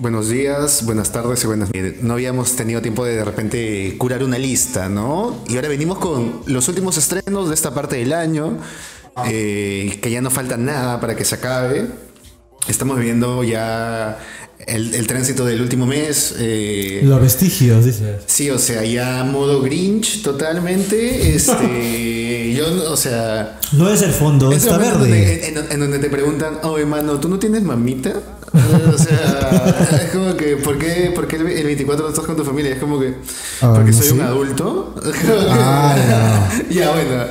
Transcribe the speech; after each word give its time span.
Buenos 0.00 0.28
días, 0.28 0.84
buenas 0.84 1.10
tardes 1.10 1.42
y 1.42 1.48
buenas 1.48 1.70
eh, 1.72 1.98
No 2.02 2.14
habíamos 2.14 2.54
tenido 2.54 2.80
tiempo 2.80 3.04
de 3.04 3.16
de 3.16 3.24
repente 3.24 3.96
curar 3.98 4.22
una 4.22 4.38
lista, 4.38 4.88
¿no? 4.88 5.42
Y 5.48 5.56
ahora 5.56 5.68
venimos 5.68 5.98
con 5.98 6.42
los 6.46 6.68
últimos 6.68 6.96
estrenos 6.96 7.48
de 7.48 7.54
esta 7.56 7.74
parte 7.74 7.96
del 7.96 8.12
año, 8.12 8.58
eh, 9.26 9.98
que 10.00 10.10
ya 10.12 10.20
no 10.20 10.30
falta 10.30 10.56
nada 10.56 11.00
para 11.00 11.16
que 11.16 11.24
se 11.24 11.34
acabe. 11.34 11.88
Estamos 12.68 12.96
viviendo 12.96 13.42
ya 13.42 14.18
el, 14.66 15.06
tránsito 15.08 15.44
del 15.44 15.60
último 15.60 15.84
mes. 15.84 16.36
Eh, 16.38 17.00
Los 17.02 17.20
vestigios, 17.20 17.84
dices. 17.84 18.22
Sí, 18.26 18.50
o 18.50 18.58
sea, 18.58 18.84
ya 18.84 19.24
modo 19.24 19.62
Grinch 19.62 20.22
totalmente. 20.22 21.34
Este, 21.34 22.52
yo, 22.56 22.92
o 22.92 22.96
sea. 22.96 23.58
No 23.72 23.90
es 23.90 24.02
el 24.02 24.12
fondo, 24.12 24.52
está 24.52 24.78
verde. 24.78 25.48
en, 25.48 25.80
donde 25.80 25.98
te 25.98 26.08
preguntan, 26.08 26.58
oh, 26.62 26.78
hermano, 26.78 27.18
¿tú 27.18 27.28
no 27.28 27.40
tienes 27.40 27.64
mamita? 27.64 28.37
O 28.52 28.98
sea, 28.98 29.98
es 30.02 30.10
como 30.10 30.36
que, 30.36 30.56
¿por 30.56 30.78
qué, 30.78 31.12
por 31.14 31.26
qué 31.26 31.36
el 31.36 31.64
24 31.64 32.04
no 32.04 32.10
estás 32.10 32.24
con 32.24 32.36
tu 32.36 32.44
familia? 32.44 32.72
Es 32.72 32.78
como 32.78 32.98
que, 32.98 33.14
ah, 33.60 33.72
porque 33.74 33.92
soy 33.92 34.10
un 34.10 34.20
adulto. 34.22 34.94
ah, 35.50 36.48
ya, 36.70 36.90
bueno. 36.92 37.24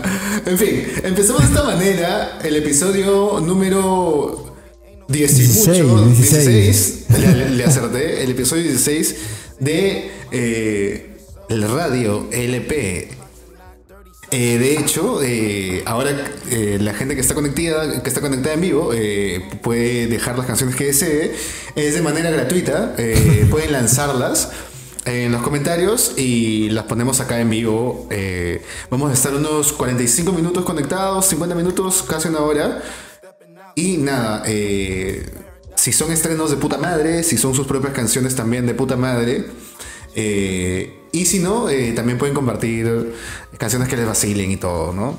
En 0.46 0.58
fin, 0.58 0.84
empezamos 1.04 1.42
de 1.42 1.48
esta 1.48 1.64
manera 1.64 2.40
el 2.44 2.56
episodio 2.56 3.40
número 3.40 4.56
16, 5.08 5.84
16, 6.18 7.06
le, 7.52 7.64
acerté, 7.64 8.24
el 8.24 8.32
episodio 8.32 8.64
16 8.64 9.16
de 9.60 10.12
eh, 10.32 11.18
el 11.50 11.70
radio 11.70 12.28
LP. 12.32 13.10
Eh, 14.32 14.58
de 14.58 14.78
hecho, 14.78 15.22
eh, 15.24 15.84
ahora 15.86 16.12
la 16.52 16.94
gente 16.94 17.16
que 17.16 17.22
está 17.22 17.34
conectada, 17.34 18.04
que 18.04 18.10
está 18.10 18.22
conectada 18.22 18.56
en 18.56 18.62
vivo, 18.62 18.92
puede 19.62 20.08
dejar 20.08 20.38
las 20.38 20.46
canciones 20.46 20.76
que 20.76 20.86
desee. 20.86 21.34
Es 21.76 21.94
de 21.94 22.02
manera 22.02 22.30
gratuita. 22.30 22.96
pueden 23.50 23.72
lanzarlas 23.72 24.52
en 25.06 25.32
los 25.32 25.42
comentarios 25.42 26.14
y 26.18 26.70
las 26.70 26.86
ponemos 26.86 27.22
acá 27.22 27.40
en 27.40 27.50
vivo. 27.50 28.10
vamos 28.90 29.12
a 29.12 29.14
estar 29.14 29.34
unos 29.34 29.74
45 29.74 30.32
minutos 30.34 30.66
conectados, 30.66 31.26
50 31.28 31.56
minutos, 31.56 32.04
casi 32.04 32.28
una 32.28 32.40
hora. 32.40 32.82
Y 33.78 33.98
nada, 33.98 34.42
eh, 34.48 35.24
si 35.76 35.94
son 35.94 36.12
estrenos 36.12 36.50
de 36.50 36.58
puta 36.58 36.80
madre, 36.80 37.22
si 37.22 37.38
son 37.38 37.54
sus 37.54 37.68
propias 37.68 37.94
canciones 37.94 38.36
también 38.36 38.66
de 38.66 38.74
puta 38.74 38.98
madre. 38.98 39.46
Eh, 40.16 40.97
y 41.12 41.26
si 41.26 41.40
no, 41.40 41.70
eh, 41.70 41.94
también 41.94 42.18
pueden 42.18 42.36
compartir 42.36 43.14
canciones 43.58 43.88
que 43.88 43.98
les 43.98 44.06
vacilen 44.06 44.52
y 44.52 44.58
todo, 44.58 44.94
¿no? 44.94 45.18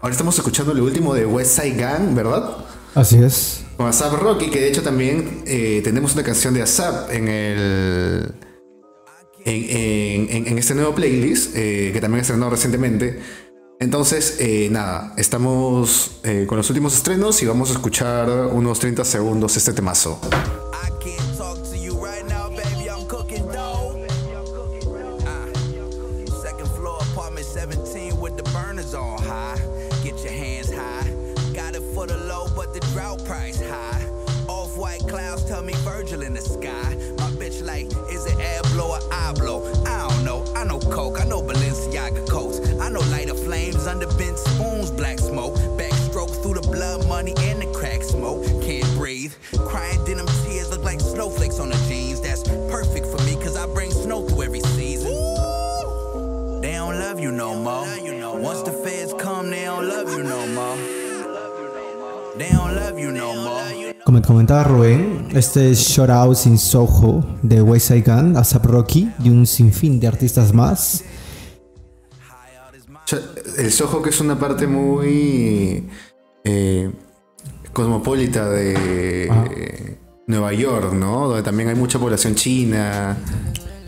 Ahora 0.00 0.12
estamos 0.12 0.36
escuchando 0.36 0.72
el 0.72 0.80
último 0.80 1.14
de 1.14 1.26
West 1.26 1.60
Side 1.60 1.76
Gang, 1.76 2.14
¿verdad? 2.14 2.56
Así 2.94 3.18
es. 3.18 3.62
Con 3.76 3.86
Asap 3.86 4.14
Rocky, 4.14 4.50
que 4.50 4.60
de 4.60 4.68
hecho 4.68 4.82
también 4.82 5.42
tenemos 5.44 6.14
una 6.14 6.22
canción 6.22 6.54
de 6.54 6.62
Asap 6.62 7.10
en 7.10 7.28
el. 7.28 8.34
En, 9.46 10.58
este 10.58 10.74
nuevo 10.74 10.94
playlist, 10.94 11.54
que 11.54 11.98
también 12.00 12.20
estrenado 12.20 12.50
recientemente. 12.50 13.20
Entonces, 13.80 14.36
eh, 14.40 14.68
nada, 14.70 15.12
estamos 15.16 16.20
eh, 16.22 16.46
con 16.48 16.56
los 16.56 16.70
últimos 16.70 16.94
estrenos 16.94 17.42
y 17.42 17.46
vamos 17.46 17.70
a 17.70 17.74
escuchar 17.74 18.30
unos 18.30 18.78
30 18.78 19.04
segundos 19.04 19.56
este 19.56 19.72
temazo. 19.72 20.18
Como 64.04 64.20
comentaba 64.22 64.64
Rubén, 64.64 65.28
este 65.34 65.70
es 65.70 65.78
Short 65.78 66.10
Out 66.10 66.36
sin 66.36 66.58
Soho 66.58 67.24
de 67.42 67.62
West 67.62 67.88
Side 67.88 68.02
Gun, 68.02 68.36
ASAP 68.36 68.66
Rocky 68.66 69.10
y 69.22 69.30
un 69.30 69.46
sinfín 69.46 69.98
de 69.98 70.08
artistas 70.08 70.52
más. 70.52 71.04
El 73.56 73.72
Soho 73.72 74.02
que 74.02 74.10
es 74.10 74.20
una 74.20 74.38
parte 74.38 74.66
muy 74.66 75.88
eh, 76.44 76.90
cosmopolita 77.74 78.48
de 78.48 79.28
ah. 79.30 79.44
Nueva 80.26 80.52
York, 80.54 80.94
¿no? 80.94 81.28
Donde 81.28 81.42
también 81.42 81.68
hay 81.68 81.74
mucha 81.74 81.98
población 81.98 82.34
china. 82.34 83.18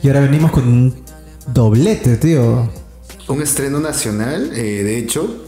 Y 0.03 0.09
ahora 0.09 0.21
venimos 0.21 0.51
con 0.51 0.69
un 0.69 1.05
doblete, 1.47 2.17
tío. 2.17 2.71
Un 3.29 3.43
estreno 3.43 3.81
nacional, 3.81 4.51
eh, 4.55 4.83
de 4.83 4.99
hecho. 4.99 5.45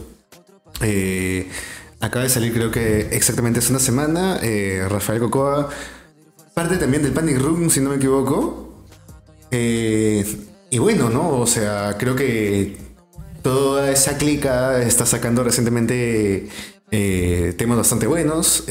Eh, 0.81 1.47
acaba 1.99 2.23
de 2.23 2.29
salir 2.29 2.53
creo 2.53 2.71
que 2.71 3.09
exactamente 3.11 3.59
hace 3.59 3.69
una 3.69 3.79
semana. 3.79 4.39
Eh, 4.41 4.83
Rafael 4.89 5.19
Cocoa. 5.19 5.69
Parte 6.55 6.77
también 6.77 7.03
del 7.03 7.13
Panic 7.13 7.37
Room, 7.37 7.69
si 7.69 7.79
no 7.79 7.91
me 7.91 7.97
equivoco. 7.97 8.85
y 9.51 10.77
bueno, 10.77 11.09
¿no? 11.09 11.39
O 11.39 11.47
sea, 11.47 11.95
creo 11.97 12.15
que 12.15 12.77
toda 13.41 13.91
esa 13.91 14.17
clica 14.17 14.81
está 14.81 15.05
sacando 15.05 15.43
recientemente 15.43 16.49
temas 16.89 17.77
bastante 17.77 18.07
buenos 18.07 18.65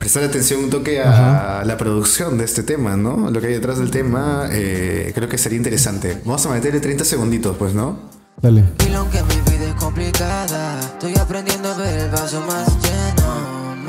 prestar 0.00 0.24
atención 0.24 0.64
un 0.64 0.70
toque 0.70 1.00
a 1.00 1.62
la 1.64 1.76
producción 1.76 2.38
de 2.38 2.44
este 2.44 2.62
tema, 2.62 2.96
¿no? 2.96 3.30
Lo 3.30 3.38
que 3.38 3.48
hay 3.48 3.52
detrás 3.52 3.78
del 3.78 3.90
tema, 3.90 4.48
eh, 4.50 5.12
creo 5.14 5.28
que 5.28 5.36
sería 5.36 5.58
interesante. 5.58 6.22
Vamos 6.24 6.44
a 6.46 6.48
meterle 6.48 6.80
30 6.80 7.04
segunditos, 7.04 7.56
pues, 7.58 7.74
¿no? 7.74 7.98
Dale. 8.40 8.64
que 8.78 9.22
mi 9.22 9.50
vida 9.50 9.68
es 9.68 9.74
complicada, 9.74 10.80
estoy 10.80 11.14
aprendiendo 11.18 11.68
a 11.68 11.76
ver 11.76 11.98
el 11.98 12.10
vaso 12.10 12.40
más 12.40 12.66
lleno. 12.82 13.19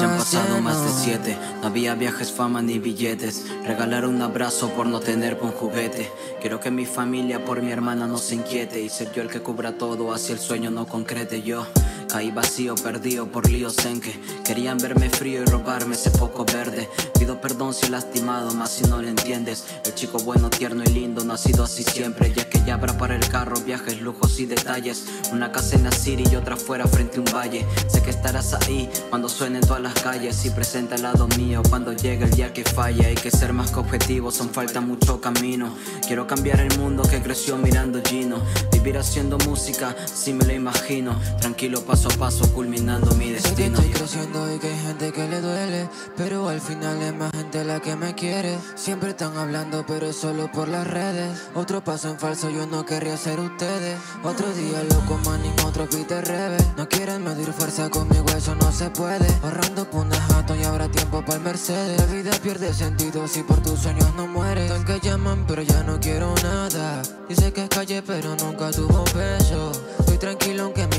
Ya 0.01 0.11
han 0.11 0.17
pasado 0.17 0.59
más 0.61 0.83
de 0.83 0.89
siete, 0.89 1.37
no 1.61 1.67
había 1.67 1.93
viajes, 1.93 2.31
fama 2.31 2.63
ni 2.63 2.79
billetes. 2.79 3.45
Regalar 3.63 4.07
un 4.07 4.19
abrazo 4.23 4.69
por 4.69 4.87
no 4.87 4.99
tener 4.99 5.37
un 5.39 5.51
juguete. 5.51 6.11
Quiero 6.41 6.59
que 6.59 6.71
mi 6.71 6.87
familia 6.87 7.45
por 7.45 7.61
mi 7.61 7.71
hermana 7.71 8.07
no 8.07 8.17
se 8.17 8.33
inquiete 8.33 8.81
y 8.81 8.89
ser 8.89 9.11
yo 9.11 9.21
el 9.21 9.29
que 9.29 9.41
cubra 9.41 9.77
todo, 9.77 10.11
así 10.11 10.31
el 10.31 10.39
sueño 10.39 10.71
no 10.71 10.87
concrete 10.87 11.43
yo. 11.43 11.67
Caí 12.11 12.29
vacío, 12.29 12.75
perdido 12.75 13.31
por 13.31 13.49
líos 13.49 13.85
en 13.85 14.01
que 14.01 14.19
querían 14.43 14.77
verme 14.77 15.09
frío 15.09 15.43
y 15.43 15.45
robarme 15.45 15.95
ese 15.95 16.11
poco 16.11 16.43
verde. 16.43 16.89
Pido 17.17 17.39
perdón 17.39 17.73
si 17.73 17.85
he 17.85 17.89
lastimado, 17.89 18.53
más 18.53 18.71
si 18.71 18.83
no 18.83 19.01
lo 19.01 19.07
entiendes. 19.07 19.63
El 19.85 19.95
chico 19.95 20.19
bueno, 20.19 20.49
tierno 20.49 20.83
y 20.83 20.87
lindo, 20.89 21.23
nacido 21.23 21.63
así 21.63 21.83
siempre. 21.83 22.33
Ya 22.33 22.49
que 22.49 22.61
ya 22.65 22.73
habrá 22.73 22.97
para 22.97 23.15
el 23.15 23.25
carro, 23.29 23.55
viajes, 23.61 24.01
lujos 24.01 24.41
y 24.41 24.45
detalles. 24.45 25.05
Una 25.31 25.53
casa 25.53 25.77
en 25.77 25.85
la 25.85 25.91
city 25.91 26.25
y 26.29 26.35
otra 26.35 26.57
fuera 26.57 26.85
frente 26.85 27.17
a 27.17 27.21
un 27.21 27.33
valle. 27.33 27.65
Sé 27.87 28.01
que 28.03 28.09
estarás 28.09 28.53
ahí 28.55 28.89
cuando 29.09 29.29
suenen 29.29 29.61
todas 29.61 29.81
las 29.81 29.93
calles 29.93 30.43
y 30.45 30.49
presenta 30.49 30.95
al 30.95 31.03
lado 31.03 31.29
mío 31.37 31.63
cuando 31.69 31.93
llegue 31.93 32.25
el 32.25 32.31
día 32.31 32.51
que 32.51 32.65
falla. 32.65 33.07
Hay 33.07 33.15
que 33.15 33.31
ser 33.31 33.53
más 33.53 33.71
que 33.71 33.79
objetivos, 33.79 34.35
son 34.35 34.49
falta 34.49 34.81
mucho 34.81 35.21
camino. 35.21 35.73
Quiero 36.05 36.27
cambiar 36.27 36.59
el 36.59 36.77
mundo 36.77 37.03
que 37.03 37.21
creció 37.21 37.55
mirando 37.55 38.01
Gino. 38.03 38.41
Vivir 38.73 38.97
haciendo 38.97 39.37
música, 39.37 39.95
si 40.13 40.33
me 40.33 40.43
lo 40.43 40.51
imagino. 40.51 41.17
Tranquilo, 41.39 41.85
paso 41.85 42.00
paso 42.01 42.15
a 42.15 42.19
paso 42.19 42.53
culminando 42.53 43.13
mi 43.15 43.29
destino. 43.29 43.77
Estoy 43.77 43.91
creciendo 43.91 44.55
y 44.55 44.57
que 44.57 44.67
hay 44.67 44.79
gente 44.79 45.11
que 45.11 45.27
le 45.27 45.39
duele, 45.39 45.89
pero 46.17 46.49
al 46.49 46.59
final 46.59 46.99
es 47.01 47.13
más 47.13 47.31
gente 47.31 47.63
la 47.63 47.79
que 47.79 47.95
me 47.95 48.15
quiere. 48.15 48.57
Siempre 48.75 49.11
están 49.11 49.37
hablando, 49.37 49.85
pero 49.85 50.11
solo 50.11 50.51
por 50.51 50.67
las 50.67 50.87
redes. 50.87 51.29
Otro 51.53 51.83
paso 51.83 52.09
en 52.09 52.17
falso, 52.17 52.49
yo 52.49 52.65
no 52.65 52.85
querría 52.85 53.17
ser 53.17 53.39
ustedes. 53.39 53.99
Otro 54.23 54.51
día 54.53 54.83
loco, 54.83 55.19
manning, 55.25 55.53
otro 55.65 55.87
Peter 55.87 56.25
Rebe. 56.25 56.57
No 56.75 56.89
quieren 56.89 57.23
medir 57.23 57.53
fuerza 57.53 57.89
conmigo, 57.89 58.25
eso 58.35 58.55
no 58.55 58.71
se 58.71 58.89
puede. 58.89 59.27
Ahorrando 59.43 59.87
por 59.89 60.01
jato 60.09 60.55
y 60.55 60.63
habrá 60.63 60.89
tiempo 60.89 61.23
para 61.23 61.35
el 61.35 61.41
Mercedes. 61.41 61.99
La 61.99 62.05
vida 62.05 62.31
pierde 62.41 62.73
sentido 62.73 63.27
si 63.27 63.43
por 63.43 63.61
tus 63.61 63.79
sueños 63.79 64.07
no 64.15 64.25
mueres. 64.25 64.69
Tan 64.71 64.85
que 64.85 64.99
llaman, 64.99 65.45
pero 65.47 65.61
ya 65.61 65.83
no 65.83 65.99
quiero 65.99 66.33
nada. 66.43 67.01
Dice 67.29 67.53
que 67.53 67.63
es 67.63 67.69
calle, 67.69 68.01
pero 68.01 68.35
nunca 68.37 68.71
tuvo 68.71 69.03
peso. 69.05 69.71
Estoy 69.99 70.17
tranquilo 70.17 70.63
aunque 70.63 70.81
es 70.81 70.90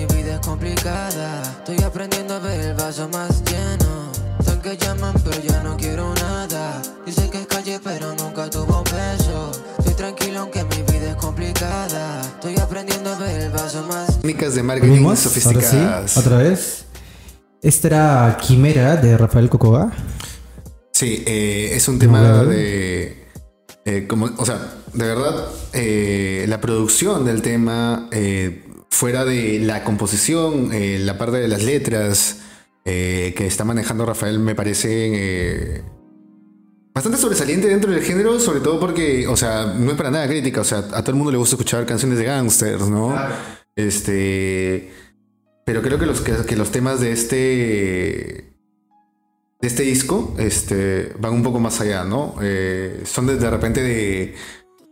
complicada. 0.52 1.42
Estoy 1.60 1.82
aprendiendo 1.82 2.34
a 2.34 2.38
ver 2.38 2.60
el 2.60 2.74
vaso 2.74 3.08
más 3.08 3.42
lleno. 3.44 4.12
Tan 4.44 4.60
que 4.60 4.76
llaman, 4.76 5.14
pero 5.24 5.40
ya 5.42 5.62
no 5.62 5.78
quiero 5.78 6.14
nada. 6.14 6.82
Dice 7.06 7.30
que 7.30 7.38
es 7.40 7.46
calle, 7.46 7.80
pero 7.82 8.14
nunca 8.16 8.50
tuvo 8.50 8.84
peso. 8.84 9.50
Estoy 9.78 9.94
tranquilo 9.94 10.40
aunque 10.40 10.62
mi 10.64 10.82
vida 10.92 11.12
es 11.12 11.16
complicada. 11.16 12.20
Estoy 12.20 12.58
aprendiendo 12.58 13.14
a 13.14 13.18
ver 13.18 13.40
el 13.40 13.50
vaso 13.50 13.82
más. 13.88 14.20
Técnicas 14.20 14.54
de 14.54 14.62
marketing 14.62 15.16
sofisticadas. 15.16 16.18
Otra 16.18 16.36
vez. 16.36 16.84
¿Esta 17.62 17.88
era 17.88 18.38
Quimera 18.42 18.96
de 18.96 19.16
Rafael 19.16 19.48
Cocoa? 19.48 19.90
Sí, 20.92 21.22
eh, 21.26 21.70
es 21.72 21.88
un 21.88 21.98
tema 21.98 22.44
de. 22.44 23.26
Eh, 23.86 24.06
como, 24.06 24.28
o 24.36 24.44
sea, 24.44 24.58
de 24.92 25.06
verdad, 25.06 25.48
eh, 25.72 26.44
la 26.46 26.60
producción 26.60 27.24
del 27.24 27.40
tema, 27.40 28.10
fuera 28.92 29.24
de 29.24 29.58
la 29.58 29.82
composición, 29.82 30.70
la 30.70 31.18
parte 31.18 31.38
de 31.38 31.48
las 31.48 31.62
letras 31.62 32.38
que 32.84 33.46
está 33.46 33.64
manejando 33.64 34.06
Rafael, 34.06 34.38
me 34.38 34.54
parece 34.54 35.82
bastante 36.94 37.18
sobresaliente 37.18 37.68
dentro 37.68 37.90
del 37.90 38.02
género, 38.02 38.38
sobre 38.38 38.60
todo 38.60 38.78
porque, 38.78 39.26
o 39.26 39.36
sea, 39.36 39.74
no 39.76 39.90
es 39.90 39.96
para 39.96 40.10
nada 40.10 40.28
crítica, 40.28 40.60
o 40.60 40.64
sea, 40.64 40.78
a 40.78 41.02
todo 41.02 41.10
el 41.10 41.16
mundo 41.16 41.32
le 41.32 41.38
gusta 41.38 41.56
escuchar 41.56 41.86
canciones 41.86 42.18
de 42.18 42.24
gangsters, 42.24 42.88
¿no? 42.88 43.14
Este. 43.74 44.92
Pero 45.64 45.80
creo 45.80 45.98
que 45.98 46.06
los, 46.06 46.20
que, 46.20 46.56
los 46.56 46.70
temas 46.70 47.00
de 47.00 47.12
este. 47.12 48.52
De 49.60 49.68
este 49.68 49.84
disco 49.84 50.34
este, 50.38 51.12
van 51.20 51.34
un 51.34 51.42
poco 51.44 51.60
más 51.60 51.80
allá, 51.80 52.04
¿no? 52.04 52.34
Eh, 52.42 53.02
son 53.04 53.28
de, 53.28 53.36
de, 53.36 53.48
repente 53.48 53.80
de 53.80 54.34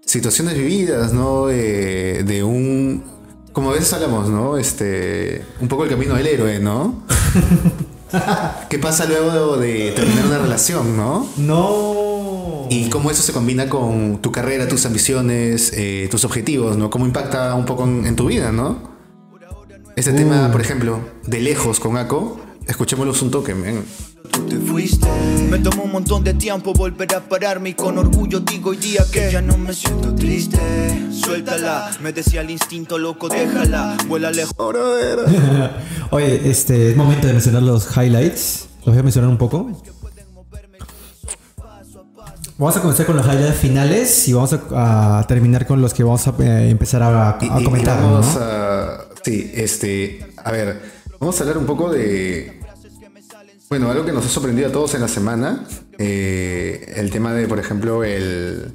situaciones 0.06 0.54
vividas, 0.56 1.12
¿no? 1.12 1.46
de 1.48 2.42
un. 2.44 3.19
Como 3.52 3.70
a 3.70 3.72
veces 3.74 3.92
hablamos, 3.92 4.28
¿no? 4.28 4.56
Este. 4.58 5.44
Un 5.60 5.68
poco 5.68 5.84
el 5.84 5.90
camino 5.90 6.14
del 6.14 6.26
héroe, 6.26 6.58
¿no? 6.60 7.02
¿Qué 8.68 8.78
pasa 8.78 9.06
luego 9.06 9.56
de, 9.56 9.92
terminar 9.92 10.26
una 10.26 10.38
relación, 10.38 10.96
no? 10.96 11.28
No. 11.36 12.66
Y 12.70 12.88
cómo 12.88 13.10
eso 13.10 13.22
se 13.22 13.32
combina 13.32 13.68
con 13.68 14.20
tu 14.22 14.30
carrera, 14.30 14.68
tus 14.68 14.86
ambiciones, 14.86 15.72
eh, 15.74 16.08
tus 16.10 16.24
objetivos, 16.24 16.76
¿no? 16.76 16.90
Cómo 16.90 17.06
impacta 17.06 17.54
un 17.54 17.64
poco 17.64 17.84
en, 17.84 18.14
tu 18.16 18.26
vida, 18.26 18.52
¿no? 18.52 18.90
Ese 19.96 20.12
tema, 20.12 20.48
uh. 20.48 20.52
por 20.52 20.60
ejemplo, 20.60 21.00
de 21.26 21.40
lejos 21.40 21.80
con 21.80 21.96
Ako, 21.96 22.40
escuchémoslo 22.66 23.12
un 23.20 23.30
toque, 23.30 23.54
men 23.54 23.84
tú 24.30 24.46
te 24.46 24.56
fuiste. 24.56 25.08
Me 25.50 25.58
tomó 25.58 25.84
un 25.84 25.92
montón 25.92 26.24
de 26.24 26.34
tiempo 26.34 26.72
volver 26.72 27.14
a 27.14 27.20
pararme 27.20 27.70
y 27.70 27.74
con 27.74 27.98
orgullo 27.98 28.40
digo 28.40 28.70
hoy 28.70 28.76
día 28.76 29.04
que 29.10 29.30
ya 29.30 29.40
no 29.40 29.56
me 29.56 29.72
siento 29.72 30.14
triste. 30.14 30.58
Suéltala, 31.12 31.90
me 32.00 32.12
decía 32.12 32.40
el 32.40 32.50
instinto 32.50 32.98
loco, 32.98 33.28
déjala, 33.28 33.96
vuela 34.08 34.30
lejos. 34.30 34.54
Oye, 36.10 36.50
este 36.50 36.90
es 36.90 36.96
momento 36.96 37.26
de 37.26 37.34
mencionar 37.34 37.62
los 37.62 37.96
highlights. 37.96 38.68
Los 38.78 38.94
voy 38.94 38.98
a 38.98 39.02
mencionar 39.02 39.30
un 39.30 39.38
poco. 39.38 39.70
Vamos 42.60 42.76
a 42.76 42.80
comenzar 42.82 43.06
con 43.06 43.16
los 43.16 43.26
highlights 43.26 43.56
finales 43.56 44.28
y 44.28 44.34
vamos 44.34 44.52
a, 44.52 45.24
terminar 45.26 45.66
con 45.66 45.80
los 45.80 45.94
que 45.94 46.02
vamos 46.02 46.26
a 46.28 46.34
eh, 46.40 46.68
empezar 46.68 47.02
a, 47.02 47.38
comentar. 47.64 48.02
vamos 48.02 48.36
a, 48.36 49.06
sí, 49.24 49.50
este, 49.54 50.26
a 50.36 50.50
ver, 50.50 50.82
vamos 51.18 51.38
a 51.38 51.42
hablar 51.42 51.56
un 51.56 51.64
poco 51.64 51.90
de 51.90 52.60
bueno, 53.70 53.88
algo 53.88 54.04
que 54.04 54.10
nos 54.10 54.26
ha 54.26 54.28
sorprendido 54.28 54.68
a 54.68 54.72
todos 54.72 54.96
en 54.96 55.00
la 55.00 55.06
semana, 55.06 55.64
eh, 55.96 56.92
el 56.96 57.12
tema 57.12 57.32
de, 57.32 57.46
por 57.46 57.60
ejemplo, 57.60 58.02
el, 58.02 58.72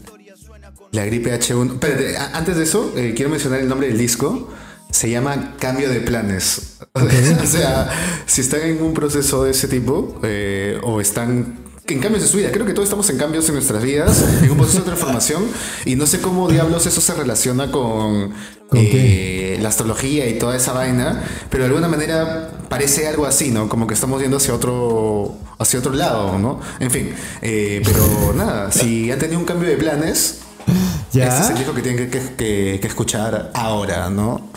la 0.92 1.06
gripe 1.06 1.38
H1. 1.38 1.74
Espérate, 1.74 2.18
antes 2.18 2.56
de 2.56 2.64
eso, 2.64 2.94
eh, 2.96 3.12
quiero 3.14 3.30
mencionar 3.30 3.60
el 3.60 3.68
nombre 3.68 3.90
del 3.90 3.98
disco. 3.98 4.50
Se 4.90 5.10
llama 5.10 5.56
Cambio 5.60 5.90
de 5.90 6.00
Planes. 6.00 6.78
o 6.94 7.46
sea, 7.46 7.90
si 8.26 8.40
están 8.40 8.62
en 8.62 8.82
un 8.82 8.94
proceso 8.94 9.44
de 9.44 9.52
ese 9.52 9.68
tipo 9.68 10.18
eh, 10.24 10.80
o 10.82 11.02
están 11.02 11.66
en 11.88 12.00
cambios 12.00 12.24
de 12.24 12.30
su 12.30 12.38
vida. 12.38 12.52
Creo 12.52 12.66
que 12.66 12.74
todos 12.74 12.88
estamos 12.88 13.10
en 13.10 13.18
cambios 13.18 13.48
en 13.50 13.56
nuestras 13.56 13.84
vidas, 13.84 14.24
en 14.42 14.52
un 14.52 14.58
proceso 14.58 14.80
de 14.80 14.86
transformación. 14.86 15.44
Y 15.86 15.96
no 15.96 16.08
sé 16.08 16.22
cómo 16.22 16.50
diablos 16.50 16.86
eso 16.86 17.02
se 17.02 17.14
relaciona 17.14 17.72
con, 17.72 18.34
eh, 18.74 19.58
la 19.62 19.70
astrología 19.70 20.28
y 20.28 20.38
toda 20.38 20.56
esa 20.56 20.74
vaina, 20.74 21.24
pero 21.50 21.64
de 21.64 21.70
alguna 21.70 21.88
manera 21.88 22.52
parece 22.68 23.08
algo 23.08 23.26
así, 23.26 23.52
¿no? 23.52 23.70
Como 23.70 23.88
que 23.88 23.94
estamos 23.94 24.22
yendo 24.22 24.38
hacia 24.38 24.54
otro, 24.54 25.36
hacia 25.60 25.80
otro 25.80 25.94
lado, 25.94 26.38
¿no? 26.40 26.60
En 26.80 26.92
fin, 26.92 27.14
eh, 27.42 27.82
pero 27.86 28.34
nada, 28.36 28.72
si 28.72 29.12
han 29.12 29.20
tenido 29.20 29.40
un 29.40 29.46
cambio 29.46 29.70
de 29.70 29.78
planes, 29.78 30.40
¿Ya? 31.12 31.28
este 31.28 31.44
es 31.44 31.50
el 31.52 31.58
disco 31.58 31.74
que 31.74 31.82
tienen 31.82 32.10
que, 32.10 32.80
escuchar 32.84 33.52
ahora, 33.54 34.10
¿no? 34.10 34.50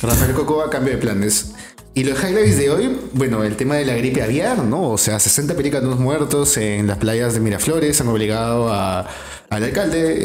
Rafael 0.00 0.32
Cocoa, 0.32 0.68
cambio 0.70 0.94
de 0.94 0.98
planes. 0.98 1.52
Y 1.94 2.04
los 2.04 2.18
highlights 2.18 2.56
de 2.56 2.70
hoy, 2.70 2.98
bueno, 3.12 3.44
el 3.44 3.54
tema 3.54 3.74
de 3.74 3.84
la 3.84 3.94
gripe 3.94 4.22
aviar, 4.22 4.58
¿no? 4.58 4.90
O 4.90 4.98
sea, 4.98 5.20
60 5.20 5.54
pelícanos 5.54 5.98
muertos 5.98 6.56
en 6.56 6.86
las 6.86 6.96
playas 6.96 7.34
de 7.34 7.40
Miraflores 7.40 8.00
han 8.00 8.08
obligado 8.08 8.72
al 8.72 9.06
alcalde 9.50 10.16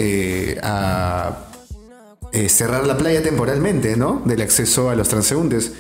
eh, 0.54 0.60
a 0.64 1.38
eh, 2.32 2.50
cerrar 2.50 2.86
la 2.86 2.98
playa 2.98 3.24
temporalmente, 3.24 3.96
¿no? 3.96 4.22
Del 4.26 4.42
acceso 4.42 4.90
a 4.90 4.96
los 4.96 5.10
transeúntes. 5.10 5.74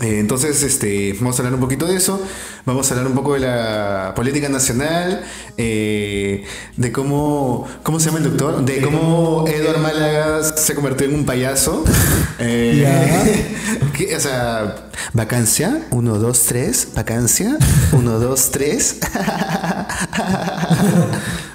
Eh, 0.00 0.18
entonces, 0.18 0.62
este, 0.62 1.14
vamos 1.14 1.38
a 1.38 1.42
hablar 1.42 1.54
un 1.54 1.60
poquito 1.60 1.86
de 1.86 1.96
eso. 1.96 2.20
Vamos 2.66 2.90
a 2.90 2.94
hablar 2.94 3.08
un 3.08 3.14
poco 3.14 3.32
de 3.34 3.40
la 3.40 4.12
política 4.14 4.48
nacional, 4.50 5.22
eh, 5.56 6.44
de 6.76 6.92
cómo, 6.92 7.66
¿cómo 7.82 7.98
se 7.98 8.06
llama 8.06 8.18
el 8.18 8.24
doctor? 8.24 8.62
De 8.64 8.82
cómo 8.82 9.46
Edward 9.48 9.78
Málaga 9.78 10.42
se 10.42 10.74
convirtió 10.74 11.06
en 11.06 11.14
un 11.14 11.24
payaso. 11.24 11.84
Eh, 12.38 13.56
o 14.14 14.20
sea, 14.20 14.90
vacancia, 15.14 15.86
1, 15.90 16.18
2, 16.18 16.42
3, 16.42 16.88
vacancia, 16.94 17.56
1, 17.92 18.18
2, 18.18 18.50
3. 18.50 18.96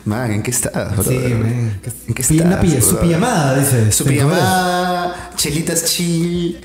Man, 0.05 0.31
¿en 0.31 0.41
qué 0.41 0.49
estás, 0.49 1.05
Sí, 1.05 1.15
man. 1.19 1.79
¿En 2.07 2.13
qué 2.15 2.21
estás? 2.23 2.83
su 2.83 2.97
pijamada, 2.97 3.59
dice. 3.59 3.91
Su 3.91 4.05
pijamada, 4.05 5.20
chelitas 5.41 5.85
chill. 5.85 6.61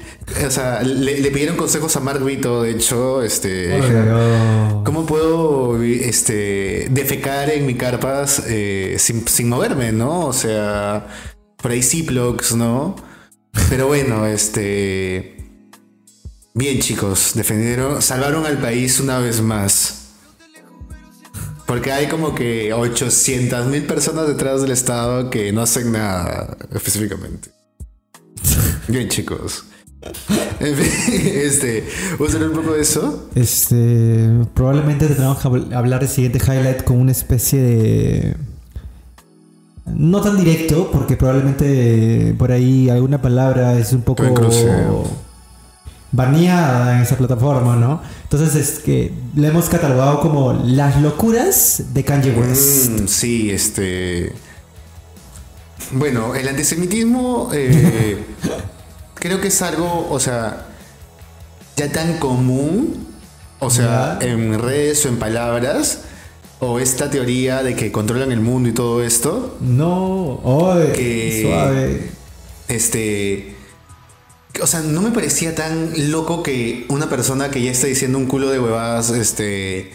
O 0.47 0.51
sea, 0.51 0.83
le, 0.83 1.31
pidieron 1.31 1.57
consejos 1.57 1.97
a 1.97 2.01
Mark 2.01 2.23
Vito, 2.23 2.63
de 2.63 2.73
hecho, 2.73 3.23
este. 3.23 3.81
¿Cómo 4.85 5.07
puedo 5.07 5.83
este, 5.83 6.89
defecar 6.91 7.51
en 7.51 7.65
mi 7.65 7.75
carpas 7.75 8.43
eh, 8.47 8.97
sin, 8.99 9.49
moverme, 9.49 9.93
no? 9.93 10.27
O 10.27 10.33
sea, 10.33 11.07
por 11.57 11.71
ahí 11.71 11.83
Ziplocs, 11.83 12.55
¿no? 12.55 12.97
Pero 13.71 13.87
bueno, 13.87 14.27
este. 14.27 15.37
Bien, 16.55 16.79
chicos, 16.81 17.33
defendieron, 17.35 18.03
salvaron 18.03 18.45
al 18.47 18.59
país 18.59 19.01
una 19.01 19.19
vez 19.19 19.41
más. 19.41 20.03
Porque 21.67 21.93
hay 21.93 22.07
como 22.07 22.35
que 22.35 22.73
800 22.73 23.67
mil 23.67 23.85
personas 23.85 24.29
detrás 24.29 24.63
del 24.63 24.71
Estado 24.71 25.31
que 25.31 25.53
no 25.53 25.63
hacen 25.63 25.93
nada 25.93 26.57
específicamente. 26.73 27.57
Bien, 28.89 29.09
chicos. 29.09 29.65
este, 30.61 31.89
¿vamos 32.19 32.33
a 32.33 32.37
hablar 32.37 32.51
un 32.51 32.57
poco 32.57 32.75
de 32.75 32.83
eso? 32.83 33.29
Este, 33.35 34.29
probablemente 34.55 35.07
tendremos 35.07 35.39
que 35.39 35.75
hablar 35.75 36.01
del 36.01 36.09
siguiente 36.09 36.39
highlight 36.39 36.85
con 36.85 37.01
una 37.01 37.13
especie 37.13 37.61
de. 37.61 38.37
No 39.87 40.21
tan 40.21 40.37
directo, 40.37 40.91
porque 40.93 41.17
probablemente 41.17 42.35
por 42.39 42.53
ahí 42.53 42.89
alguna 42.91 43.23
palabra 43.23 43.79
es 43.79 43.93
un 43.93 44.03
poco 44.03 44.25
baneada 46.13 46.97
en 46.97 47.03
esa 47.03 47.17
plataforma, 47.17 47.77
¿no? 47.77 48.01
Entonces 48.23 48.55
es 48.55 48.79
que 48.79 49.13
le 49.35 49.49
hemos 49.49 49.69
catalogado 49.69 50.21
como 50.21 50.53
las 50.53 51.01
locuras 51.01 51.85
de 51.93 52.05
Kanye 52.05 52.33
West. 52.33 52.91
Mm, 52.91 53.07
sí, 53.07 53.51
este. 53.51 54.33
Bueno, 55.93 56.35
el 56.35 56.49
antisemitismo. 56.49 57.51
Eh, 57.53 58.19
creo 59.27 59.41
que 59.41 59.49
es 59.49 59.63
algo, 59.63 60.09
o 60.11 60.21
sea, 60.21 60.67
ya 61.77 61.91
tan 61.93 62.19
común, 62.19 63.07
o 63.59 63.71
sea, 63.71 64.19
en 64.21 64.59
redes 64.61 65.05
o 65.07 65.09
en 65.09 65.19
palabras, 65.19 66.01
o 66.59 66.79
esta 66.79 67.11
teoría 67.11 67.63
de 67.63 67.75
que 67.77 67.93
controlan 67.93 68.33
el 68.33 68.41
mundo 68.41 68.69
y 68.69 68.73
todo 68.73 69.03
esto. 69.03 69.57
No, 69.61 70.41
oye, 70.43 71.43
suave. 71.43 72.11
Este. 72.69 73.55
O 74.63 74.67
sea, 74.67 74.81
no 74.81 75.03
me 75.03 75.11
parecía 75.11 75.55
tan 75.55 76.11
loco 76.11 76.43
que 76.43 76.87
una 76.89 77.11
persona 77.11 77.51
que 77.51 77.61
ya 77.61 77.71
está 77.71 77.87
diciendo 77.87 78.17
un 78.17 78.27
culo 78.27 78.49
de 78.49 78.59
huevadas, 78.59 79.11
este. 79.11 79.93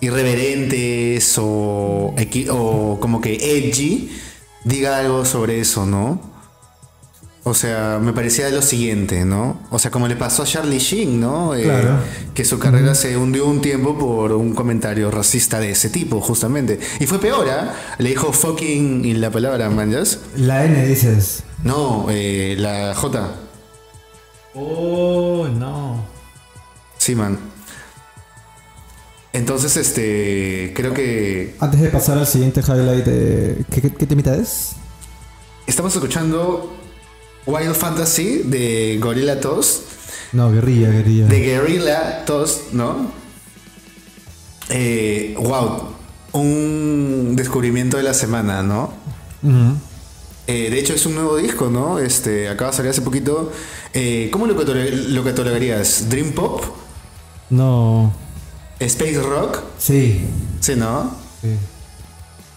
irreverentes 0.00 1.38
o, 1.38 2.14
o 2.50 2.98
como 3.00 3.20
que 3.20 3.34
edgy, 3.34 4.10
diga 4.64 4.98
algo 4.98 5.24
sobre 5.24 5.60
eso, 5.60 5.86
¿no? 5.86 6.31
O 7.44 7.54
sea, 7.54 7.98
me 8.00 8.12
parecía 8.12 8.48
lo 8.50 8.62
siguiente, 8.62 9.24
¿no? 9.24 9.58
O 9.70 9.78
sea, 9.80 9.90
como 9.90 10.06
le 10.06 10.14
pasó 10.14 10.44
a 10.44 10.46
Charlie 10.46 10.78
Sheen, 10.78 11.20
¿no? 11.20 11.56
Eh, 11.56 11.64
claro. 11.64 11.98
Que 12.34 12.44
su 12.44 12.60
carrera 12.60 12.94
se 12.94 13.16
hundió 13.16 13.46
un 13.46 13.60
tiempo 13.60 13.98
por 13.98 14.30
un 14.32 14.54
comentario 14.54 15.10
racista 15.10 15.58
de 15.58 15.72
ese 15.72 15.90
tipo, 15.90 16.20
justamente. 16.20 16.78
Y 17.00 17.06
fue 17.06 17.18
peor, 17.18 17.48
¿eh? 17.48 17.68
Le 17.98 18.10
dijo 18.10 18.32
fucking 18.32 19.04
y 19.04 19.14
la 19.14 19.32
palabra, 19.32 19.68
manjas. 19.70 20.20
La 20.36 20.64
N 20.64 20.86
dices. 20.86 21.42
No, 21.64 22.06
eh, 22.10 22.54
la 22.58 22.94
J. 22.94 23.34
Oh, 24.54 25.48
no. 25.48 26.04
Sí, 26.96 27.16
man. 27.16 27.38
Entonces, 29.32 29.76
este, 29.76 30.72
creo 30.76 30.94
que... 30.94 31.56
Antes 31.58 31.80
de 31.80 31.88
pasar 31.88 32.18
al 32.18 32.26
siguiente 32.28 32.60
highlight, 32.60 33.04
¿qué, 33.04 33.80
qué, 33.80 33.92
qué 33.94 34.06
temita 34.06 34.36
es? 34.36 34.74
Estamos 35.66 35.92
escuchando 35.94 36.81
Wild 37.46 37.74
Fantasy 37.74 38.42
de 38.44 38.98
Gorilla 39.00 39.40
Toast. 39.40 39.82
No, 40.32 40.50
guerrilla, 40.50 40.90
guerrilla. 40.90 41.26
De 41.26 41.40
Guerrilla 41.40 42.24
Toast, 42.24 42.72
¿no? 42.72 43.12
Eh, 44.70 45.34
wow, 45.38 45.88
un 46.32 47.34
descubrimiento 47.36 47.96
de 47.98 48.02
la 48.04 48.14
semana, 48.14 48.62
¿no? 48.62 48.92
Eh, 50.46 50.70
de 50.70 50.78
hecho 50.78 50.94
es 50.94 51.04
un 51.04 51.14
nuevo 51.14 51.36
disco, 51.36 51.68
¿no? 51.68 51.98
Este, 51.98 52.48
acaba 52.48 52.70
de 52.70 52.76
salir 52.76 52.90
hace 52.90 53.02
poquito. 53.02 53.52
Eh, 53.92 54.28
¿Cómo 54.32 54.46
lo, 54.46 54.54
lo 54.54 55.24
catalogarías? 55.24 56.08
¿Dream 56.08 56.32
Pop? 56.32 56.62
No. 57.50 58.12
¿Space 58.80 59.20
Rock? 59.20 59.60
Sí. 59.78 60.22
Sí, 60.60 60.74
¿no? 60.76 61.14
Sí. 61.42 61.48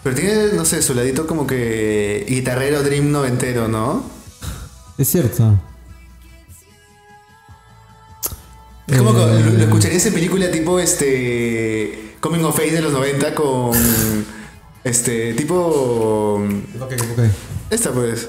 Pero 0.02 0.16
tiene, 0.16 0.52
no 0.54 0.64
sé, 0.64 0.80
su 0.82 0.94
ladito 0.94 1.26
como 1.26 1.46
que 1.46 2.24
guitarrero 2.28 2.82
Dream 2.82 3.10
noventero, 3.10 3.68
¿no? 3.68 4.15
Es 4.98 5.08
cierto. 5.08 5.58
Es 8.86 8.98
como 8.98 9.12
lo, 9.12 9.26
lo, 9.26 9.62
escucharías 9.62 10.06
en 10.06 10.14
película 10.14 10.50
tipo 10.50 10.78
este 10.78 12.14
Coming 12.20 12.44
of 12.44 12.58
Age 12.58 12.70
de 12.70 12.82
los 12.82 12.92
90 12.92 13.34
con 13.34 13.72
este 14.84 15.34
tipo 15.34 16.40
Ok, 16.80 16.92
ok. 16.92 17.24
Esta 17.70 17.92
pues. 17.92 18.28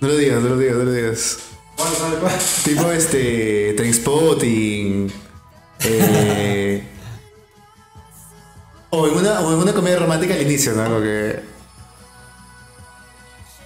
No 0.00 0.08
lo 0.08 0.16
digas, 0.16 0.42
no 0.42 0.48
lo 0.48 0.58
digas, 0.58 0.76
no 0.76 0.84
lo 0.84 0.92
digas. 0.92 1.38
¿Cuál, 1.76 1.92
cuál, 1.98 2.18
cuál? 2.18 2.34
Tipo 2.64 2.90
este 2.90 3.74
Trainspotting. 3.76 5.12
Eh, 5.84 6.82
o, 8.90 9.06
en 9.06 9.14
una, 9.14 9.40
o 9.40 9.52
en 9.52 9.58
una 9.58 9.72
comedia 9.72 9.98
romántica 9.98 10.34
al 10.34 10.42
inicio, 10.42 10.72
¿no? 10.72 10.82
Algo 10.82 11.02
que. 11.02 11.40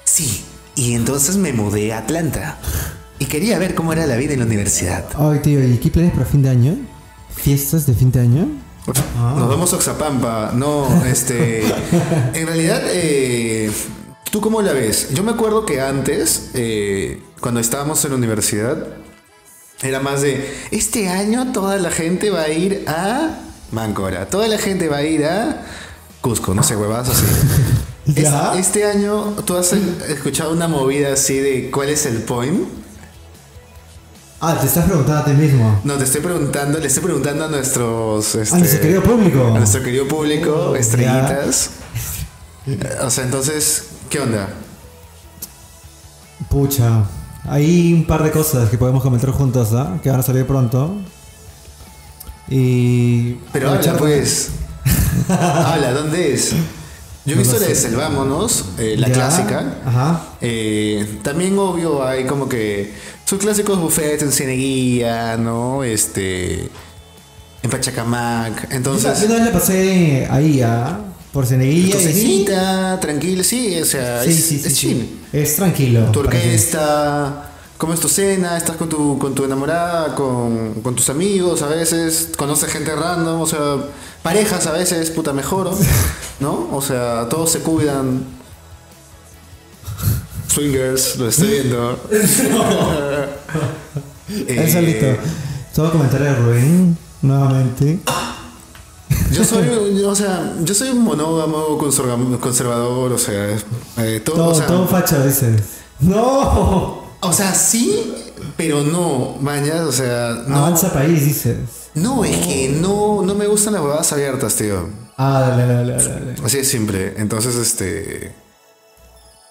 Sí, 0.05 0.45
y 0.77 0.95
entonces 0.95 1.37
me 1.37 1.53
mudé 1.53 1.93
a 1.93 1.99
Atlanta. 1.99 2.59
Y 3.19 3.27
quería 3.27 3.59
ver 3.59 3.75
cómo 3.75 3.93
era 3.93 4.07
la 4.07 4.17
vida 4.17 4.33
en 4.33 4.41
la 4.41 4.47
universidad. 4.47 5.05
Ay, 5.17 5.39
tío, 5.39 5.65
¿y 5.65 5.79
qué 5.79 5.91
planes 5.91 6.13
para 6.13 6.25
fin 6.25 6.43
de 6.43 6.51
año? 6.51 6.77
¿Fiestas 7.35 7.87
de 7.87 7.95
fin 7.95 8.11
de 8.11 8.21
año? 8.21 8.49
Nos 8.87 9.49
vamos 9.49 9.73
a 9.73 9.77
Oxapampa. 9.77 10.53
No, 10.55 10.89
este. 11.07 11.63
en 12.35 12.47
realidad, 12.47 12.83
eh, 12.87 13.71
¿tú 14.31 14.41
cómo 14.41 14.63
la 14.63 14.73
ves? 14.73 15.11
Yo 15.15 15.23
me 15.23 15.33
acuerdo 15.33 15.65
que 15.65 15.81
antes, 15.81 16.51
eh, 16.55 17.23
cuando 17.41 17.61
estábamos 17.61 18.05
en 18.05 18.11
la 18.11 18.17
universidad, 18.17 18.89
era 19.83 20.01
más 20.01 20.23
de. 20.23 20.53
Este 20.71 21.09
año 21.09 21.53
toda 21.53 21.77
la 21.79 21.91
gente 21.91 22.31
va 22.31 22.43
a 22.43 22.49
ir 22.49 22.85
a. 22.87 23.39
Mancora. 23.71 24.29
Toda 24.29 24.49
la 24.49 24.59
gente 24.59 24.89
va 24.89 24.99
a 24.99 25.03
ir 25.03 25.25
a. 25.25 25.63
Cusco, 26.21 26.55
no 26.55 26.63
sé, 26.63 26.77
huevas 26.77 27.09
así. 27.09 27.25
¿Ya? 28.07 28.55
Este 28.59 28.85
año, 28.85 29.35
¿tú 29.45 29.57
has 29.57 29.73
escuchado 29.73 30.53
una 30.53 30.69
movida 30.69 31.15
así 31.15 31.39
de 31.39 31.71
cuál 31.71 31.89
es 31.89 32.05
el 32.07 32.19
point? 32.23 32.69
Ah, 34.41 34.59
te 34.61 34.67
estás 34.67 34.85
preguntando 34.85 35.23
a 35.23 35.25
ti 35.25 35.33
mismo. 35.33 35.81
No, 35.85 35.95
te 35.95 36.05
estoy 36.05 36.21
preguntando, 36.21 36.79
le 36.79 36.87
estoy 36.87 37.03
preguntando 37.03 37.47
a 37.47 37.49
nuestros. 37.49 38.35
Este, 38.35 38.55
a 38.55 38.59
nuestro 38.59 38.81
querido 38.81 39.03
público. 39.03 39.47
A 39.47 39.59
nuestro 39.59 39.83
querido 39.83 40.07
público, 40.07 40.77
estrellitas. 40.77 41.71
O 43.03 43.11
sea, 43.11 43.25
entonces, 43.25 43.85
¿qué 44.11 44.21
onda? 44.21 44.49
Pucha. 46.51 47.05
Hay 47.47 47.95
un 47.95 48.07
par 48.07 48.23
de 48.23 48.31
cosas 48.31 48.69
que 48.69 48.77
podemos 48.77 49.03
comentar 49.03 49.31
juntos, 49.31 49.73
¿ah? 49.73 49.99
Que 50.03 50.11
van 50.11 50.21
a 50.21 50.23
salir 50.23 50.47
pronto. 50.47 50.95
Y. 52.49 53.35
Pero 53.53 53.71
habla, 53.71 53.97
pues. 53.97 54.51
habla, 55.29 55.93
¿dónde 55.93 56.35
es? 56.35 56.53
Yo 57.27 57.35
he 57.35 57.39
visto 57.39 57.59
la 57.59 57.67
de 57.69 57.75
Selvámonos, 57.75 58.67
eh, 58.79 58.97
la 58.99 59.09
Ya, 59.09 59.15
clásica. 59.15 59.79
Ajá. 59.87 60.23
Eh, 60.43 61.21
también, 61.23 61.59
obvio, 61.59 62.07
hay 62.07 62.25
como 62.25 62.49
que 62.49 62.93
sus 63.25 63.39
clásicos 63.39 63.79
buffets 63.81 64.23
en 64.23 64.31
Cieneguía, 64.33 65.37
¿no? 65.39 65.83
Este. 65.85 66.69
En 67.63 67.71
Pachacamac. 67.71 68.69
Yo 68.69 68.77
Entonces. 68.77 69.23
una 69.25 69.37
vez 69.37 69.45
le 69.45 69.51
pasé 69.51 70.29
ahí, 70.31 70.61
¿ah? 70.61 71.01
Por 71.33 71.47
Ceneguilla. 71.47 71.99
Cenita, 71.99 73.01
tranquilo, 73.01 73.43
sí, 73.43 73.81
o 73.81 73.85
sea, 73.87 74.23
Sí, 74.23 74.31
es, 74.31 74.37
sí, 74.45 74.59
sí, 74.59 74.69
es 74.69 74.75
chill. 74.77 75.21
Es 75.33 75.57
tranquilo. 75.57 76.11
Tu 76.13 76.21
orquesta, 76.21 77.51
cómo 77.79 77.95
es 77.95 78.01
tu 78.01 78.09
cena, 78.09 78.57
estás 78.57 78.77
con 78.77 78.89
tu, 78.89 79.19
con 79.19 79.35
tu 79.35 79.45
enamorada, 79.45 80.15
con, 80.15 80.75
con 80.75 80.95
tus 80.95 81.09
amigos 81.09 81.63
a 81.63 81.67
veces, 81.67 82.31
conoces 82.37 82.71
gente 82.71 82.95
random, 82.95 83.41
o 83.41 83.47
sea, 83.47 83.79
parejas 84.25 84.67
a 84.67 84.73
veces, 84.73 85.11
puta 85.11 85.33
mejor, 85.33 85.71
¿no? 86.41 86.69
O 86.73 86.83
sea, 86.83 87.29
todos 87.29 87.53
se 87.53 87.61
cuidan. 87.61 88.25
Swingers, 90.49 91.17
lo 91.17 91.29
estoy 91.29 91.49
viendo. 91.49 92.01
Eh, 94.27 94.71
solito. 94.73 95.07
Todo 95.75 95.93
comentario 95.93 96.27
de 96.29 96.35
Rubén, 96.35 96.97
nuevamente. 97.21 97.99
Yo 99.31 99.45
soy, 99.45 99.69
o 100.07 100.15
sea, 100.15 100.55
yo 100.63 100.73
soy 100.75 100.89
un 100.89 101.03
monógamo 101.05 101.77
conserva- 101.79 102.39
conservador, 102.41 103.13
o 103.13 103.19
sea, 103.19 103.51
eh, 103.99 104.21
todo, 104.25 104.37
Todo, 104.37 104.49
o 104.49 104.55
sea, 104.55 104.67
todo 104.67 104.87
facho 104.89 105.23
dices. 105.23 105.61
¡No! 106.01 107.05
o 107.21 107.33
sea, 107.35 107.55
sí, 107.55 108.15
pero 108.57 108.83
no, 108.83 109.37
mañas, 109.43 109.81
o 109.83 109.93
sea, 109.93 110.43
no. 110.49 110.57
Avanza 110.57 110.91
país, 110.91 111.23
dices. 111.23 111.59
No, 111.95 112.25
es 112.25 112.37
que 112.47 112.69
no, 112.81 113.23
no 113.23 113.35
me 113.35 113.47
gustan 113.47 113.75
las 113.75 113.83
huevadas 113.83 114.13
abiertas, 114.13 114.57
tío. 114.57 114.89
Ah, 115.17 115.47
dale, 115.49 115.67
dale, 115.73 115.93
dale. 115.93 116.09
dale. 116.09 116.35
Así 116.45 116.59
de 116.59 116.65
simple. 116.65 117.15
Entonces, 117.19 117.55
este. 117.57 118.33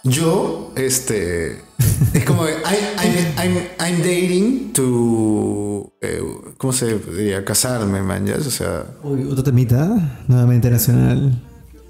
Yo, 0.04 0.72
este. 0.76 1.62
Es 2.14 2.26
como. 2.26 2.46
que 2.46 2.52
I- 2.52 3.06
I'm, 3.06 3.16
I'm, 3.38 3.58
I'm 3.80 3.98
dating 4.00 4.74
to. 4.74 5.92
eh, 6.02 6.22
¿Cómo 6.58 6.74
se 6.74 6.98
diría? 7.00 7.46
Casarme, 7.46 8.02
man. 8.02 8.26
¿ya? 8.26 8.36
O 8.36 8.42
sea. 8.42 8.86
Uy, 9.04 9.24
otro 9.32 9.44
temita, 9.44 10.24
nuevamente 10.28 10.70
nacional. 10.70 11.42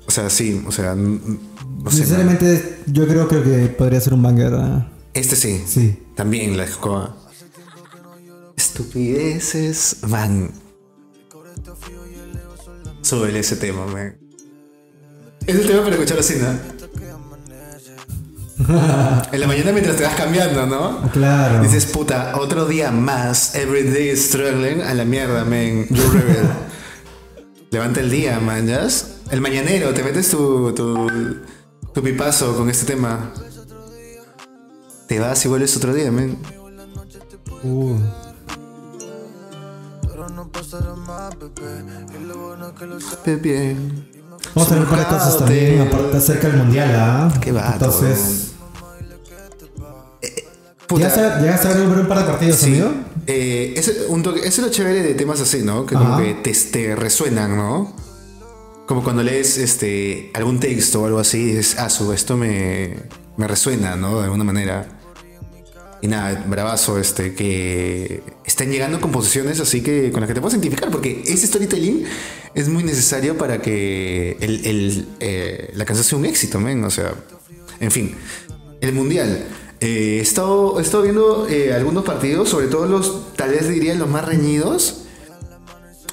O 0.08 0.12
sea, 0.12 0.30
sí. 0.30 0.64
O 0.68 0.72
sea. 0.72 0.94
No. 0.96 1.90
Sinceramente, 1.90 2.80
yo 2.86 3.08
creo, 3.08 3.28
creo 3.28 3.44
que 3.44 3.68
podría 3.76 4.00
ser 4.00 4.14
un 4.14 4.22
banger. 4.22 4.54
¿ah? 4.54 4.88
Este 5.16 5.36
sí. 5.36 5.64
Sí. 5.66 6.00
También 6.16 6.56
la 6.58 6.64
escoba. 6.66 7.16
Estupideces 8.74 9.98
van. 10.01 10.50
Súbele 13.03 13.38
ese 13.38 13.56
tema, 13.56 13.86
man. 13.86 14.18
Es 15.46 15.58
el 15.58 15.68
tema 15.68 15.84
para 15.84 15.94
escuchar 15.94 16.18
así, 16.18 16.38
¿no? 16.38 16.48
en 19.32 19.39
la 19.39 19.46
mañana 19.46 19.72
mientras 19.74 19.96
te 19.96 20.03
vas 20.03 20.15
cambiando, 20.15 20.65
¿no? 20.65 21.08
Claro. 21.12 21.62
Dices, 21.62 21.86
puta, 21.86 22.36
otro 22.39 22.65
día 22.65 22.89
más. 22.89 23.53
Every 23.53 23.84
day 23.84 24.18
struggling. 24.18 24.82
A 24.82 24.96
la 24.96 25.06
mierda, 25.06 25.46
man. 25.46 25.86
You 25.92 26.12
rebel. 26.12 26.50
Levanta 27.70 28.00
el 28.00 28.10
día, 28.10 28.39
man, 28.39 28.65
¿ya? 28.65 28.88
El 29.30 29.42
mañanero, 29.42 29.94
te 29.94 30.03
metes 30.03 30.32
tu, 30.32 30.74
tu, 30.74 31.12
tu 31.94 32.01
pipazo 32.01 32.58
con 32.58 32.72
este 32.72 32.88
tema. 32.88 33.32
Te 35.08 35.20
vas 35.20 35.46
y 35.46 35.48
vuelves 35.48 35.77
otro 35.77 35.94
día, 35.94 36.12
man. 36.12 36.39
Uh. 37.62 38.23
Pepe. 43.24 43.75
Vamos 44.55 44.72
a 44.72 44.75
ver 44.75 44.84
un 44.84 44.89
par 44.89 45.00
de 45.00 45.05
cosas 45.05 45.38
también, 45.38 45.82
aparte 45.82 46.17
acerca 46.17 46.48
del 46.48 46.58
mundial, 46.58 46.91
¿ah? 46.96 47.34
Qué 47.41 47.50
Entonces. 47.50 48.50
Puta, 50.88 51.08
¿Llegaste 51.39 51.67
a, 51.70 51.74
ver 51.74 51.88
un 51.88 52.08
par 52.08 52.20
de 52.20 52.24
partidos, 52.25 52.58
sí. 52.58 52.72
amigo? 52.74 52.91
Eh, 53.25 53.74
ese, 53.77 54.05
un 54.10 54.22
toque- 54.22 54.41
eso 54.43 54.62
es 54.62 54.67
lo 54.67 54.70
chévere 54.70 55.01
de 55.01 55.13
temas 55.13 55.39
así, 55.39 55.63
¿no? 55.63 55.86
Que 55.86 55.96
como 55.96 56.17
que 56.17 56.34
te, 56.36 56.51
te 56.53 56.96
resuenan, 56.96 57.55
¿no? 57.55 57.96
Como 58.86 59.01
cuando 59.01 59.24
lees 59.24 59.58
este 59.58 60.29
algún 60.34 60.60
texto 60.60 61.01
o 61.01 61.05
algo 61.05 61.20
así, 61.20 61.46
dices, 61.46 61.77
ah, 61.79 61.89
su, 61.89 62.12
esto 62.12 62.36
me, 62.36 62.98
me 63.38 63.48
resuena, 63.48 63.96
¿no? 63.96 64.17
De 64.20 64.25
alguna 64.25 64.43
manera. 64.43 64.93
Y 66.04 66.08
nada, 66.10 66.44
bravazo, 66.48 67.00
este, 67.00 67.34
que 67.34 68.22
están 68.46 68.70
llegando 68.70 69.00
composiciones 69.00 69.62
así 69.62 69.80
que 69.82 70.12
con 70.12 70.20
las 70.20 70.28
que 70.28 70.34
te 70.34 70.42
puedes 70.42 70.54
identificar, 70.56 70.92
porque 70.92 71.24
ese 71.26 71.48
storytelling 71.48 72.04
es 72.54 72.68
muy 72.68 72.84
necesario 72.84 73.38
para 73.38 73.62
que 73.62 74.36
el, 74.42 74.66
el, 74.66 75.08
eh, 75.22 75.72
la 75.74 75.86
canción 75.86 76.04
sea 76.04 76.18
un 76.20 76.26
éxito, 76.26 76.60
men. 76.60 76.84
O 76.84 76.90
sea, 76.90 77.14
en 77.80 77.90
fin, 77.90 78.16
el 78.82 78.92
mundial. 78.92 79.46
Eh, 79.80 80.18
he, 80.18 80.20
estado, 80.20 80.78
he 80.78 80.82
estado 80.82 81.04
viendo 81.04 81.48
eh, 81.50 81.74
algunos 81.74 82.04
partidos, 82.04 82.50
sobre 82.50 82.68
todo 82.68 82.86
los, 82.86 83.34
tal 83.38 83.52
vez 83.52 83.70
diría 83.70 83.96
los 83.96 84.10
más 84.10 84.26
reñidos, 84.26 85.06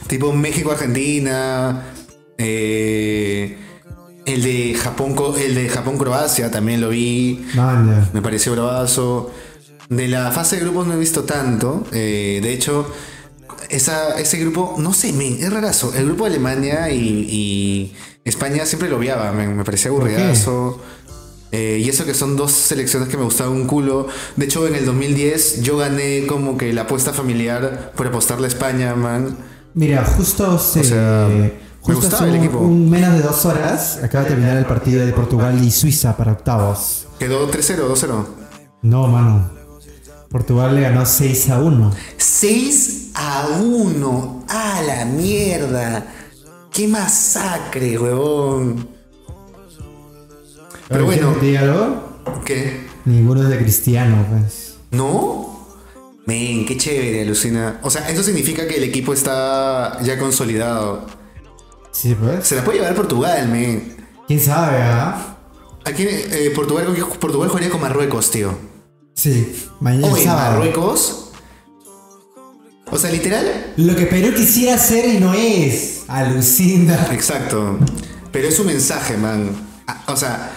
tipo 0.07 0.33
México-Argentina, 0.33 1.83
eh, 2.39 3.57
el 4.25 4.43
de 4.43 4.75
Japón, 4.75 5.15
co- 5.17 5.37
el 5.37 5.55
de 5.57 5.69
Japón-Croacia 5.69 6.51
también 6.51 6.81
lo 6.81 6.91
vi. 6.91 7.45
Me 8.13 8.23
pareció 8.23 8.53
bravazo. 8.53 9.33
De 9.91 10.09
la 10.09 10.31
fase 10.31 10.57
de 10.57 10.63
grupos 10.63 10.87
no 10.87 10.95
he 10.95 10.99
visto 10.99 11.25
tanto. 11.25 11.85
eh, 11.93 12.41
de 12.43 12.53
hecho, 12.53 12.87
esa, 13.69 14.19
ese 14.19 14.39
grupo, 14.39 14.77
no 14.79 14.93
sé, 14.95 15.13
men, 15.13 15.37
es 15.41 15.53
rarazo. 15.53 15.93
El 15.95 16.07
grupo 16.07 16.25
de 16.25 16.31
Alemania 16.31 16.91
y, 16.91 17.27
y 17.29 17.93
España 18.25 18.65
siempre 18.67 18.89
lo 18.89 18.99
odiaba, 18.99 19.33
men, 19.33 19.57
me 19.57 19.65
parecía 19.65 19.91
aburridazo. 19.91 20.81
Eh, 21.53 21.83
y 21.85 21.89
eso 21.89 22.05
que 22.05 22.15
son 22.15 22.37
dos 22.37 22.53
selecciones 22.53 23.09
que 23.09 23.17
me 23.17 23.25
gustaban 23.25 23.53
un 23.53 23.67
culo. 23.67 24.07
De 24.37 24.45
hecho, 24.45 24.69
en 24.69 24.77
el 24.77 24.87
2010 24.87 25.63
yo 25.63 25.77
gané 25.77 26.25
como 26.29 26.57
que 26.57 26.73
la 26.73 26.83
apuesta 26.83 27.13
familiar 27.13 27.93
por 27.97 28.07
apostarle 28.07 28.45
a 28.47 28.49
España, 28.49 28.95
man. 28.95 29.37
Mira, 29.75 30.05
justo 30.05 30.59
se. 30.61 30.81
O 30.81 30.85
sea, 30.85 31.27
me 31.29 31.53
justo 31.81 32.03
gustaba 32.03 32.29
el 32.29 32.37
equipo. 32.37 32.59
un 32.59 32.89
menos 32.89 33.15
de 33.15 33.23
dos 33.23 33.45
horas 33.47 33.99
acaba 34.03 34.23
de 34.25 34.31
terminar 34.31 34.57
el 34.59 34.67
partido 34.67 35.05
de 35.05 35.13
Portugal 35.13 35.61
y 35.65 35.73
Suiza 35.73 36.17
para 36.17 36.33
octavos. 36.33 37.09
Quedó 37.19 37.51
3-0, 37.51 37.89
2-0. 37.89 38.25
No, 38.83 39.09
mano. 39.09 39.51
Portugal 40.31 40.77
le 40.77 40.83
ganó 40.83 41.05
6 41.05 41.51
a 41.51 41.59
1. 41.59 41.93
6 42.17 43.11
a 43.15 43.49
1. 43.61 44.45
¡A 44.49 44.83
la 44.83 45.05
mierda! 45.05 46.07
¡Qué 46.73 46.87
masacre, 46.87 47.99
huevón! 47.99 48.89
Pero 50.89 51.05
bueno, 51.05 51.35
Dígalo. 51.41 52.21
¿qué? 52.45 52.87
Ninguno 53.07 53.43
es 53.43 53.49
de 53.49 53.59
Cristiano, 53.59 54.25
pues. 54.31 54.77
¿No? 54.93 55.67
Men, 56.27 56.65
qué 56.65 56.77
chévere, 56.77 57.23
alucina. 57.23 57.81
O 57.83 57.91
sea, 57.91 58.09
eso 58.09 58.23
significa 58.23 58.69
que 58.69 58.77
el 58.77 58.85
equipo 58.85 59.13
está 59.13 60.01
ya 60.03 60.17
consolidado. 60.17 61.07
Sí, 61.91 62.15
pues. 62.15 62.47
Se 62.47 62.55
la 62.55 62.63
puede 62.63 62.79
llevar 62.79 62.95
Portugal, 62.95 63.49
men. 63.49 63.97
¿Quién 64.29 64.39
sabe, 64.39 64.77
ah? 64.81 65.39
Aquí 65.85 66.05
eh, 66.07 66.53
Portugal, 66.55 66.87
Portugal 67.19 67.49
jugaría 67.49 67.71
con 67.71 67.81
Marruecos, 67.81 68.31
tío. 68.31 68.70
Sí. 69.21 69.53
Mañana 69.81 70.15
Oye, 70.15 70.25
sábado. 70.25 70.53
Marruecos. 70.53 71.31
O 72.91 72.97
sea, 72.97 73.11
literal. 73.11 73.75
Lo 73.77 73.95
que 73.95 74.07
Perú 74.07 74.35
quisiera 74.35 74.77
hacer 74.77 75.15
y 75.15 75.19
no 75.21 75.35
es. 75.35 76.05
Alucina. 76.09 77.09
Exacto. 77.12 77.79
Pero 78.33 78.49
es 78.49 78.59
un 78.59 78.69
mensaje, 78.69 79.19
man. 79.19 79.50
Ah, 79.87 80.05
O 80.09 80.17
sea, 80.17 80.50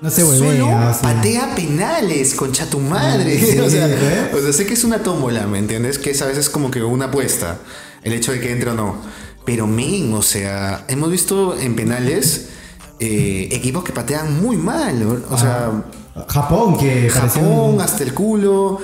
No 0.00 0.10
se 0.10 0.24
vuelve. 0.24 0.58
solo 0.58 0.92
patea 1.00 1.54
penales, 1.54 2.34
concha 2.34 2.66
tu 2.66 2.80
madre. 2.80 3.38
Sí, 3.38 3.56
o, 3.60 3.70
sea, 3.70 3.86
¿eh? 3.88 4.32
o 4.34 4.40
sea, 4.40 4.52
sé 4.52 4.66
que 4.66 4.74
es 4.74 4.82
una 4.82 5.04
tómbola, 5.04 5.46
¿me 5.46 5.58
entiendes? 5.58 5.98
Que 5.98 6.10
es 6.10 6.20
a 6.20 6.26
veces 6.26 6.50
como 6.50 6.68
que 6.72 6.82
una 6.82 7.06
apuesta. 7.06 7.60
El 8.02 8.12
hecho 8.12 8.32
de 8.32 8.40
que 8.40 8.50
entre 8.50 8.70
o 8.70 8.74
no. 8.74 8.96
Pero, 9.44 9.68
men, 9.68 10.12
o 10.14 10.22
sea, 10.22 10.84
hemos 10.88 11.12
visto 11.12 11.56
en 11.56 11.76
penales 11.76 12.48
eh, 12.98 13.50
equipos 13.52 13.84
que 13.84 13.92
patean 13.92 14.42
muy 14.42 14.56
mal. 14.56 15.00
O, 15.04 15.34
o 15.34 15.38
sea, 15.38 15.84
Japón, 16.28 16.76
que 16.78 17.08
Japón 17.10 17.74
un- 17.74 17.80
hasta 17.80 18.02
el 18.02 18.14
culo. 18.14 18.78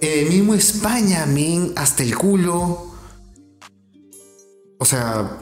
El 0.00 0.28
mismo 0.28 0.54
España, 0.54 1.24
men, 1.26 1.72
hasta 1.76 2.02
el 2.02 2.16
culo. 2.16 2.92
O 4.78 4.84
sea, 4.84 5.38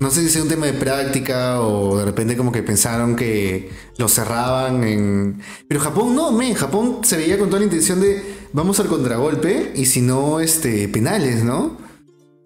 no 0.00 0.10
sé 0.10 0.20
si 0.22 0.28
sea 0.28 0.42
un 0.42 0.48
tema 0.48 0.66
de 0.66 0.74
práctica 0.74 1.60
o 1.60 1.96
de 1.96 2.04
repente 2.04 2.36
como 2.36 2.52
que 2.52 2.62
pensaron 2.62 3.16
que 3.16 3.70
lo 3.96 4.06
cerraban 4.08 4.84
en... 4.84 5.40
Pero 5.66 5.80
Japón 5.80 6.14
no, 6.14 6.30
men, 6.30 6.54
Japón 6.54 6.98
se 7.04 7.16
veía 7.16 7.38
con 7.38 7.48
toda 7.48 7.60
la 7.60 7.64
intención 7.64 8.00
de 8.00 8.48
vamos 8.52 8.78
al 8.80 8.88
contragolpe 8.88 9.72
y 9.74 9.86
si 9.86 10.02
no, 10.02 10.40
este, 10.40 10.88
penales, 10.88 11.42
¿no? 11.42 11.78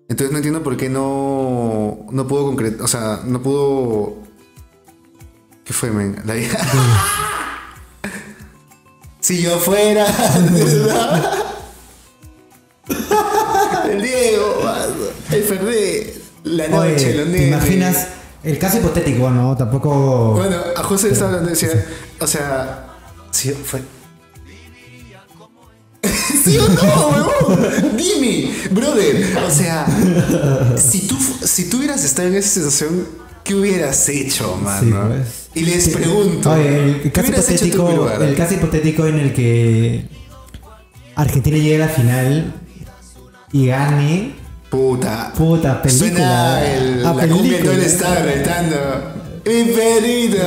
Entonces 0.08 0.30
no 0.30 0.38
entiendo 0.38 0.62
por 0.62 0.76
qué 0.76 0.88
no, 0.88 2.06
no 2.12 2.26
pudo 2.28 2.44
concretar, 2.46 2.82
o 2.82 2.88
sea, 2.88 3.22
no 3.26 3.42
pudo... 3.42 4.18
¿Qué 5.64 5.72
fue, 5.74 5.90
men? 5.90 6.16
La 6.24 6.34
Si 9.28 9.42
yo 9.42 9.58
fuera. 9.58 10.06
el 13.90 14.00
Diego, 14.00 14.62
el 15.30 15.42
Fernández, 15.44 16.14
la 16.44 16.68
noche, 16.68 16.94
Oye, 16.94 17.14
los 17.14 17.26
¿te 17.26 17.32
nenes. 17.32 17.48
imaginas? 17.48 18.06
El 18.42 18.58
caso 18.58 18.78
hipotético, 18.78 19.28
¿no? 19.28 19.54
Tampoco. 19.54 20.32
Bueno, 20.32 20.56
a 20.74 20.82
José 20.82 21.10
estaba 21.10 21.28
hablando, 21.32 21.50
decía, 21.50 21.68
o 22.18 22.26
sea, 22.26 22.86
si 23.30 23.50
yo 23.50 23.54
fuera. 23.56 23.84
¿Sí 26.44 26.56
o 26.56 26.66
no, 26.66 27.08
huevón? 27.08 27.96
Dime, 27.98 28.50
brother. 28.70 29.36
O 29.46 29.50
sea, 29.50 29.84
si 30.78 31.06
tú, 31.06 31.18
si 31.44 31.68
tú 31.68 31.76
hubieras 31.76 32.02
estado 32.02 32.28
en 32.28 32.36
esa 32.36 32.48
situación, 32.48 33.06
¿qué 33.44 33.54
hubieras 33.54 34.08
hecho, 34.08 34.56
mano? 34.56 35.08
pues. 35.08 35.37
Y 35.58 35.64
les 35.64 35.88
pregunto, 35.88 36.50
Oye, 36.52 36.84
el, 36.84 37.00
¿qué 37.02 37.10
caso 37.12 37.30
hipotético, 37.32 37.90
lugar? 37.90 38.22
el 38.22 38.34
caso 38.34 38.54
hipotético 38.54 39.06
en 39.06 39.18
el 39.18 39.32
que 39.32 40.08
Argentina 41.16 41.56
llegue 41.56 41.76
a 41.82 41.86
la 41.86 41.92
final 41.92 42.54
y 43.52 43.66
gane. 43.66 44.34
Puta. 44.70 45.32
Puta, 45.36 45.80
película. 45.82 46.08
Suena 46.10 46.64
el, 46.74 47.06
Ah, 47.06 47.14
la 47.14 47.26
cumbia 47.28 47.58
película. 47.58 47.84
estado 47.86 48.24
gritando. 48.24 48.76
Mi 49.46 49.64
perita. 49.72 50.44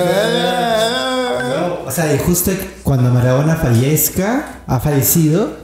O 1.88 1.92
sea, 1.92 2.14
y 2.14 2.20
justo 2.20 2.52
cuando 2.84 3.10
Maradona 3.12 3.56
fallezca, 3.56 4.62
ha 4.68 4.80
fallecido, 4.80 5.58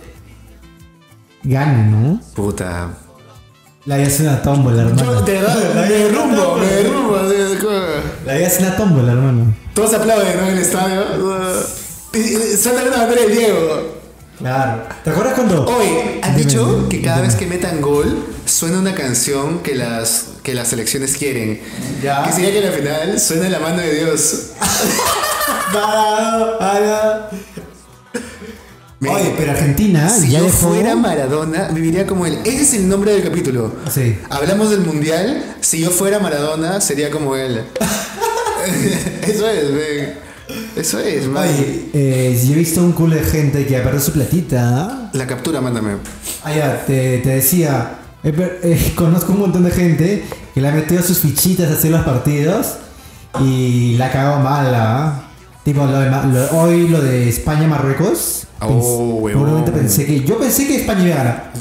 gane, 1.44 1.84
¿no? 1.92 2.20
Puta. 2.36 2.90
La 3.88 3.96
vida 3.96 4.08
es 4.10 4.20
una 4.20 4.42
tómbola, 4.42 4.84
Yo 4.84 4.90
hermano. 4.90 5.24
te 5.24 5.32
me 5.32 5.88
derrumbo, 5.88 6.58
me 6.58 6.66
derrumbo. 6.68 7.16
La 8.26 8.34
vida 8.34 8.48
es 8.48 8.60
una 8.60 8.76
tómbola, 8.76 9.14
hermano. 9.14 9.56
Todos 9.74 9.94
aplauden, 9.94 10.36
¿no? 10.36 10.44
En 10.48 10.58
el 10.58 10.60
estadio. 10.60 11.06
Suelta 12.62 12.84
una 12.86 12.98
bandera 12.98 13.22
del 13.22 13.32
Diego. 13.32 13.98
Claro. 14.40 14.84
¿Te 15.06 15.10
acuerdas 15.10 15.36
cuando.? 15.36 15.66
Han 16.22 16.36
Dime, 16.36 16.46
dicho 16.46 16.66
dime, 16.76 16.90
que 16.90 17.02
cada 17.02 17.18
dime. 17.22 17.28
vez 17.30 17.38
que 17.38 17.48
metan 17.48 17.80
gol 17.82 18.26
suena 18.46 18.80
una 18.80 18.94
canción 18.94 19.60
que 19.60 19.74
las, 19.74 20.32
que 20.44 20.54
las 20.54 20.68
selecciones 20.68 21.16
quieren. 21.16 21.62
Ya. 22.04 22.26
Que 22.26 22.34
sería 22.34 22.52
que 22.52 22.60
en 22.60 22.66
la 22.66 22.72
final 22.74 23.20
suena 23.22 23.48
la 23.50 23.60
mano 23.60 23.78
de 23.78 23.94
Dios. 24.04 24.48
Oye, 29.00 29.36
pero 29.38 29.52
Argentina 29.52 30.10
Si 30.10 30.30
ya 30.32 30.40
yo 30.40 30.46
dejó. 30.46 30.70
fuera 30.70 30.96
Maradona, 30.96 31.68
viviría 31.70 32.08
como 32.08 32.26
él. 32.26 32.40
Ese 32.46 32.62
es 32.64 32.74
el 32.74 32.90
nombre 32.90 33.12
del 33.14 33.24
capítulo. 33.24 33.76
Sí. 33.94 34.18
Hablamos 34.30 34.72
del 34.72 34.80
mundial. 34.82 35.56
Si 35.62 35.80
yo 35.82 35.92
fuera 35.92 36.20
Maradona, 36.20 36.82
sería 36.82 37.12
como 37.12 37.36
él. 37.36 37.62
Eso 39.22 39.48
es, 39.50 39.74
ven. 39.74 40.14
Eso 40.76 41.00
es, 41.00 41.28
man. 41.28 41.48
Oye, 41.48 41.90
eh, 41.94 42.42
yo 42.46 42.54
he 42.54 42.56
visto 42.58 42.82
un 42.82 42.94
culo 42.94 43.16
de 43.16 43.22
gente 43.24 43.66
que 43.68 43.76
perdido 43.84 44.04
su 44.04 44.14
platita. 44.14 45.10
La 45.14 45.28
captura, 45.28 45.62
mándame. 45.62 45.98
Ah, 46.44 46.54
ya, 46.54 46.86
te, 46.86 47.20
te 47.20 47.30
decía. 47.30 48.00
per- 48.24 48.60
eh, 48.64 48.94
conozco 48.96 49.34
un 49.34 49.40
montón 49.42 49.64
de 49.64 49.72
gente 49.72 50.26
que 50.54 50.62
le 50.62 50.68
ha 50.70 50.72
metido 50.72 51.04
sus 51.04 51.20
fichitas 51.20 51.70
a 51.70 51.74
hacer 51.74 51.92
los 51.92 52.04
partidos 52.04 52.76
y 53.42 53.96
la 53.98 54.12
cagó 54.12 54.40
mala. 54.40 55.06
¿ah? 55.08 55.24
Tipo, 55.64 55.86
lo 55.86 56.00
de 56.00 56.10
lo- 56.10 56.50
hoy 56.60 56.88
lo 56.88 57.02
de 57.02 57.30
España-Marruecos. 57.30 58.47
Oh, 58.62 58.68
pens- 58.70 59.22
huevón. 59.22 59.32
por 59.34 59.42
un 59.44 59.50
momento 59.60 59.72
pensé 59.74 60.06
que. 60.06 60.22
Yo 60.24 60.38
pensé 60.40 60.68
que 60.68 60.76
España 60.78 61.04
iba 61.06 61.14
a 61.16 61.18
ganar. 61.18 61.54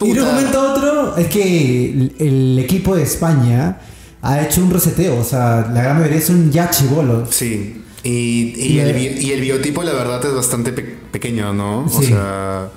Y 0.00 0.12
de 0.12 0.20
un 0.20 0.26
momento 0.28 0.60
a 0.60 0.72
otro 0.74 1.16
es 1.16 1.28
que 1.28 1.90
el, 1.90 2.14
el 2.18 2.58
equipo 2.58 2.96
de 2.96 3.02
España 3.04 3.78
ha 4.20 4.40
hecho 4.42 4.60
un 4.62 4.70
reseteo. 4.70 5.18
O 5.20 5.24
sea, 5.24 5.68
la 5.72 5.82
gran 5.82 5.98
mayoría 6.00 6.20
son 6.20 6.50
ya 6.50 6.70
chivolos. 6.70 7.30
Sí. 7.34 7.82
Y, 8.02 8.10
y 8.56 8.72
Y 8.74 8.78
el, 8.80 9.22
y 9.22 9.30
el 9.32 9.40
biotipo, 9.40 9.82
la 9.84 9.92
verdad, 9.92 10.24
es 10.26 10.34
bastante 10.34 10.72
pe- 10.72 10.82
pequeño, 11.12 11.52
¿no? 11.52 11.84
O 11.84 11.88
Sí. 11.88 12.06
sea. 12.06 12.68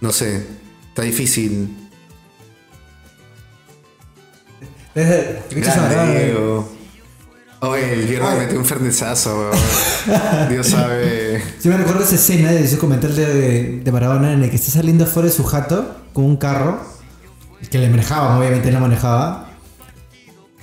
No 0.00 0.12
sé. 0.12 0.46
Está 0.88 1.02
difícil. 1.02 1.76
Grande. 4.94 6.34
Oye, 7.62 7.92
el 7.92 8.20
me 8.20 8.36
metió 8.38 8.58
un 8.58 8.64
fernesazo, 8.64 9.38
weón. 9.38 10.48
Dios 10.48 10.66
sabe. 10.68 11.42
Sí 11.58 11.68
me 11.68 11.76
recuerdo 11.76 12.04
esa 12.04 12.14
escena 12.14 12.50
de 12.52 12.64
ese 12.64 12.78
comentario 12.78 13.16
de, 13.16 13.80
de 13.84 13.92
Maradona 13.92 14.32
en 14.32 14.42
el 14.42 14.48
que 14.48 14.56
está 14.56 14.70
saliendo 14.70 15.04
fuera 15.06 15.28
de 15.28 15.34
su 15.34 15.44
jato 15.44 15.96
con 16.14 16.24
un 16.24 16.36
carro 16.38 16.80
que 17.70 17.78
le 17.78 17.90
manejaban, 17.90 18.38
obviamente 18.38 18.70
no 18.70 18.80
manejaba. 18.80 19.50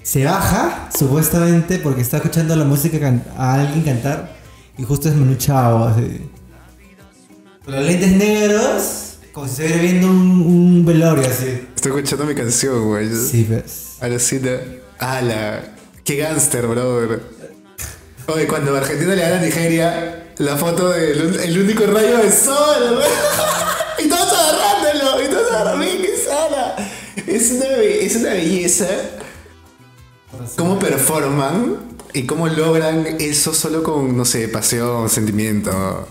Se 0.02 0.24
baja, 0.26 0.90
supuestamente, 0.98 1.78
porque 1.80 2.02
está 2.02 2.18
escuchando 2.18 2.56
la 2.56 2.64
música 2.64 3.14
a 3.38 3.54
alguien 3.56 3.84
cantar 3.84 4.36
y 4.78 4.84
justo 4.84 5.10
es 5.10 5.16
Manu 5.16 5.36
Chao, 5.36 5.84
así. 5.84 6.22
Con 7.64 7.76
los 7.76 7.86
lentes 7.86 8.12
negros, 8.14 9.18
como 9.34 9.48
si 9.48 9.52
estuviera 9.52 9.82
viendo 9.82 10.08
un, 10.08 10.42
un 10.42 10.86
velorio 10.86 11.28
así. 11.28 11.68
Estoy 11.76 11.92
escuchando 11.92 12.26
mi 12.26 12.34
canción, 12.34 12.86
güey. 12.86 13.14
Sí, 13.14 13.46
pues. 13.48 13.98
Alucina. 14.00 14.52
¡Hala! 14.98 15.78
¡Qué 16.08 16.16
gánster, 16.16 16.66
brother! 16.68 17.20
Oye, 18.28 18.48
cuando 18.48 18.74
Argentina 18.78 19.14
le 19.14 19.22
gana 19.22 19.40
a 19.40 19.42
Nigeria, 19.42 20.32
la 20.38 20.56
foto 20.56 20.88
del 20.92 21.38
el 21.38 21.60
único 21.62 21.86
rayo 21.86 22.20
de 22.20 22.32
sol. 22.32 23.02
Y 24.00 24.08
todos 24.08 24.32
agarrándolo, 24.32 25.24
y 25.24 25.28
todos 25.28 25.52
agarrándolo, 25.52 25.92
¡qué 26.02 26.16
sana! 26.18 26.76
Es 27.28 27.52
una, 27.52 27.66
es 27.82 28.16
una 28.16 28.30
belleza. 28.30 28.88
Cómo 30.56 30.80
performan 30.80 31.78
y 32.14 32.26
cómo 32.26 32.48
logran 32.48 33.06
eso 33.20 33.54
solo 33.54 33.84
con, 33.84 34.16
no 34.16 34.24
sé, 34.24 34.48
pasión, 34.48 35.10
sentimiento. 35.10 36.08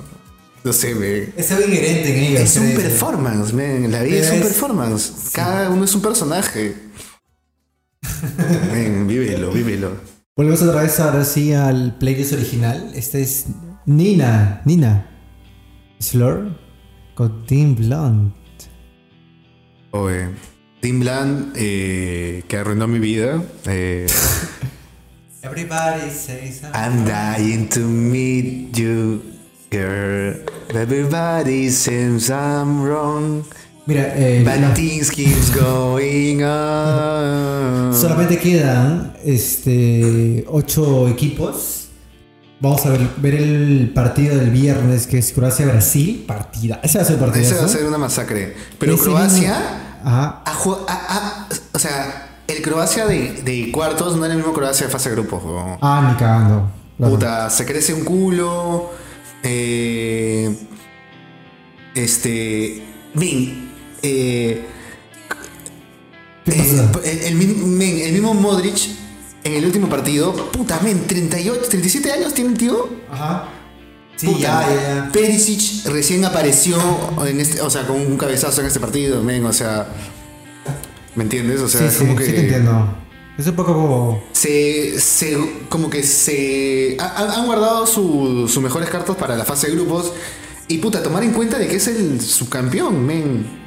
No 0.63 0.73
sé, 0.75 0.95
me. 0.95 1.33
Es 1.41 1.51
algo 1.53 1.69
inherente 1.69 2.11
en 2.11 2.25
ellos. 2.25 2.41
Es 2.43 2.57
un 2.59 2.75
performance, 2.75 3.53
man. 3.55 3.91
La 3.91 4.03
vida 4.03 4.19
es 4.19 4.31
un 4.31 4.37
Es- 4.41 4.43
performance. 4.47 5.13
Cada 5.33 5.71
uno 5.71 5.85
es 5.85 5.95
un 5.95 6.03
personaje. 6.03 6.75
Vívelo, 9.07 9.51
vívelo. 9.51 9.97
Volvemos 10.37 10.63
otra 10.63 10.83
vez 10.83 11.01
ahora 11.01 11.25
sí 11.25 11.53
al 11.53 11.97
playlist 11.99 12.33
original. 12.35 12.93
Este 12.95 13.23
es 13.23 13.47
Nina, 13.87 14.61
Nina. 14.65 15.09
Slur 15.99 16.51
con 17.15 17.47
Tim 17.47 17.75
Blunt. 17.75 18.35
Oye, 19.93 20.29
Tim 20.81 21.01
Blunt, 21.01 21.55
eh, 21.57 22.43
que 22.49 22.57
arruinó 22.59 22.87
mi 22.87 22.99
vida. 22.99 23.43
Eh, 23.65 24.07
Everybody 25.43 26.11
says 26.11 26.63
I'm 26.75 27.05
dying 27.05 27.69
to 27.69 27.81
meet 27.81 28.77
you, 28.77 29.23
girl. 29.71 30.35
Everybody 30.75 31.71
says 31.71 32.31
I'm 32.31 32.83
wrong. 32.83 33.45
Mira, 33.87 34.15
eh, 34.17 34.43
Bad 34.45 34.75
things 34.75 35.11
keeps 35.11 35.55
going 35.55 36.43
on. 36.43 37.95
solamente 37.95 38.37
quedan 38.39 39.15
este 39.25 40.45
ocho 40.49 41.09
equipos. 41.09 41.89
Vamos 42.59 42.85
a 42.87 42.91
ver, 42.91 43.09
ver 43.19 43.35
el 43.35 43.93
partido 43.95 44.37
del 44.37 44.51
viernes 44.51 45.07
que 45.07 45.19
es 45.19 45.33
Croacia-Brasil. 45.33 46.25
Partida. 46.27 46.81
Ese 46.83 46.99
va 46.99 47.03
a 47.03 47.07
ser 47.07 47.15
el 47.15 47.21
partido. 47.21 47.45
Ese 47.45 47.55
va 47.55 47.65
a 47.65 47.69
ser 47.69 47.85
una 47.85 47.99
masacre. 47.99 48.57
Pero 48.79 48.97
Croacia. 48.97 49.57
Ajá. 50.03 50.43
o 51.73 51.79
sea, 51.79 52.41
el 52.49 52.63
Croacia 52.63 53.07
de, 53.07 53.43
de 53.43 53.71
cuartos 53.71 54.17
no 54.17 54.25
es 54.25 54.31
el 54.33 54.39
mismo 54.39 54.53
Croacia 54.53 54.87
de 54.87 54.93
fase 54.93 55.11
de 55.11 55.17
grupos. 55.17 55.43
Ah, 55.81 56.09
ni 56.11 56.19
cagando. 56.19 56.71
Claro. 56.97 57.13
Puta, 57.13 57.51
se 57.51 57.67
crece 57.67 57.93
un 57.95 58.05
culo. 58.05 58.91
Eh, 59.43 60.57
este. 61.95 62.83
Bien. 63.15 63.66
Eh, 64.07 64.65
¿Qué 66.45 66.53
eh, 67.05 67.21
el, 67.27 67.35
mismo 68.13 68.35
Modric 68.35 68.79
en 69.45 69.53
el 69.55 69.65
último 69.65 69.89
partido. 69.89 70.33
Puta, 70.53 70.79
men, 70.83 71.07
38, 71.07 71.61
37 71.69 72.13
años 72.13 72.35
tiene 72.35 72.51
el 72.51 72.59
tío. 72.59 72.89
Ajá. 73.11 73.49
Sí, 74.17 74.29
Puta, 74.29 74.39
ya, 74.41 74.67
ya, 74.69 74.95
ya. 75.07 75.13
Perisic 75.13 75.87
recién 75.87 76.25
apareció 76.25 76.79
en 77.27 77.41
este, 77.41 77.61
o 77.61 77.69
sea, 77.69 77.87
con 77.87 78.01
un 78.01 78.17
cabezazo 78.17 78.61
en 78.61 78.69
este 78.69 78.81
partido, 78.81 79.23
men, 79.23 79.45
o 79.45 79.53
sea. 79.53 79.89
¿Me 81.15 81.25
entiendes? 81.25 81.61
O 81.61 81.69
sea, 81.69 81.81
Sí, 81.81 81.87
es 81.87 81.93
sí, 81.95 81.99
como 82.05 82.17
que. 82.17 82.27
sí 82.27 82.33
te 82.33 82.41
entiendo. 82.41 82.97
Es 83.39 83.47
un 83.47 83.55
poco 83.55 83.75
como... 83.75 84.25
se, 84.33 84.99
se 84.99 85.37
como 85.69 85.91
que 85.91 86.03
se 86.03 86.97
ha- 86.99 87.35
han, 87.39 87.45
guardado 87.45 87.87
su- 87.87 88.49
sus 88.49 88.63
mejores 88.63 88.89
cartas 88.89 89.15
para 89.17 89.37
la 89.37 89.45
fase 89.45 89.67
de 89.67 89.75
grupos 89.75 90.13
y 90.69 90.79
puta 90.79 91.03
tomar 91.03 91.23
en 91.23 91.33
cuenta 91.33 91.59
de 91.59 91.69
que 91.69 91.77
es 91.77 91.87
el 91.87 92.19
subcampeón 92.19 93.05
men 93.05 93.66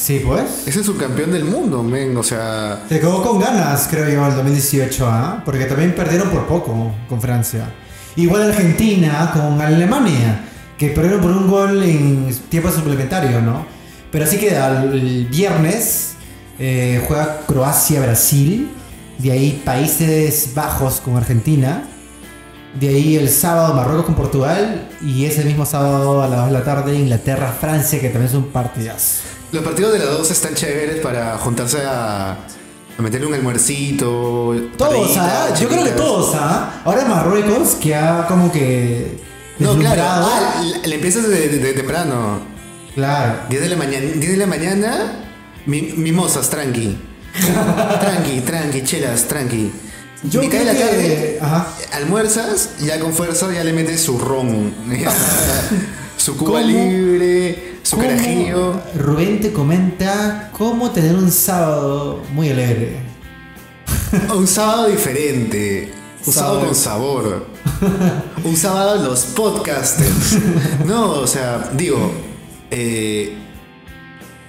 Sí, 0.00 0.22
pues. 0.24 0.66
es 0.66 0.74
el 0.76 0.84
subcampeón 0.84 1.30
del 1.30 1.44
mundo 1.44 1.82
men 1.82 2.16
o 2.16 2.22
sea 2.22 2.84
Se 2.88 2.98
quedó 2.98 3.22
con 3.22 3.38
ganas, 3.38 3.86
creo 3.86 4.08
yo, 4.08 4.26
el 4.26 4.34
2018, 4.34 5.06
¿ah? 5.06 5.42
Porque 5.44 5.66
también 5.66 5.94
perdieron 5.94 6.30
por 6.30 6.46
poco 6.46 6.90
con 7.06 7.20
Francia. 7.20 7.70
Igual 8.16 8.44
Argentina 8.44 9.30
con 9.34 9.60
Alemania, 9.60 10.40
que 10.78 10.88
perdieron 10.88 11.20
por 11.20 11.32
un 11.32 11.50
gol 11.50 11.82
en 11.82 12.34
tiempo 12.48 12.70
suplementario, 12.70 13.42
¿no? 13.42 13.66
Pero 14.10 14.24
así 14.24 14.38
queda 14.38 14.82
el 14.84 15.26
viernes, 15.26 16.14
eh, 16.58 17.04
juega 17.06 17.42
Croacia-Brasil, 17.46 18.70
de 19.18 19.32
ahí 19.32 19.62
Países 19.62 20.52
Bajos 20.54 21.02
con 21.02 21.18
Argentina, 21.18 21.84
de 22.80 22.88
ahí 22.88 23.16
el 23.16 23.28
sábado 23.28 23.74
Marruecos 23.74 24.06
con 24.06 24.14
Portugal, 24.14 24.88
y 25.02 25.26
ese 25.26 25.44
mismo 25.44 25.66
sábado 25.66 26.22
a 26.22 26.26
las 26.26 26.38
2 26.38 26.46
de 26.46 26.52
la 26.54 26.64
tarde 26.64 26.96
Inglaterra-Francia, 26.96 28.00
que 28.00 28.08
también 28.08 28.30
es 28.30 28.34
un 28.34 28.44
partidazo. 28.44 29.39
Los 29.52 29.62
partidos 29.64 29.92
de 29.92 29.98
las 29.98 30.08
dos 30.10 30.30
están 30.30 30.54
chéveres 30.54 31.00
para 31.00 31.36
juntarse 31.38 31.78
a, 31.84 32.32
a 32.98 33.02
meterle 33.02 33.26
un 33.26 33.34
almuercito 33.34 34.54
Todos, 34.76 35.16
¿ah? 35.16 35.48
Yo 35.60 35.68
creo 35.68 35.84
que 35.84 35.90
todos, 35.90 36.34
¿ah? 36.36 36.80
Ahora 36.84 37.04
Marruecos, 37.04 37.76
que 37.80 37.94
ha 37.94 38.26
como 38.26 38.50
que. 38.52 39.18
no 39.58 39.74
claro 39.76 40.02
ah, 40.06 40.62
le, 40.84 40.94
empiezas 40.94 41.28
de, 41.28 41.48
de- 41.48 41.58
de 41.58 41.72
temprano 41.72 42.40
Claro. 42.94 43.34
10 43.48 43.62
de 43.62 43.68
la 43.68 43.76
mañana 43.76 44.06
10 44.16 44.30
de 44.32 44.36
la 44.36 44.46
mañana 44.46 45.12
mi- 45.66 45.92
mimosas 45.96 46.50
tranqui 46.50 46.98
tranqui 48.00 48.40
tranqui 48.40 48.82
chelas 48.82 49.28
tranqui 49.28 49.70
Yo 50.24 50.40
mitad 50.40 50.58
de 50.58 50.64
la 50.64 50.72
que- 50.72 50.78
tarde 50.80 51.38
Ajá. 51.40 51.68
almuerzas, 51.92 52.70
ya 52.80 52.98
con 53.00 53.12
fuerza 53.12 53.52
ya 53.52 53.62
le 53.64 53.72
metes 53.72 54.00
su 54.02 54.18
ron, 54.18 54.74
su 56.20 56.36
cuba 56.36 56.60
libre, 56.60 57.76
su 57.82 57.96
carajillo. 57.98 58.74
Rubén 58.96 59.40
te 59.40 59.52
comenta 59.52 60.50
cómo 60.52 60.90
tener 60.90 61.14
un 61.16 61.30
sábado 61.30 62.22
muy 62.32 62.50
alegre. 62.50 62.96
Un 64.34 64.46
sábado 64.46 64.88
diferente, 64.88 65.92
un 66.26 66.32
sábado 66.32 66.52
Sábado. 66.54 66.66
con 66.66 66.74
sabor, 66.74 67.46
un 68.44 68.56
sábado 68.56 69.02
los 69.08 69.20
podcasters. 69.26 70.38
No, 70.84 71.10
o 71.12 71.26
sea, 71.28 71.70
digo, 71.74 72.10
eh, 72.72 73.36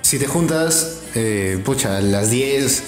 si 0.01 0.17
te 0.17 0.25
juntas, 0.27 1.01
eh, 1.15 1.61
pucha, 1.63 1.97
a 1.97 2.01
las 2.01 2.31
10, 2.31 2.83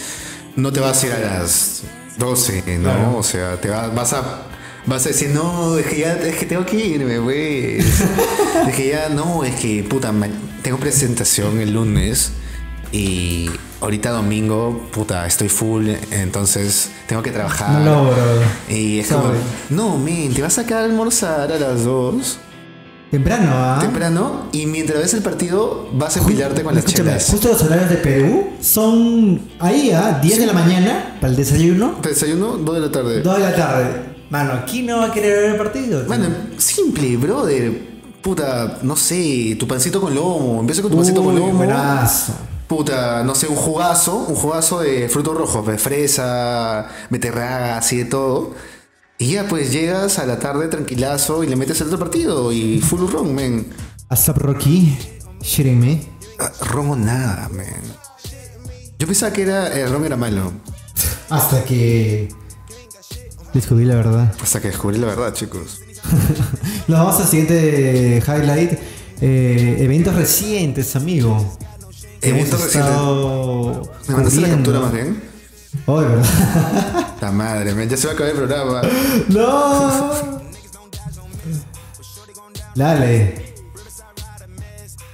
no 0.55 0.71
te 0.73 0.79
vas 0.79 1.03
a 1.03 1.07
ir 1.07 1.13
a 1.13 1.19
las 1.19 1.83
12, 2.17 2.63
¿no? 2.79 2.83
Claro. 2.91 3.17
O 3.17 3.23
sea, 3.23 3.61
te 3.61 3.69
va- 3.69 3.87
vas 3.89 4.13
a... 4.13 4.41
Vas 4.85 5.05
a 5.05 5.09
decir, 5.09 5.29
no, 5.29 5.77
es 5.77 5.85
que 5.85 5.99
ya, 5.99 6.13
es 6.13 6.35
que 6.35 6.45
tengo 6.45 6.65
que 6.65 6.75
irme, 6.75 7.17
güey. 7.17 7.77
es 8.67 8.75
que 8.75 8.89
ya, 8.89 9.09
no, 9.09 9.43
es 9.43 9.55
que, 9.55 9.83
puta, 9.83 10.13
tengo 10.61 10.77
presentación 10.77 11.59
el 11.59 11.73
lunes 11.73 12.31
y 12.91 13.49
ahorita 13.81 14.11
domingo, 14.11 14.89
puta, 14.91 15.25
estoy 15.25 15.49
full, 15.49 15.89
entonces 16.11 16.91
tengo 17.07 17.23
que 17.23 17.31
trabajar. 17.31 17.79
No 17.79 18.05
logro. 18.05 18.15
Y 18.69 18.99
es 18.99 19.07
como, 19.07 19.31
no, 19.69 19.97
men, 19.97 20.33
te 20.33 20.41
vas 20.41 20.57
a 20.59 20.65
quedar 20.65 20.83
a 20.83 20.85
almorzar 20.85 21.51
a 21.51 21.57
las 21.57 21.83
2 21.83 22.39
Temprano, 23.13 23.51
¿ah? 23.53 23.77
temprano 23.79 24.47
y 24.51 24.65
mientras 24.65 24.99
ves 24.99 25.13
el 25.13 25.21
partido 25.21 25.87
vas 25.93 26.17
a 26.17 26.19
empilarte 26.21 26.63
con 26.63 26.73
las 26.73 26.83
chelas. 26.83 27.27
justo 27.29 27.49
los 27.49 27.61
horarios 27.61 27.91
de 27.91 27.97
Perú 27.97 28.53
son 28.59 29.39
ahí, 29.59 29.91
¿ah? 29.91 30.17
10 30.19 30.39
de 30.39 30.47
la 30.47 30.53
mañana 30.53 31.17
para 31.21 31.29
el 31.29 31.35
desayuno, 31.35 31.99
Desayuno, 32.01 32.57
2 32.57 32.75
de 32.75 32.81
la 32.81 32.91
tarde. 32.91 33.21
2 33.21 33.37
de 33.37 33.43
la 33.43 33.55
tarde. 33.55 34.12
Mano, 34.33 34.53
aquí 34.53 34.81
no 34.81 34.97
va 34.97 35.05
a 35.05 35.11
querer 35.11 35.41
ver 35.41 35.49
el 35.51 35.57
partido. 35.57 36.05
Bueno, 36.07 36.25
simple, 36.57 37.17
brother. 37.17 37.71
Puta, 38.19 38.79
no 38.81 38.95
sé, 38.95 39.55
tu 39.59 39.67
pancito 39.67 40.01
con 40.01 40.15
lomo. 40.15 40.59
Empieza 40.59 40.81
con 40.81 40.89
tu 40.89 40.97
pancito 40.97 41.23
con 41.23 41.35
lomo. 41.35 41.53
buenazo. 41.53 42.33
Puta, 42.67 43.23
no 43.23 43.35
sé, 43.35 43.45
un 43.45 43.55
jugazo, 43.55 44.15
un 44.15 44.33
jugazo 44.33 44.79
de 44.79 45.07
frutos 45.07 45.37
rojos, 45.37 45.67
de 45.67 45.77
fresa, 45.77 46.87
beterraga, 47.11 47.77
así 47.77 47.97
de 47.97 48.05
todo. 48.05 48.55
Y 49.19 49.33
ya 49.33 49.47
pues 49.47 49.71
llegas 49.71 50.17
a 50.17 50.25
la 50.25 50.39
tarde 50.39 50.67
tranquilazo 50.67 51.43
y 51.43 51.47
le 51.47 51.55
metes 51.55 51.79
el 51.81 51.87
otro 51.89 51.99
partido 51.99 52.51
y 52.51 52.81
full 52.81 53.07
ron, 53.11 53.35
men. 53.35 53.67
Asap 54.09 54.39
Rocky, 54.39 54.97
shitting 55.41 55.79
me. 55.79 56.01
Ah, 56.39 56.51
Ron 56.71 56.89
o 56.89 56.95
nada, 56.95 57.49
men. 57.49 57.83
Yo 58.97 59.05
pensaba 59.05 59.31
que 59.31 59.43
era, 59.43 59.71
el 59.79 59.91
ron 59.91 60.05
era 60.05 60.17
malo. 60.17 60.53
Hasta 61.29 61.63
que 61.63 62.29
descubrí 63.53 63.85
la 63.85 63.95
verdad. 63.95 64.33
Hasta 64.41 64.61
que 64.61 64.67
descubrí 64.69 64.97
la 64.97 65.07
verdad, 65.07 65.33
chicos. 65.33 65.81
Nos 66.87 66.99
vamos 66.99 67.19
al 67.21 67.27
siguiente 67.27 68.21
highlight. 68.25 68.73
Eh, 69.21 69.77
eventos 69.79 70.15
recientes, 70.15 70.95
amigo. 70.95 71.57
Eventos 72.21 72.65
estado 72.65 73.91
¿Me 74.07 74.15
mandaste 74.15 74.41
la 74.41 74.49
captura 74.49 74.79
más 74.79 74.93
bien? 74.93 75.21
Oh, 75.85 76.01
de 76.01 76.07
verdad. 76.07 77.07
La 77.21 77.31
madre, 77.31 77.87
ya 77.89 77.97
se 77.97 78.07
va 78.07 78.11
a 78.11 78.15
acabar 78.15 78.31
el 78.31 78.37
programa. 78.37 78.81
¡No! 79.29 80.41
Dale. 82.75 83.53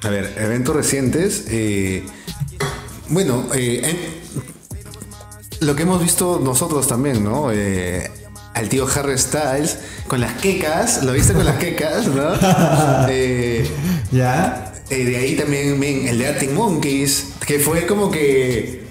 A 0.04 0.10
ver, 0.10 0.34
eventos 0.38 0.76
recientes. 0.76 1.46
eh, 1.50 2.04
bueno, 3.10 3.46
eh, 3.54 3.82
en- 3.84 5.68
lo 5.68 5.76
que 5.76 5.84
hemos 5.84 6.02
visto 6.02 6.40
nosotros 6.44 6.88
también, 6.88 7.24
¿no? 7.24 7.52
Eh, 7.52 8.10
al 8.60 8.70
tío 8.70 8.86
Harry 8.96 9.18
Styles 9.18 9.78
con 10.08 10.20
las 10.22 10.34
quecas, 10.34 11.04
lo 11.04 11.14
viste 11.14 11.34
con 11.34 11.46
las 11.46 11.58
quecas, 11.58 12.08
¿no? 12.08 12.30
Eh, 13.10 13.70
¿Ya? 14.12 14.74
eh, 14.90 15.06
de 15.06 15.18
ahí 15.18 15.36
también 15.36 15.82
el 16.08 16.18
de 16.20 16.28
Arctic 16.28 16.52
Monkeys, 16.52 17.26
que 17.46 17.60
fue 17.60 17.88
como 17.88 18.12
que. 18.12 18.88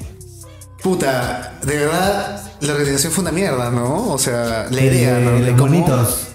Puta, 0.83 1.59
de 1.65 1.77
verdad, 1.77 2.41
la 2.61 2.75
realización 2.75 3.13
fue 3.13 3.23
una 3.23 3.33
mierda, 3.33 3.71
¿no? 3.71 4.09
O 4.13 4.19
sea, 4.19 4.67
la 4.71 4.81
idea, 4.81 5.19
Eh, 5.19 5.25
¿no? 5.25 5.45
De 5.45 5.53
bonitos. 5.53 6.29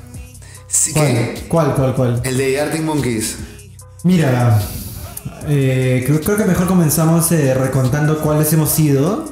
Sí, 0.67 0.91
¿Cuál? 0.93 1.34
¿Cuál, 1.48 1.76
cuál, 1.76 1.96
cuál? 1.96 2.22
el 2.24 2.38
de 2.38 2.60
Arctic 2.62 2.82
Monkeys. 2.82 3.36
Mira, 4.04 4.60
eh, 5.48 6.04
creo, 6.06 6.19
creo 6.22 6.38
que 6.38 6.46
mejor 6.46 6.67
comenzamos 6.67 7.32
eh, 7.32 7.54
recontando 7.54 8.19
cuáles 8.22 8.52
hemos 8.54 8.69
sido. 8.69 9.32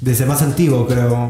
Desde 0.00 0.26
más 0.26 0.42
antiguo, 0.42 0.86
creo. 0.86 1.28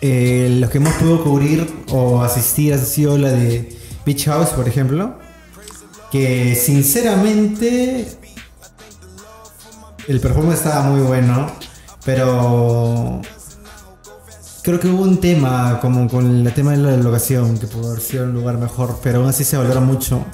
Eh, 0.00 0.56
los 0.60 0.70
que 0.70 0.78
hemos 0.78 0.94
podido 0.94 1.24
cubrir 1.24 1.66
o 1.90 2.22
asistir 2.22 2.74
han 2.74 2.84
sido 2.84 3.18
la 3.18 3.30
de 3.30 3.76
Beach 4.06 4.26
House, 4.26 4.50
por 4.50 4.68
ejemplo. 4.68 5.18
Que 6.10 6.54
sinceramente 6.54 8.06
el 10.06 10.20
performance 10.20 10.58
estaba 10.58 10.82
muy 10.90 11.00
bueno. 11.00 11.50
Pero 12.04 13.20
creo 14.62 14.80
que 14.80 14.88
hubo 14.88 15.02
un 15.02 15.18
tema 15.18 15.78
como 15.80 16.08
con 16.08 16.46
el 16.46 16.52
tema 16.54 16.72
de 16.72 16.78
la 16.78 16.96
locación, 16.96 17.58
que 17.58 17.66
pudo 17.66 17.88
haber 17.88 18.00
sido 18.00 18.24
un 18.24 18.32
lugar 18.32 18.58
mejor, 18.58 18.98
pero 19.02 19.18
aún 19.18 19.28
así 19.28 19.44
se 19.44 19.56
valoraron 19.56 19.86
mucho. 19.86 20.24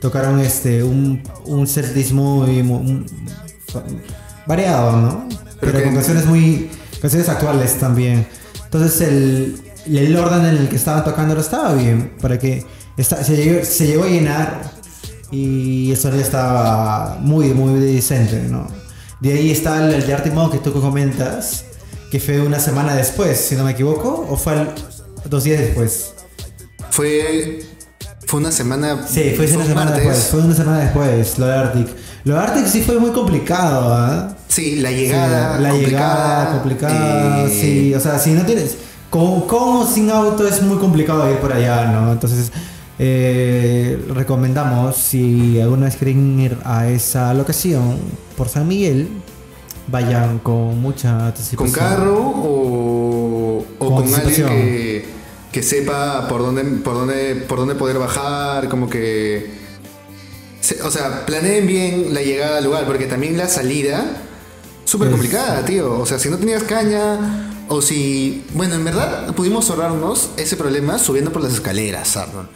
Tocaron 0.00 0.38
este 0.40 0.82
un, 0.82 1.22
un 1.46 1.66
set 1.66 1.94
muy, 2.12 2.62
muy, 2.62 3.06
variado, 4.46 4.96
¿no? 4.96 5.28
Pero, 5.60 5.82
con 5.82 5.94
canciones 5.94 6.26
muy. 6.26 6.70
canciones 7.00 7.28
actuales 7.28 7.78
también. 7.78 8.26
Entonces 8.70 9.00
el, 9.00 9.60
el 9.86 10.16
orden 10.16 10.44
en 10.44 10.56
el 10.56 10.68
que 10.68 10.76
estaban 10.76 11.04
tocando 11.04 11.38
estaba 11.40 11.72
bien. 11.74 12.12
Para 12.20 12.38
que 12.38 12.64
se, 12.98 13.36
llegó, 13.36 13.64
se 13.64 13.86
llegó 13.86 14.04
a 14.04 14.08
llenar 14.08 14.72
y 15.30 15.90
el 15.90 15.96
sonido 15.96 16.22
estaba 16.22 17.18
muy, 17.20 17.48
muy 17.48 17.80
decente, 17.80 18.42
¿no? 18.42 18.66
De 19.20 19.32
ahí 19.32 19.50
está 19.50 19.84
el, 19.84 20.06
de 20.06 20.14
Arctic 20.14 20.32
que 20.52 20.58
tú 20.58 20.72
comentas, 20.80 21.64
que 22.10 22.20
fue 22.20 22.40
una 22.40 22.60
semana 22.60 22.94
después, 22.94 23.38
si 23.38 23.56
no 23.56 23.64
me 23.64 23.72
equivoco, 23.72 24.26
o 24.28 24.36
fue 24.36 24.54
dos 25.24 25.44
días 25.44 25.60
después. 25.60 26.14
Fue 26.90 27.60
fue 28.28 28.40
una 28.40 28.52
semana. 28.52 29.06
Sí, 29.08 29.32
fue 29.34 29.46
una 29.46 29.64
semana 29.64 29.90
después. 29.92 30.28
Fue 30.30 30.40
una 30.40 30.54
semana 30.54 30.80
después, 30.80 31.38
lo 31.38 31.46
de 31.46 31.54
Arctic. 31.54 31.88
Lo 32.24 32.34
de 32.34 32.40
Arctic 32.40 32.66
sí 32.66 32.82
fue 32.82 32.98
muy 33.00 33.10
complicado, 33.10 33.94
¿ah? 33.94 34.36
Sí, 34.48 34.76
la 34.76 34.92
llegada. 34.92 35.58
la 35.58 35.72
llegada 35.72 36.52
complicada. 36.52 37.46
Eh, 37.46 37.48
sí, 37.48 37.94
o 37.94 38.00
sea, 38.00 38.18
si 38.18 38.32
no 38.32 38.44
tienes. 38.44 38.76
Con, 39.08 39.46
con, 39.46 39.78
o 39.78 39.86
sin 39.86 40.10
auto 40.10 40.46
es 40.46 40.60
muy 40.60 40.76
complicado 40.76 41.30
ir 41.30 41.38
por 41.38 41.54
allá, 41.54 41.90
¿no? 41.90 42.12
Entonces, 42.12 42.52
eh, 42.98 43.98
recomendamos 44.10 44.96
si 44.96 45.58
alguna 45.58 45.86
vez 45.86 45.96
quieren 45.96 46.38
ir 46.38 46.58
a 46.64 46.86
esa 46.86 47.32
locación 47.32 47.96
por 48.36 48.50
San 48.50 48.68
Miguel, 48.68 49.08
vayan 49.86 50.38
con 50.40 50.78
mucha 50.82 51.28
anticipación. 51.28 51.72
¿Con 51.72 51.88
carro 51.88 52.18
o, 52.18 53.64
o 53.78 53.88
con, 53.94 54.04
alguien 54.04 54.46
que, 54.46 55.17
que, 55.52 55.62
sepa 55.62 56.28
por 56.28 56.40
dónde, 56.40 56.64
por, 56.64 56.94
dónde, 56.94 57.34
por 57.36 57.58
dónde 57.58 57.74
poder 57.74 57.98
bajar? 57.98 58.68
Como 58.68 58.88
que. 58.88 59.50
O 60.84 60.90
sea, 60.90 61.24
planeen 61.24 61.66
bien 61.66 62.14
la 62.14 62.22
llegada 62.22 62.58
al 62.58 62.64
lugar, 62.64 62.86
porque 62.86 63.06
también 63.06 63.36
la 63.36 63.48
salida. 63.48 64.04
Súper 64.84 65.10
complicada, 65.10 65.64
tío. 65.64 65.98
O 65.98 66.06
sea, 66.06 66.18
si 66.18 66.30
no 66.30 66.38
tenías 66.38 66.62
caña, 66.62 67.52
o 67.68 67.82
si. 67.82 68.44
Bueno, 68.54 68.74
en 68.74 68.84
verdad 68.84 69.34
pudimos 69.34 69.68
ahorrarnos 69.70 70.30
ese 70.36 70.56
problema 70.56 70.98
subiendo 70.98 71.32
por 71.32 71.42
las 71.42 71.52
escaleras, 71.52 72.16
Arnold. 72.16 72.48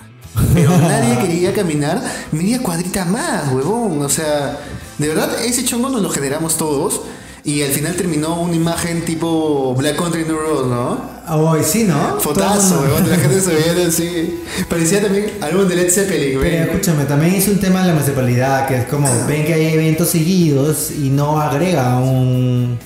Pero 0.54 0.70
nadie 0.78 1.18
quería 1.18 1.52
caminar 1.52 2.02
media 2.32 2.62
cuadrita 2.62 3.04
más, 3.04 3.52
huevón. 3.52 4.02
O 4.02 4.08
sea, 4.08 4.58
de 4.98 5.08
verdad, 5.08 5.44
ese 5.44 5.64
chongo 5.64 5.88
nos 5.88 6.02
lo 6.02 6.10
generamos 6.10 6.56
todos. 6.56 7.02
Y 7.44 7.62
al 7.62 7.70
final 7.72 7.96
terminó 7.96 8.40
una 8.40 8.54
imagen 8.54 9.04
tipo 9.04 9.74
Black 9.74 9.96
Country 9.96 10.24
New 10.24 10.36
Road, 10.36 10.66
¿no? 10.66 11.11
Oh, 11.34 11.56
sí, 11.62 11.84
¿no? 11.84 12.20
Fotazo, 12.20 12.80
huevón, 12.82 13.08
la 13.08 13.16
gente 13.16 13.40
se 13.40 13.54
veía 13.54 13.88
así. 13.88 14.42
Parecía 14.68 15.00
también 15.00 15.32
algo 15.40 15.64
de 15.64 15.76
Led 15.76 15.90
Zeppelin, 15.90 16.38
güey. 16.38 16.50
Pero 16.50 16.64
escúchame, 16.64 17.04
también 17.04 17.34
es 17.34 17.48
un 17.48 17.58
tema 17.58 17.80
de 17.80 17.88
la 17.88 17.94
municipalidad, 17.94 18.68
que 18.68 18.76
es 18.76 18.84
como, 18.84 19.08
ven 19.26 19.46
que 19.46 19.54
hay 19.54 19.72
eventos 19.72 20.10
seguidos 20.10 20.90
y 20.90 21.08
no 21.08 21.40
agrega 21.40 21.96
un 21.98 22.78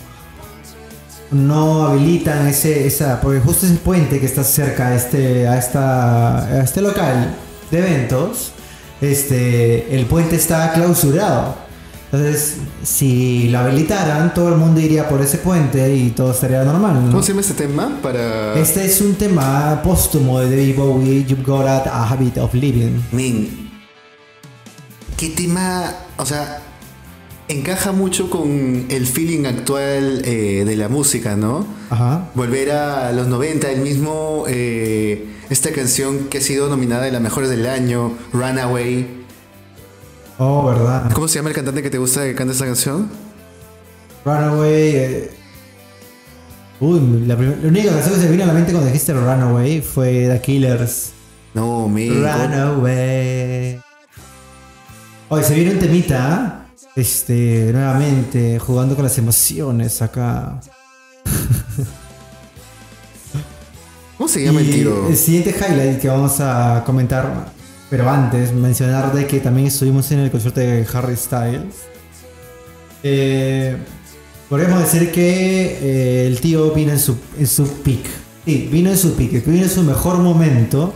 no 1.33 1.87
habilitan 1.87 2.47
ese, 2.47 2.87
esa, 2.87 3.21
porque 3.21 3.41
justo 3.41 3.67
ese 3.67 3.75
puente 3.77 4.21
que 4.21 4.27
está 4.27 4.45
cerca 4.45 4.89
a 4.89 4.95
este, 4.95 5.49
a 5.49 5.59
esta, 5.59 6.47
a 6.47 6.63
este 6.63 6.81
local 6.83 7.35
de 7.73 7.79
eventos, 7.79 8.53
este, 9.01 9.93
el 9.95 10.07
puente 10.07 10.37
está 10.37 10.73
clausurado. 10.73 11.66
Entonces, 12.13 12.59
si 12.85 13.49
lo 13.49 13.59
habilitaran, 13.59 14.33
todo 14.33 14.51
el 14.51 14.57
mundo 14.57 14.81
iría 14.81 15.09
por 15.09 15.21
ese 15.21 15.39
puente 15.39 15.95
y 15.95 16.11
todo 16.11 16.31
estaría 16.31 16.63
normal. 16.63 17.09
¿Cómo 17.11 17.23
se 17.23 17.29
llama 17.29 17.41
este 17.41 17.55
tema? 17.55 17.99
Para... 18.01 18.55
Este 18.55 18.85
es 18.85 19.01
un 19.01 19.15
tema 19.17 19.81
póstumo 19.83 20.39
de 20.39 20.51
David 20.51 20.77
Bowie, 20.77 21.25
You've 21.25 21.43
Got 21.43 21.87
a 21.87 22.09
Habit 22.09 22.39
of 22.39 22.55
Living. 22.55 23.03
Min, 23.11 23.71
¿qué 25.17 25.31
tema? 25.31 25.93
O 26.17 26.25
sea, 26.25 26.63
encaja 27.49 27.91
mucho 27.91 28.31
con 28.31 28.87
el 28.89 29.07
feeling 29.07 29.45
actual 29.47 30.23
eh, 30.25 30.65
de 30.65 30.77
la 30.77 30.89
música, 30.89 31.37
¿no? 31.37 31.67
Ajá. 31.91 32.31
Volver 32.35 32.71
a 32.71 33.13
los 33.13 33.27
90, 33.27 33.71
el 33.71 33.81
mismo, 33.81 34.45
eh, 34.47 35.27
esta 35.51 35.73
canción 35.73 36.29
que 36.29 36.39
ha 36.39 36.41
sido 36.41 36.69
nominada 36.69 37.03
de 37.05 37.13
las 37.13 37.21
mejores 37.21 37.51
del 37.51 37.67
año, 37.67 38.13
Runaway. 38.33 39.26
Oh, 40.39 40.67
¿verdad? 40.67 41.11
¿Cómo 41.13 41.29
se 41.29 41.37
llama 41.37 41.49
el 41.49 41.55
cantante 41.55 41.83
que 41.83 41.91
te 41.91 41.99
gusta 41.99 42.25
que 42.25 42.35
cante 42.35 42.53
esta 42.53 42.67
canción? 42.67 43.09
Runaway. 44.25 44.97
Eh. 44.97 45.31
Uy, 46.81 47.25
la, 47.27 47.37
única 47.37 47.91
canción 47.91 48.15
que 48.15 48.21
se 48.21 48.31
vino 48.31 48.45
a 48.45 48.47
la 48.47 48.53
mente 48.53 48.73
cuando 48.73 48.89
dijiste 48.89 49.15
Runaway 49.15 49.81
fue 49.81 50.29
The 50.29 50.41
Killers. 50.43 51.13
No, 51.55 51.89
me. 51.89 52.09
Runaway. 52.09 53.81
Oye, 55.29 55.43
se 55.43 55.55
viene 55.55 55.73
un 55.73 55.79
temita. 55.79 56.67
Este, 56.95 57.71
nuevamente, 57.73 58.59
jugando 58.59 58.95
con 58.95 59.05
las 59.05 59.17
emociones 59.19 60.03
acá. 60.03 60.61
¿Cómo 64.17 64.29
se 64.29 64.45
llama 64.45 64.61
el 64.61 64.71
tiro? 64.71 65.09
El 65.09 65.17
siguiente 65.17 65.51
highlight 65.51 66.01
que 66.01 66.09
vamos 66.09 66.41
a 66.41 66.83
comentar, 66.85 67.53
pero 67.89 68.09
antes, 68.11 68.53
mencionar 68.53 69.13
de 69.13 69.27
que 69.27 69.41
también 69.41 69.69
estuvimos 69.69 70.11
en 70.11 70.21
el 70.21 70.31
concierto 70.31 70.61
de 70.61 70.87
Harry 70.93 71.17
Styles. 71.17 71.75
Eh, 73.03 73.77
podemos 74.49 74.81
decir 74.81 75.13
que 75.13 75.79
eh, 75.81 76.27
el 76.27 76.41
tío 76.41 76.73
vino 76.73 76.93
en 76.93 76.99
su, 76.99 77.17
en 77.39 77.47
su 77.47 77.69
peak. 77.83 78.05
Sí, 78.45 78.69
vino 78.71 78.91
en 78.91 78.99
su 78.99 79.15
peak, 79.15 79.45
vino 79.47 79.65
en 79.65 79.71
su 79.71 79.83
mejor 79.83 80.19
momento. 80.19 80.93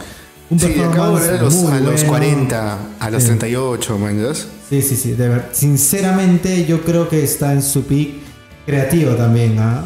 Un 0.50 0.58
sí, 0.58 0.74
acabo 0.80 1.18
de 1.18 1.28
ver 1.28 1.40
a 1.40 1.42
los, 1.42 1.64
a 1.64 1.78
los 1.78 2.02
40, 2.02 2.78
a 2.98 3.10
los 3.10 3.24
38, 3.24 3.98
¿me 3.98 4.34
Sí, 4.34 4.82
sí, 4.82 4.96
sí. 4.96 5.12
De 5.12 5.28
ver, 5.28 5.48
sinceramente, 5.52 6.64
yo 6.64 6.82
creo 6.82 7.08
que 7.08 7.22
está 7.22 7.52
en 7.52 7.62
su 7.62 7.84
peak 7.84 8.10
creativo 8.66 9.12
también. 9.12 9.56
¿ah? 9.60 9.84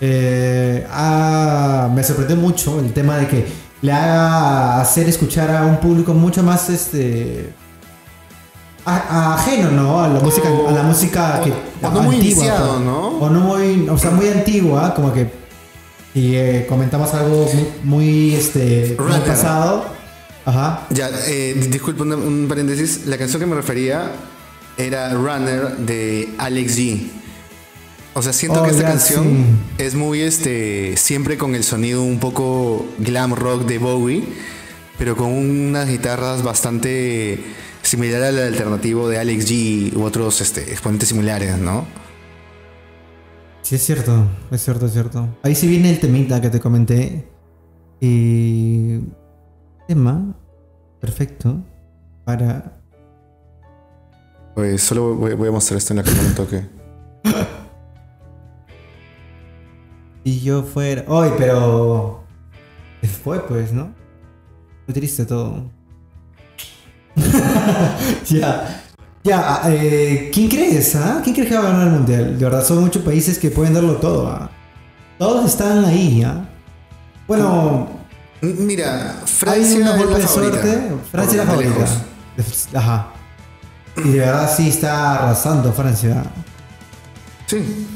Eh, 0.00 0.86
ah, 0.90 1.90
me 1.92 2.04
sorprendió 2.04 2.36
mucho 2.36 2.78
el 2.78 2.92
tema 2.92 3.18
de 3.18 3.26
que 3.26 3.46
le 3.82 3.92
haga 3.92 4.80
hacer 4.80 5.08
escuchar 5.08 5.50
a 5.54 5.64
un 5.64 5.78
público 5.78 6.14
mucho 6.14 6.42
más 6.42 6.68
este 6.70 7.52
ajeno, 8.84 9.70
¿no? 9.70 10.02
A 10.02 10.08
la 10.08 10.20
música, 10.20 10.48
a 10.48 10.72
la 10.72 10.82
música 10.82 11.40
que 11.42 11.52
o, 11.86 11.90
no 11.90 12.02
muy 12.02 12.16
iniciado, 12.16 12.80
¿no? 12.80 13.08
O 13.18 13.28
no 13.28 13.40
muy, 13.40 13.88
o 13.88 13.98
sea, 13.98 14.10
muy 14.10 14.28
antigua, 14.28 14.94
como 14.94 15.12
que 15.12 15.30
y 16.14 16.34
eh, 16.34 16.66
comentamos 16.68 17.14
algo 17.14 17.48
muy, 17.84 18.34
este, 18.34 18.96
muy 18.98 19.20
pasado. 19.20 19.84
Ajá. 20.44 20.86
Ya, 20.90 21.10
eh, 21.26 21.54
disculpa 21.68 22.02
un, 22.02 22.46
paréntesis. 22.48 23.06
La 23.06 23.18
canción 23.18 23.40
que 23.40 23.46
me 23.46 23.54
refería 23.54 24.12
era 24.76 25.12
Runner 25.12 25.76
de 25.76 26.34
Alex 26.38 26.78
G. 26.78 27.10
O 28.18 28.22
sea, 28.22 28.32
siento 28.32 28.64
que 28.64 28.70
esta 28.70 28.82
canción 28.82 29.44
es 29.78 29.94
muy 29.94 30.22
este. 30.22 30.96
Siempre 30.96 31.38
con 31.38 31.54
el 31.54 31.62
sonido 31.62 32.02
un 32.02 32.18
poco 32.18 32.84
glam 32.98 33.32
rock 33.32 33.64
de 33.64 33.78
Bowie, 33.78 34.24
pero 34.98 35.16
con 35.16 35.32
unas 35.32 35.88
guitarras 35.88 36.42
bastante 36.42 37.38
similar 37.82 38.24
al 38.24 38.38
alternativo 38.40 39.08
de 39.08 39.18
Alex 39.18 39.48
G 39.48 39.94
u 39.94 40.02
otros 40.02 40.40
este, 40.40 40.62
exponentes 40.62 41.10
similares, 41.10 41.58
¿no? 41.58 41.86
Sí, 43.62 43.76
es 43.76 43.86
cierto, 43.86 44.26
es 44.50 44.64
cierto, 44.64 44.86
es 44.86 44.92
cierto. 44.94 45.28
Ahí 45.44 45.54
sí 45.54 45.68
viene 45.68 45.90
el 45.90 46.00
temita 46.00 46.40
que 46.40 46.50
te 46.50 46.58
comenté. 46.58 47.24
Y. 48.00 48.98
Tema. 49.86 50.34
Perfecto. 51.00 51.64
Para. 52.24 52.80
Pues 54.56 54.82
solo 54.82 55.14
voy, 55.14 55.48
a 55.48 55.52
mostrar 55.52 55.78
esto 55.78 55.92
en 55.92 55.98
la 55.98 56.02
cámara 56.02 56.26
un 56.26 56.34
toque. 56.34 56.64
y 60.28 60.40
yo 60.40 60.62
fuera. 60.62 61.04
¡Ay, 61.08 61.32
pero! 61.38 62.22
Fue, 63.24 63.40
pues, 63.46 63.72
¿no? 63.72 63.94
Muy 64.86 64.94
triste 64.94 65.24
todo. 65.24 65.62
ya. 68.28 68.82
Ya, 69.24 69.62
eh, 69.66 70.30
¿quién 70.32 70.48
crees? 70.48 70.94
Ah? 70.96 71.20
¿Quién 71.22 71.34
crees 71.34 71.48
que 71.48 71.56
va 71.56 71.60
a 71.60 71.72
ganar 71.72 71.88
el 71.88 71.92
mundial? 71.94 72.38
De 72.38 72.44
verdad, 72.44 72.64
son 72.64 72.80
muchos 72.80 73.02
países 73.02 73.38
que 73.38 73.50
pueden 73.50 73.74
darlo 73.74 73.96
todo. 73.96 74.28
¿ah? 74.28 74.50
Todos 75.18 75.46
están 75.46 75.84
ahí. 75.84 76.22
¿ah? 76.22 76.46
Bueno. 77.26 77.88
Mira, 78.40 79.22
Francia 79.24 79.80
una 79.80 79.96
golpe 79.96 80.20
de 80.20 80.28
suerte. 80.28 80.92
Francia 81.10 81.42
es 81.42 81.46
la 81.46 81.52
favorita. 81.52 82.04
Ajá. 82.74 83.08
Y 83.96 84.10
de 84.10 84.18
verdad 84.20 84.54
sí 84.54 84.68
está 84.68 85.14
arrasando 85.14 85.72
Francia. 85.72 86.22
Sí. 87.46 87.86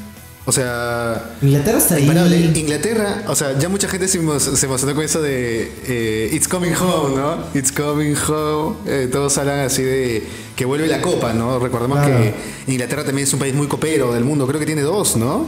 O 0.45 0.51
sea. 0.51 1.37
Inglaterra 1.41 1.79
está 1.79 1.95
ahí. 1.97 2.53
Inglaterra, 2.55 3.25
o 3.29 3.37
sea, 3.37 3.57
ya 3.59 3.69
mucha 3.69 3.89
gente 3.89 4.09
se, 4.09 4.19
emocionó 4.19 4.95
con 4.95 5.05
eso 5.05 5.23
de 5.23 5.73
eh, 5.87 6.31
It's 6.33 6.49
coming 6.49 6.73
home, 6.73 7.17
¿no? 7.17 7.45
It's 7.55 7.71
coming 7.71 8.15
home. 8.29 8.77
Eh, 8.87 9.09
todos 9.11 9.39
hablan 9.39 9.61
así 9.61 9.83
de 9.83 10.25
que 10.57 10.65
vuelve 10.65 10.89
la 10.89 11.01
copa, 11.01 11.33
¿no? 11.33 11.61
Recordemos 11.61 12.01
que 12.05 12.35
Inglaterra 12.67 13.05
también 13.05 13.27
es 13.29 13.33
un 13.33 13.39
país 13.39 13.55
muy 13.55 13.69
copero 13.69 14.13
del 14.13 14.25
mundo, 14.25 14.47
creo 14.47 14.59
que 14.59 14.67
tiene 14.67 14.83
dos, 14.83 15.17
¿no? 15.17 15.47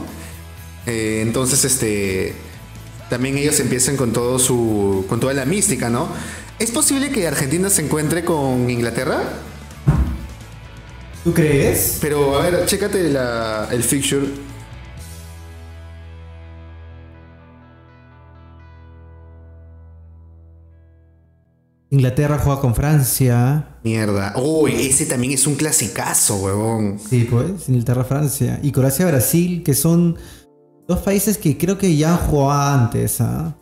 Eh, 0.85 1.19
entonces, 1.21 1.65
este. 1.65 2.33
también 3.09 3.37
ellos 3.37 3.59
empiezan 3.59 3.97
con 3.97 4.13
todo 4.13 4.39
su. 4.39 5.05
con 5.09 5.19
toda 5.19 5.33
la 5.33 5.43
mística, 5.43 5.89
¿no? 5.89 6.07
¿Es 6.57 6.71
posible 6.71 7.09
que 7.09 7.27
Argentina 7.27 7.69
se 7.69 7.81
encuentre 7.81 8.23
con 8.23 8.69
Inglaterra? 8.69 9.23
¿Tú 11.25 11.33
crees? 11.33 11.97
Pero, 11.99 12.39
a 12.39 12.49
ver, 12.49 12.65
chécate 12.65 13.09
la, 13.09 13.67
el 13.71 13.83
fixture. 13.83 14.54
Inglaterra 21.91 22.39
juega 22.43 22.59
con 22.61 22.73
Francia. 22.73 23.77
Mierda. 23.83 24.33
Uy, 24.37 24.73
ese 24.87 25.05
también 25.05 25.33
es 25.33 25.45
un 25.45 25.55
clasicazo, 25.55 26.37
huevón. 26.37 26.99
Sí, 26.99 27.27
pues, 27.29 27.69
Inglaterra-Francia. 27.69 28.59
Y 28.63 28.71
Croacia-Brasil, 28.71 29.63
que 29.63 29.75
son 29.75 30.17
dos 30.87 30.99
países 30.99 31.37
que 31.37 31.57
creo 31.57 31.77
que 31.77 31.95
ya 31.95 32.11
han 32.11 32.17
jugado 32.17 32.73
antes, 32.73 33.21
¿ah? 33.21 33.55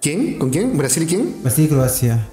¿Quién? 0.00 0.38
¿Con 0.38 0.48
quién? 0.48 0.78
¿Brasil 0.78 1.02
y 1.02 1.06
quién? 1.06 1.42
Brasil 1.42 1.66
y 1.66 1.68
Croacia. 1.68 2.26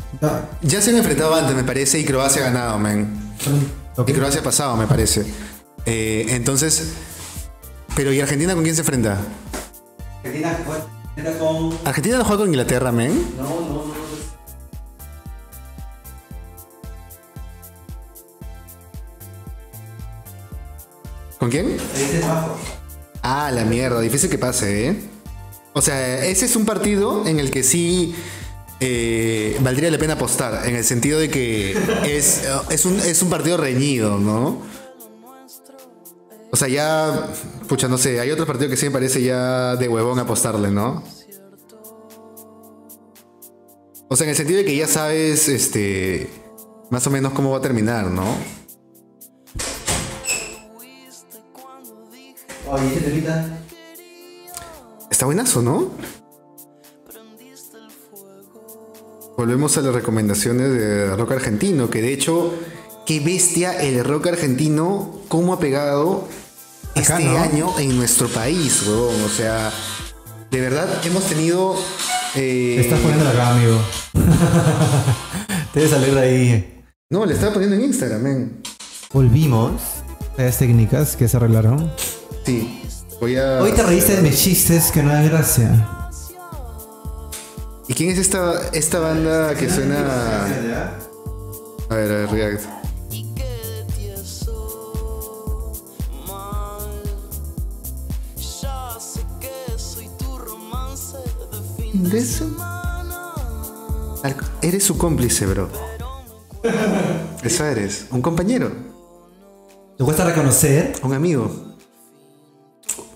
Ya 0.62 0.82
se 0.82 0.92
han 0.92 0.96
enfrentado 0.96 1.36
antes, 1.36 1.54
me 1.54 1.66
parece, 1.66 2.00
y 2.00 2.06
Croacia 2.06 2.42
ha 2.42 2.46
ganado, 2.46 2.80
man. 2.80 3.36
Y 4.08 4.14
Croacia 4.14 4.40
ha 4.40 4.44
pasado, 4.44 4.78
me 4.78 4.88
parece. 4.88 5.26
Eh, 5.86 6.28
entonces. 6.30 6.94
Pero 7.94 8.14
¿y 8.14 8.22
Argentina 8.22 8.54
con 8.54 8.64
quién 8.64 8.76
se 8.76 8.82
enfrenta? 8.82 9.18
Argentina. 10.24 10.58
Argentina 11.84 12.18
no 12.18 12.24
juega 12.24 12.42
con 12.42 12.50
Inglaterra, 12.50 12.92
men. 12.92 13.36
No, 13.38 13.44
no, 13.44 13.60
no. 13.60 14.08
¿Con 21.40 21.50
quién? 21.50 21.78
Ah, 23.24 23.52
la 23.54 23.64
mierda, 23.64 24.00
difícil 24.00 24.30
que 24.30 24.38
pase, 24.38 24.90
¿eh? 24.90 24.96
O 25.74 25.82
sea, 25.82 26.26
ese 26.26 26.46
es 26.46 26.56
un 26.56 26.66
partido 26.66 27.28
en 27.28 27.40
el 27.40 27.52
que 27.52 27.62
sí 27.64 28.16
eh, 28.80 29.58
valdría 29.62 29.92
la 29.92 29.98
pena 29.98 30.14
apostar, 30.14 30.68
en 30.68 30.76
el 30.76 30.84
sentido 30.84 31.20
de 31.20 31.30
que 31.30 31.78
es, 32.06 32.44
es, 32.70 32.86
un, 32.86 33.00
es 33.00 33.22
un 33.22 33.30
partido 33.30 33.58
reñido, 33.58 34.18
¿no? 34.18 34.62
O 36.52 36.56
sea, 36.56 36.68
ya, 36.68 37.30
pucha, 37.68 37.88
no 37.88 37.98
sé, 37.98 38.20
hay 38.20 38.32
otro 38.32 38.46
partido 38.46 38.70
que 38.70 38.78
sí 38.78 38.86
me 38.86 38.92
parece 38.92 39.22
ya 39.22 39.76
de 39.76 39.88
huevón 39.88 40.18
apostarle, 40.20 40.72
¿no? 40.72 41.04
O 44.10 44.16
sea, 44.16 44.24
en 44.24 44.30
el 44.30 44.36
sentido 44.36 44.60
de 44.60 44.66
que 44.66 44.76
ya 44.76 44.88
sabes, 44.88 45.50
este, 45.50 46.30
más 46.90 47.06
o 47.08 47.10
menos 47.10 47.34
cómo 47.34 47.52
va 47.52 47.58
a 47.58 47.62
terminar, 47.62 48.06
¿no? 48.06 48.24
Oye, 52.70 53.24
Está 55.10 55.26
buenazo, 55.26 55.62
¿no? 55.62 55.92
Volvemos 59.38 59.78
a 59.78 59.82
las 59.82 59.94
recomendaciones 59.94 60.72
de 60.72 61.16
rock 61.16 61.34
argentino, 61.34 61.90
que 61.90 62.02
de 62.02 62.14
hecho, 62.14 62.54
qué 63.08 63.22
bestia 63.22 63.72
el 63.82 64.04
rock 64.04 64.28
argentino, 64.28 65.22
cómo 65.30 65.54
ha 65.54 65.60
pegado 65.60 66.28
este 66.94 67.14
año 67.14 67.74
en 67.80 67.96
nuestro 67.96 68.28
país, 68.28 68.84
weón. 68.86 69.24
O 69.24 69.30
sea, 69.30 69.72
de 70.52 70.62
verdad 70.62 70.88
hemos 71.06 71.24
tenido. 71.24 71.76
Eh... 72.36 72.82
Estás 72.82 73.00
poniendo 73.00 73.28
acá, 73.30 73.52
amigo. 73.52 73.80
Debe 75.74 75.88
salir 75.88 76.14
de 76.14 76.20
ahí. 76.20 76.84
No, 77.10 77.26
le 77.26 77.34
estaba 77.34 77.54
poniendo 77.54 77.78
en 77.78 77.84
Instagram. 77.84 78.52
Volvimos 79.14 79.82
a 80.38 80.44
las 80.44 80.58
técnicas 80.58 81.16
que 81.16 81.30
se 81.30 81.38
arreglaron. 81.38 81.90
Sí. 82.46 82.82
Voy 83.22 83.38
a. 83.38 83.62
Hoy 83.62 83.72
te 83.72 83.84
reíste 83.84 84.18
de 84.18 84.22
mis 84.22 84.38
chistes 84.38 84.92
que 84.92 85.02
no 85.02 85.14
da 85.14 85.22
gracia. 85.24 86.10
¿Y 87.88 87.94
quién 87.94 88.10
es 88.10 88.18
esta, 88.18 88.70
esta 88.74 89.00
banda 89.00 89.56
que 89.56 89.70
suena.? 89.70 90.98
A 91.90 91.96
ver, 91.96 92.12
a 92.12 92.16
ver, 92.16 92.30
React. 92.30 92.77
Eres 104.62 104.84
su 104.84 104.98
cómplice, 104.98 105.46
bro. 105.46 105.70
Eso 107.44 107.66
eres. 107.66 108.08
Un 108.12 108.22
compañero. 108.22 108.72
¿Te 109.98 110.04
cuesta 110.04 110.26
reconocer? 110.26 110.94
Un 111.04 111.14
amigo. 111.14 111.76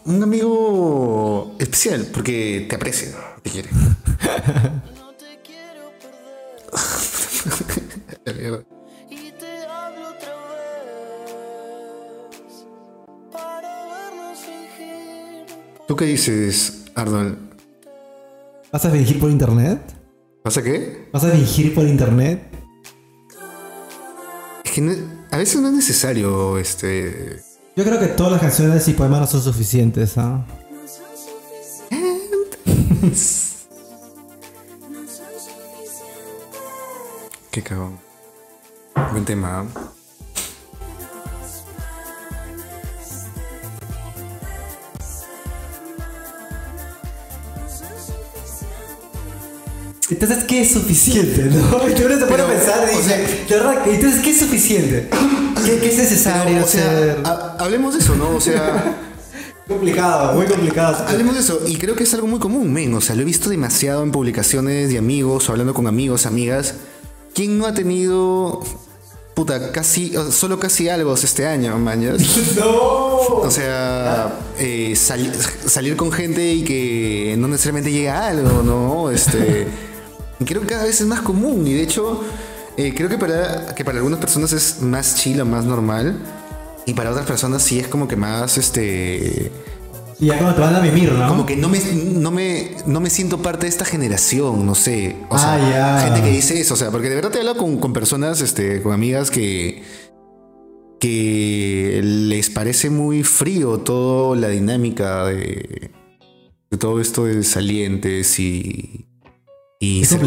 Un 0.06 0.24
amigo 0.24 1.56
especial, 1.60 2.08
porque 2.12 2.65
te 2.67 2.76
aprecia, 2.76 3.10
te 3.44 3.50
quiere. 3.52 3.70
no 3.72 5.13
te 5.13 5.39
quiero 5.44 5.91
perder. 8.26 8.65
y 9.10 9.32
te 9.32 9.65
hablo 9.65 10.10
otra 10.10 10.36
vez 12.30 12.65
para 13.32 13.86
vernos 13.86 14.39
fingir. 14.39 15.46
¿Tú 15.88 15.96
qué 15.96 16.06
dices, 16.06 16.86
Arnold? 16.96 17.51
¿Vas 18.72 18.86
a 18.86 18.92
fingir 18.92 19.20
por 19.20 19.30
internet? 19.30 19.82
¿Vas 20.44 20.58
a 20.58 20.64
qué? 20.64 21.10
¿Vas 21.12 21.24
a 21.24 21.32
fingir 21.32 21.76
por 21.76 21.86
internet? 21.86 22.42
Es 24.64 24.72
que 24.72 25.04
a 25.32 25.38
veces 25.38 25.62
no 25.62 25.68
es 25.68 25.74
necesario 25.74 26.58
este 26.58 27.42
yo 27.74 27.86
creo 27.86 28.00
que 28.00 28.08
todas 28.08 28.34
las 28.34 28.42
canciones 28.42 28.86
y 28.90 28.94
poemas 28.94 29.22
no 29.22 29.28
son 29.28 29.42
suficientes, 29.42 30.18
¿ah? 30.18 30.46
No 31.90 33.00
suficientes. 33.00 33.60
Qué 37.52 37.62
cagón. 37.62 37.98
Buen 39.12 39.24
tema. 39.24 39.66
Entonces, 50.12 50.43
¿qué 50.43 50.62
es 50.62 50.71
suficiente? 50.71 51.43
¿no? 51.45 51.88
Y 51.97 52.04
uno 52.04 52.19
se 52.19 52.26
pone 52.26 52.43
a 52.43 52.47
pensar 52.47 52.89
y 52.93 52.97
dice, 52.97 53.45
entonces, 53.86 54.21
¿qué 54.21 54.30
es 54.30 54.39
suficiente? 54.39 55.10
¿Qué, 55.65 55.88
es 55.88 55.97
necesario 55.97 56.60
hacer? 56.60 57.17
hablemos 57.60 57.93
de 57.93 58.02
eso, 58.02 58.15
¿no? 58.15 58.36
O 58.36 58.41
sea... 58.41 58.97
complicado, 59.67 60.34
muy 60.36 60.45
complicado. 60.47 61.06
Hablemos 61.08 61.36
de 61.36 61.39
eso, 61.39 61.62
y 61.65 61.78
creo 61.78 61.95
que 61.95 62.04
es 62.04 62.13
algo 62.13 62.28
muy 62.28 62.39
común, 62.39 62.74
men. 62.74 62.93
O 62.93 63.00
sea, 63.00 63.15
lo 63.15 63.21
he 63.21 63.26
visto 63.26 63.50
demasiado 63.50 64.04
en 64.04 64.12
publicaciones 64.12 64.89
de 64.89 64.97
amigos, 64.97 65.47
o 65.47 65.54
hablando 65.54 65.74
con 65.74 65.88
amigos, 65.88 66.26
amigas. 66.26 66.76
¿Quién 67.34 67.58
no 67.58 67.65
ha 67.65 67.74
tenido 67.74 68.62
puta, 69.34 69.71
casi, 69.71 70.13
solo 70.30 70.60
casi 70.60 70.89
algo 70.89 71.13
este 71.13 71.47
año, 71.47 71.78
mañas. 71.80 72.21
No. 72.58 73.21
O 73.43 73.50
sea, 73.50 74.39
eh, 74.60 74.93
salir 74.95 75.95
con 75.95 76.12
gente 76.12 76.54
y 76.54 76.63
que 76.63 77.36
no 77.38 77.47
necesariamente 77.47 77.91
llega 77.91 78.19
a 78.19 78.28
algo, 78.28 78.62
¿no? 78.62 79.10
Este, 79.10 79.67
creo 80.46 80.62
que 80.62 80.68
cada 80.68 80.84
vez 80.84 81.00
es 81.02 81.08
más 81.08 81.22
común 81.22 81.66
y 81.68 81.74
de 81.74 81.84
hecho 81.84 82.24
eh, 82.78 82.94
creo 82.96 83.10
que 83.10 83.18
para, 83.18 83.76
que 83.76 83.84
para 83.84 83.98
algunas 83.98 84.20
personas 84.20 84.54
es 84.54 84.82
más 84.82 85.16
chill 85.16 85.44
más 85.46 85.66
normal 85.66 86.18
y 86.86 86.94
para 86.94 87.12
otras 87.12 87.26
personas 87.26 87.62
sí 87.62 87.80
es 87.80 87.88
como 87.88 88.08
que 88.08 88.16
más, 88.16 88.58
este... 88.58 89.52
Y 90.20 90.28
ya 90.28 90.38
como 90.38 90.54
te 90.54 90.62
van 90.62 90.76
a 90.76 90.82
mimir, 90.82 91.12
¿no? 91.14 91.28
Como 91.28 91.46
que 91.48 91.56
no 91.56 91.68
me, 91.68 91.80
no 91.80 92.30
me, 92.30 92.78
no 92.86 93.00
me 93.00 93.10
siento 93.10 93.42
parte 93.42 93.66
de 93.66 93.70
esta 93.70 93.86
generación, 93.86 94.68
no 94.68 94.76
sé. 94.76 95.16
O 95.30 95.38
sea, 95.38 95.56
ah, 95.56 96.02
gente 96.04 96.22
que 96.22 96.30
dice 96.30 96.62
eso, 96.62 96.76
o 96.76 96.78
sea, 96.78 96.92
porque 96.92 97.10
de 97.10 97.16
verdad 97.16 97.32
te 97.32 97.40
hablo 97.40 97.58
con, 97.58 97.78
con 97.78 97.92
personas, 97.92 98.40
este, 98.42 98.84
con 98.84 98.94
amigas 98.94 99.32
que 99.32 99.84
que 101.00 102.00
les 102.04 102.52
parece 102.52 102.92
muy 102.92 103.24
frío 103.24 103.80
toda 103.80 104.38
la 104.38 104.50
dinámica 104.50 105.26
de, 105.26 105.90
de 106.70 106.78
todo 106.78 107.02
esto 107.02 107.26
de 107.26 107.44
salientes 107.44 108.39
y, 108.39 109.08
y 109.82 110.06
ser 110.06 110.22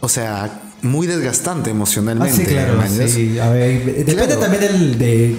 O 0.00 0.08
sea, 0.08 0.60
muy 0.82 1.06
desgastante 1.06 1.70
emocionalmente. 1.70 2.42
Ah, 2.42 2.44
sí, 2.44 2.52
claro, 2.52 3.08
sí. 3.08 3.38
A 3.38 3.48
ver, 3.48 4.04
depende 4.04 4.36
también 4.36 4.60
del, 4.60 4.98
de 4.98 5.36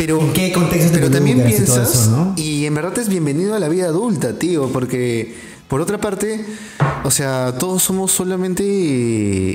pero, 0.00 0.18
¿En 0.18 0.32
qué 0.32 0.50
contexto 0.52 0.92
Pero 0.94 1.10
también 1.10 1.42
piensas, 1.44 2.08
¿no? 2.08 2.32
y 2.36 2.64
en 2.64 2.74
verdad 2.74 2.98
es 2.98 3.08
bienvenido 3.08 3.54
a 3.54 3.58
la 3.58 3.68
vida 3.68 3.86
adulta, 3.86 4.38
tío, 4.38 4.68
porque 4.72 5.34
por 5.68 5.82
otra 5.82 5.98
parte, 5.98 6.42
o 7.04 7.10
sea, 7.10 7.58
todos 7.58 7.82
somos 7.82 8.10
solamente 8.10 8.62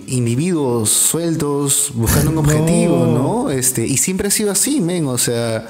individuos 0.08 0.92
sueltos 0.92 1.92
buscando 1.96 2.30
un 2.30 2.38
objetivo, 2.46 3.08
¿no? 3.08 3.50
Este, 3.50 3.88
y 3.88 3.98
siempre 3.98 4.28
ha 4.28 4.32
sido 4.32 4.52
así, 4.52 4.82
men, 4.82 5.08
o 5.08 5.18
sea, 5.18 5.68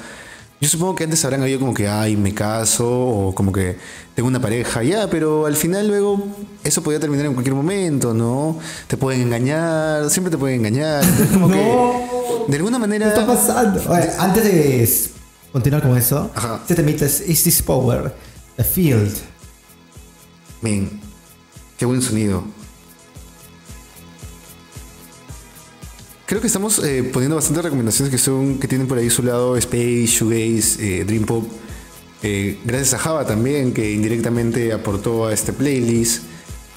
yo 0.60 0.68
supongo 0.68 0.94
que 0.94 1.04
antes 1.04 1.22
habrán 1.24 1.42
habido 1.42 1.60
como 1.60 1.74
que, 1.74 1.86
ay, 1.86 2.16
me 2.16 2.32
caso, 2.32 2.88
o 2.88 3.34
como 3.34 3.52
que 3.52 3.76
tengo 4.14 4.28
una 4.28 4.40
pareja, 4.40 4.82
ya, 4.82 5.08
pero 5.10 5.44
al 5.44 5.54
final 5.54 5.86
luego 5.86 6.26
eso 6.64 6.82
podía 6.82 6.98
terminar 6.98 7.26
en 7.26 7.34
cualquier 7.34 7.54
momento, 7.54 8.14
¿no? 8.14 8.58
Te 8.86 8.96
pueden 8.96 9.20
engañar, 9.22 10.08
siempre 10.08 10.30
te 10.30 10.38
pueden 10.38 10.60
engañar. 10.60 11.04
como 11.32 11.48
que, 11.48 12.46
de 12.48 12.56
alguna 12.56 12.78
manera. 12.78 13.12
¿Qué 13.12 13.20
está 13.20 13.26
pasando? 13.26 13.82
antes 14.18 14.44
de 14.44 15.10
continuar 15.52 15.82
con 15.82 15.96
eso. 15.98 16.30
Ajá. 16.34 16.58
Este 16.62 16.74
temita 16.74 17.04
es 17.04 17.28
Is 17.28 17.42
This 17.44 17.62
Power, 17.62 18.14
The 18.56 18.64
Field. 18.64 19.14
Men, 20.62 21.00
qué 21.76 21.84
buen 21.84 22.00
sonido. 22.00 22.44
Creo 26.26 26.40
que 26.40 26.48
estamos 26.48 26.80
eh, 26.84 27.08
poniendo 27.12 27.36
bastantes 27.36 27.62
recomendaciones 27.62 28.10
que 28.10 28.18
son 28.18 28.58
que 28.58 28.66
tienen 28.66 28.88
por 28.88 28.98
ahí 28.98 29.08
su 29.10 29.22
lado 29.22 29.56
Space, 29.56 30.06
Shoegaze, 30.06 31.00
eh, 31.00 31.04
Dream 31.04 31.24
Pop. 31.24 31.46
Eh, 32.22 32.58
gracias 32.64 32.94
a 32.94 32.98
Java 32.98 33.24
también, 33.26 33.72
que 33.72 33.92
indirectamente 33.92 34.72
aportó 34.72 35.26
a 35.26 35.32
este 35.32 35.52
playlist. 35.52 36.24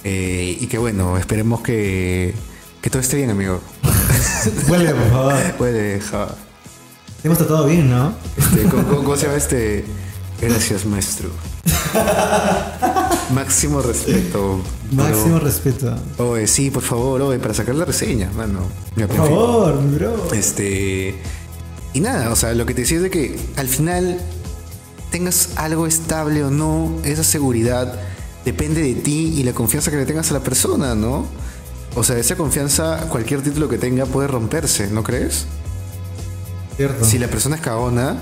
Eh, 0.03 0.57
y 0.61 0.67
que 0.67 0.77
bueno, 0.77 1.17
esperemos 1.17 1.61
que, 1.61 2.33
que 2.81 2.89
todo 2.91 3.01
esté 3.01 3.17
bien, 3.17 3.31
amigo. 3.31 3.59
Vuelve, 4.67 4.93
por 4.93 5.09
favor. 5.09 5.53
Puede, 5.57 5.99
Java. 5.99 6.35
Hemos 7.23 7.37
tratado 7.39 7.65
bien, 7.65 7.89
¿no? 7.89 8.13
Este, 8.37 8.63
¿cómo, 8.69 8.83
cómo- 8.83 9.03
cómo 9.03 9.17
se 9.17 9.25
llama 9.25 9.37
este? 9.37 9.83
Gracias, 10.39 10.85
maestro. 10.85 11.29
Máximo 13.33 13.81
respeto. 13.81 14.61
Máximo 14.91 15.35
bro. 15.35 15.39
respeto. 15.39 15.95
Oye, 16.17 16.47
sí, 16.47 16.71
por 16.71 16.83
favor, 16.83 17.21
oye, 17.21 17.39
para 17.39 17.53
sacar 17.53 17.75
la 17.75 17.85
reseña, 17.85 18.31
mano. 18.35 18.59
Por 18.93 19.03
en 19.03 19.09
fin. 19.09 19.17
favor, 19.17 19.81
mi 19.81 19.95
bro. 19.97 20.33
Este. 20.33 21.15
Y 21.93 21.99
nada, 21.99 22.31
o 22.31 22.35
sea, 22.35 22.53
lo 22.53 22.65
que 22.65 22.73
te 22.73 22.81
decía 22.81 22.97
es 22.97 23.03
de 23.03 23.09
que 23.09 23.39
al 23.55 23.67
final 23.67 24.19
tengas 25.11 25.49
algo 25.55 25.87
estable 25.87 26.43
o 26.43 26.51
no, 26.51 26.91
esa 27.03 27.23
seguridad 27.23 27.99
depende 28.45 28.81
de 28.81 28.93
ti 28.95 29.33
y 29.37 29.43
la 29.43 29.53
confianza 29.53 29.91
que 29.91 29.97
le 29.97 30.05
tengas 30.05 30.29
a 30.31 30.35
la 30.35 30.39
persona, 30.41 30.95
¿no? 30.95 31.25
O 31.95 32.03
sea, 32.03 32.17
esa 32.17 32.35
confianza, 32.35 33.07
cualquier 33.09 33.41
título 33.41 33.67
que 33.67 33.77
tenga 33.77 34.05
puede 34.05 34.27
romperse, 34.27 34.89
¿no 34.91 35.03
crees? 35.03 35.45
Cierto. 36.77 37.03
Si 37.03 37.17
la 37.17 37.27
persona 37.27 37.55
es 37.55 37.61
cagona, 37.61 38.17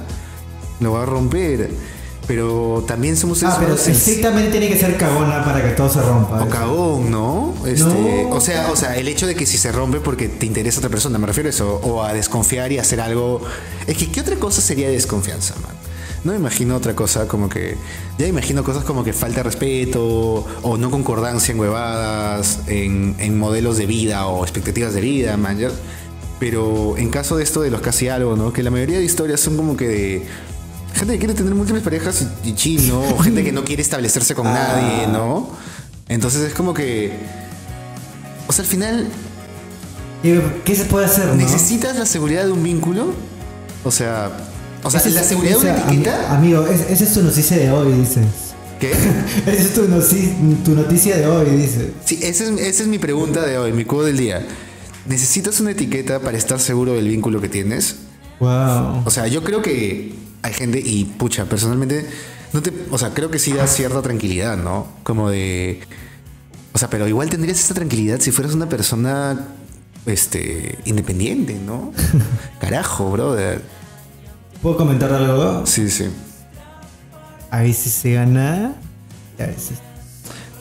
lo 0.80 0.94
va 0.94 1.04
a 1.04 1.06
romper. 1.06 1.70
Pero 2.28 2.84
también 2.86 3.16
somos 3.16 3.42
Ah, 3.44 3.56
pero 3.58 3.76
estrictamente 3.76 4.52
tiene 4.52 4.68
que 4.68 4.78
ser 4.78 4.98
cagona 4.98 5.46
para 5.46 5.64
que 5.64 5.70
todo 5.70 5.90
se 5.90 6.02
rompa. 6.02 6.44
o 6.44 6.50
cagón, 6.50 7.10
¿no? 7.10 7.54
Este, 7.66 7.86
No. 7.86 8.30
O 8.32 8.42
sea, 8.42 8.70
o 8.70 8.76
sea, 8.76 8.98
el 8.98 9.08
hecho 9.08 9.26
de 9.26 9.36
que 9.36 9.46
si 9.46 9.58
se 9.58 9.72
rompe 9.72 10.02
porque 10.02 10.28
te 10.28 10.46
interesa 10.46 10.80
otra 10.80 10.90
persona, 10.90 11.18
me 11.18 11.26
refiero 11.28 11.48
a 11.48 11.52
eso, 11.52 11.80
o 11.84 12.04
a 12.04 12.14
desconfiar 12.14 12.72
y 12.74 12.80
hacer 12.80 13.00
algo. 13.00 13.42
Es 13.88 13.98
que 13.98 14.12
qué 14.12 14.20
otra 14.20 14.36
cosa 14.36 14.62
sería 14.62 14.90
desconfianza, 14.90 15.56
man. 15.62 15.72
No 16.26 16.34
me 16.34 16.40
imagino 16.40 16.76
otra 16.76 16.94
cosa 16.94 17.28
como 17.30 17.48
que. 17.48 17.78
Ya 18.18 18.28
imagino 18.28 18.62
cosas 18.64 18.84
como 18.84 19.06
que 19.06 19.14
falta 19.14 19.38
de 19.38 19.44
respeto, 19.44 20.46
o 20.64 20.78
no 20.78 20.92
concordancia 20.92 21.54
en 21.54 21.60
huevadas, 21.60 22.60
en, 22.68 23.16
en 23.20 23.40
modelos 23.40 23.78
de 23.78 23.86
vida 23.86 24.28
o 24.28 24.44
expectativas 24.44 24.94
de 24.94 25.00
vida, 25.00 25.38
man. 25.38 25.58
Pero 26.40 26.98
en 26.98 27.10
caso 27.10 27.38
de 27.38 27.44
esto 27.44 27.62
de 27.62 27.72
los 27.72 27.82
casi 27.82 28.10
algo, 28.10 28.36
¿no? 28.36 28.54
Que 28.54 28.62
la 28.62 28.70
mayoría 28.70 29.00
de 29.00 29.06
historias 29.06 29.40
son 29.40 29.56
como 29.56 29.78
que 29.78 29.88
de. 29.88 30.28
Gente 30.98 31.14
que 31.14 31.20
quiere 31.20 31.34
tener 31.34 31.54
múltiples 31.56 31.84
parejas 31.84 32.26
y, 32.44 32.50
y 32.50 32.56
chill, 32.56 32.88
¿no? 32.88 33.02
O 33.02 33.20
gente 33.20 33.44
que 33.44 33.52
no 33.52 33.64
quiere 33.64 33.82
establecerse 33.82 34.34
con 34.36 34.46
nadie, 34.54 35.08
¿no? 35.08 35.50
Entonces 36.10 36.42
es 36.42 36.54
como 36.54 36.74
que. 36.74 37.12
O 38.48 38.54
sea, 38.54 38.64
al 38.64 38.70
final, 38.70 39.08
¿Qué, 40.66 40.76
se 40.76 40.86
puede 40.86 41.06
hacer, 41.06 41.28
no? 41.28 41.36
¿necesitas 41.36 41.96
la 41.98 42.06
seguridad 42.06 42.46
de 42.46 42.52
un 42.52 42.64
vínculo? 42.64 43.14
O 43.84 43.92
sea. 43.92 44.32
O 44.84 44.90
sea, 44.92 45.02
la 45.10 45.24
seguridad 45.24 45.60
de 45.60 45.70
una 45.72 45.78
etiqueta. 45.80 46.30
ami- 46.32 46.36
Amigo, 46.38 46.66
es- 46.68 46.90
esa 46.90 47.04
es 47.04 47.14
tu 47.14 47.22
noticia 47.22 47.58
de 47.58 47.72
hoy, 47.72 47.92
dices. 47.94 48.26
¿Qué? 48.80 48.92
Esa 49.48 49.52
es 49.64 49.74
tu, 49.74 49.88
noci- 49.88 50.64
tu 50.64 50.76
noticia 50.76 51.18
de 51.18 51.26
hoy, 51.26 51.50
dices. 51.50 51.88
Sí, 52.06 52.20
esa 52.22 52.44
es, 52.44 52.50
esa 52.60 52.84
es 52.84 52.88
mi 52.88 53.00
pregunta 53.00 53.44
de 53.44 53.58
hoy, 53.58 53.72
mi 53.74 53.86
cubo 53.86 54.04
del 54.04 54.18
día. 54.18 54.46
¿Necesitas 55.08 55.60
una 55.60 55.72
etiqueta 55.72 56.20
para 56.20 56.38
estar 56.38 56.60
seguro 56.60 56.94
del 56.94 57.08
vínculo 57.08 57.42
que 57.42 57.50
tienes? 57.50 57.96
Wow. 58.40 59.04
O 59.06 59.10
sea, 59.10 59.28
yo 59.28 59.44
creo 59.44 59.62
que 59.62 60.14
hay 60.42 60.54
gente, 60.54 60.80
y 60.80 61.06
pucha, 61.06 61.46
personalmente, 61.46 62.08
no 62.54 62.62
te, 62.62 62.72
o 62.92 62.98
sea, 62.98 63.14
creo 63.14 63.30
que 63.30 63.40
sí 63.40 63.54
da 63.54 63.68
cierta 63.68 64.02
tranquilidad, 64.02 64.58
¿no? 64.58 64.88
Como 65.04 65.30
de. 65.30 65.82
O 66.74 66.78
sea, 66.78 66.90
pero 66.90 67.08
igual 67.08 67.30
tendrías 67.30 67.60
esa 67.60 67.74
tranquilidad 67.74 68.20
si 68.20 68.32
fueras 68.32 68.54
una 68.54 68.70
persona 68.70 69.48
este, 70.06 70.78
independiente, 70.86 71.56
¿no? 71.56 71.92
Carajo, 72.62 73.12
brother. 73.12 73.62
¿Puedo 74.62 74.78
comentar 74.78 75.12
algo? 75.12 75.66
Sí, 75.66 75.90
sí. 75.90 76.06
A 77.52 77.62
veces 77.62 77.94
se 77.94 78.14
gana. 78.14 78.76
y 79.38 79.42
a 79.42 79.48
veces. 79.48 79.80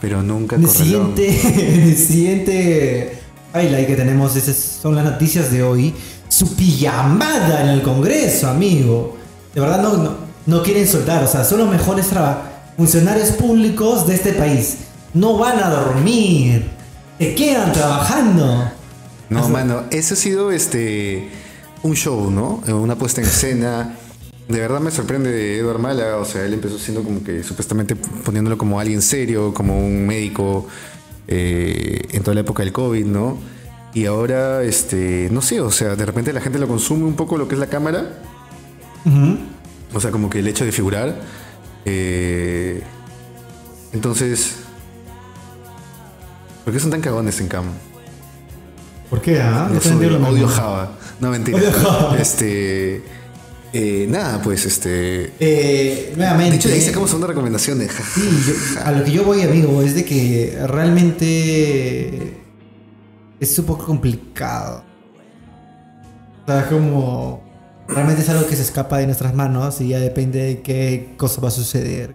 Pero 0.01 0.23
nunca 0.23 0.57
El 0.57 0.69
siguiente, 0.69 1.83
el 1.89 1.97
siguiente 1.97 3.19
highlight 3.55 3.87
que 3.87 3.97
tenemos 3.97 4.37
esas 4.37 4.57
son 4.57 4.95
las 4.95 5.05
noticias 5.05 5.51
de 5.51 5.63
hoy. 5.63 5.95
Su 6.37 6.55
pijamada 6.55 7.63
en 7.63 7.69
el 7.71 7.83
Congreso, 7.83 8.51
amigo. 8.51 9.17
De 9.55 9.61
verdad 9.63 9.81
no, 9.81 9.97
no, 9.97 10.17
no 10.45 10.63
quieren 10.63 10.87
soltar. 10.87 11.25
O 11.25 11.27
sea, 11.27 11.45
son 11.45 11.61
los 11.61 11.71
mejores 11.71 12.09
funcionarios 12.77 13.31
públicos 13.31 14.07
de 14.07 14.17
este 14.17 14.35
país. 14.35 14.81
No 15.15 15.39
van 15.39 15.59
a 15.61 15.71
dormir. 15.71 16.69
Se 17.19 17.35
quedan 17.35 17.73
trabajando. 17.73 18.71
No, 19.31 19.49
mano, 19.49 19.85
eso 19.91 20.13
ha 20.13 20.17
sido 20.19 20.53
este 20.53 21.31
un 21.83 21.95
show, 21.95 22.31
¿no? 22.31 22.61
Una 22.71 22.97
puesta 22.97 23.23
en 23.23 23.29
escena. 23.29 23.97
De 24.47 24.61
verdad 24.61 24.81
me 24.81 24.91
sorprende 24.91 25.31
de 25.31 25.59
Edward 25.59 25.79
Mala, 25.79 26.19
o 26.19 26.27
sea, 26.27 26.45
él 26.45 26.53
empezó 26.53 26.79
siendo 26.79 27.03
como 27.03 27.25
que 27.25 27.45
supuestamente 27.45 27.97
poniéndolo 27.97 28.59
como 28.59 28.79
alguien 28.79 29.01
serio, 29.01 29.55
como 29.55 29.79
un 29.79 30.07
médico 30.07 30.67
eh, 31.29 32.03
en 32.11 32.23
toda 32.23 32.35
la 32.35 32.41
época 32.41 32.63
del 32.63 32.75
COVID, 32.75 33.07
¿no? 33.07 33.56
Y 33.97 34.05
ahora, 34.05 34.63
este, 34.63 35.29
no 35.33 35.41
sé, 35.41 35.59
o 35.63 35.71
sea, 35.71 35.97
de 35.97 36.05
repente 36.05 36.31
la 36.35 36.43
gente 36.43 36.59
lo 36.59 36.69
consume 36.69 37.05
un 37.05 37.15
poco 37.17 37.39
lo 37.39 37.49
que 37.49 37.55
es 37.55 37.59
la 37.59 37.69
cámara, 37.69 38.19
o 39.95 40.01
sea, 40.01 40.11
como 40.11 40.29
que 40.29 40.41
el 40.41 40.49
hecho 40.49 40.67
de 40.67 40.73
figurar. 40.73 41.19
eh, 41.87 42.83
entonces, 43.95 44.57
¿por 46.63 46.75
qué 46.75 46.79
son 46.79 46.91
tan 46.91 47.01
cagones 47.01 47.41
en 47.41 47.49
cam? 47.49 47.65
¿Por 49.09 49.23
qué? 49.23 49.41
Ah? 49.41 49.71
Digo 49.73 49.97
odio, 49.97 50.11
lo 50.11 50.17
odio 50.29 50.33
mismo. 50.47 50.49
Java. 50.49 50.99
No, 51.19 51.31
mentira. 51.31 51.59
Este. 52.21 53.03
eh, 53.73 54.07
nada, 54.11 54.43
pues 54.43 54.67
este. 54.67 55.33
Eh, 55.41 56.13
nuevamente. 56.19 56.51
De 56.51 56.57
hecho, 56.57 56.69
ahí 56.69 56.83
sacamos 56.83 57.15
una 57.15 57.29
recomendación 57.29 57.79
de. 57.79 57.89
Sí, 57.89 58.29
yo- 58.75 58.81
a 58.85 58.93
lo 58.93 59.05
que 59.05 59.11
yo 59.13 59.25
voy, 59.25 59.41
amigo, 59.41 59.81
es 59.81 59.95
de 59.95 60.05
que 60.05 60.59
realmente 60.67 62.43
es 63.41 63.59
un 63.59 63.67
poco 63.67 63.87
complicado. 63.87 64.83
O 66.45 66.51
sea, 66.51 66.69
como 66.69 67.43
realmente 67.89 68.23
es 68.23 68.29
algo 68.29 68.47
que 68.47 68.57
se 68.57 68.63
escapa 68.63 68.99
de 68.99 69.07
nuestras 69.07 69.35
manos 69.35 69.81
y 69.81 69.89
ya 69.89 69.99
depende 69.99 70.43
de 70.43 70.63
qué 70.63 71.15
cosa 71.17 71.41
va 71.41 71.49
a 71.49 71.53
suceder. 71.53 72.15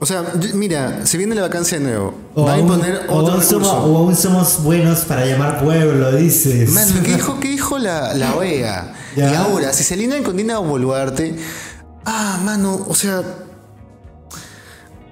O 0.00 0.06
sea, 0.06 0.24
mira, 0.54 1.04
se 1.06 1.18
viene 1.18 1.34
la 1.34 1.42
vacancia 1.42 1.78
de 1.78 1.84
nuevo. 1.84 2.14
O 2.34 2.44
Va 2.44 2.52
a 2.52 2.54
aún, 2.54 2.62
imponer 2.62 3.06
o 3.08 3.14
otro 3.14 3.34
aún 3.34 3.42
somos, 3.42 3.68
o 3.68 3.96
aún 3.98 4.14
somos 4.14 4.62
buenos 4.62 5.00
para 5.00 5.26
llamar 5.26 5.60
pueblo, 5.62 6.12
dices. 6.12 6.70
Mano, 6.70 7.02
¿qué 7.02 7.14
dijo, 7.14 7.40
qué 7.40 7.48
dijo 7.48 7.78
la, 7.78 8.14
la 8.14 8.36
OEA? 8.36 8.94
Ya. 9.16 9.32
Y 9.32 9.34
ahora, 9.34 9.72
si 9.72 9.82
se 9.82 9.94
alinean 9.94 10.22
con 10.22 10.36
Dina 10.36 10.58
Boluarte. 10.58 11.36
Ah, 12.04 12.40
mano, 12.44 12.86
o 12.88 12.94
sea. 12.94 13.22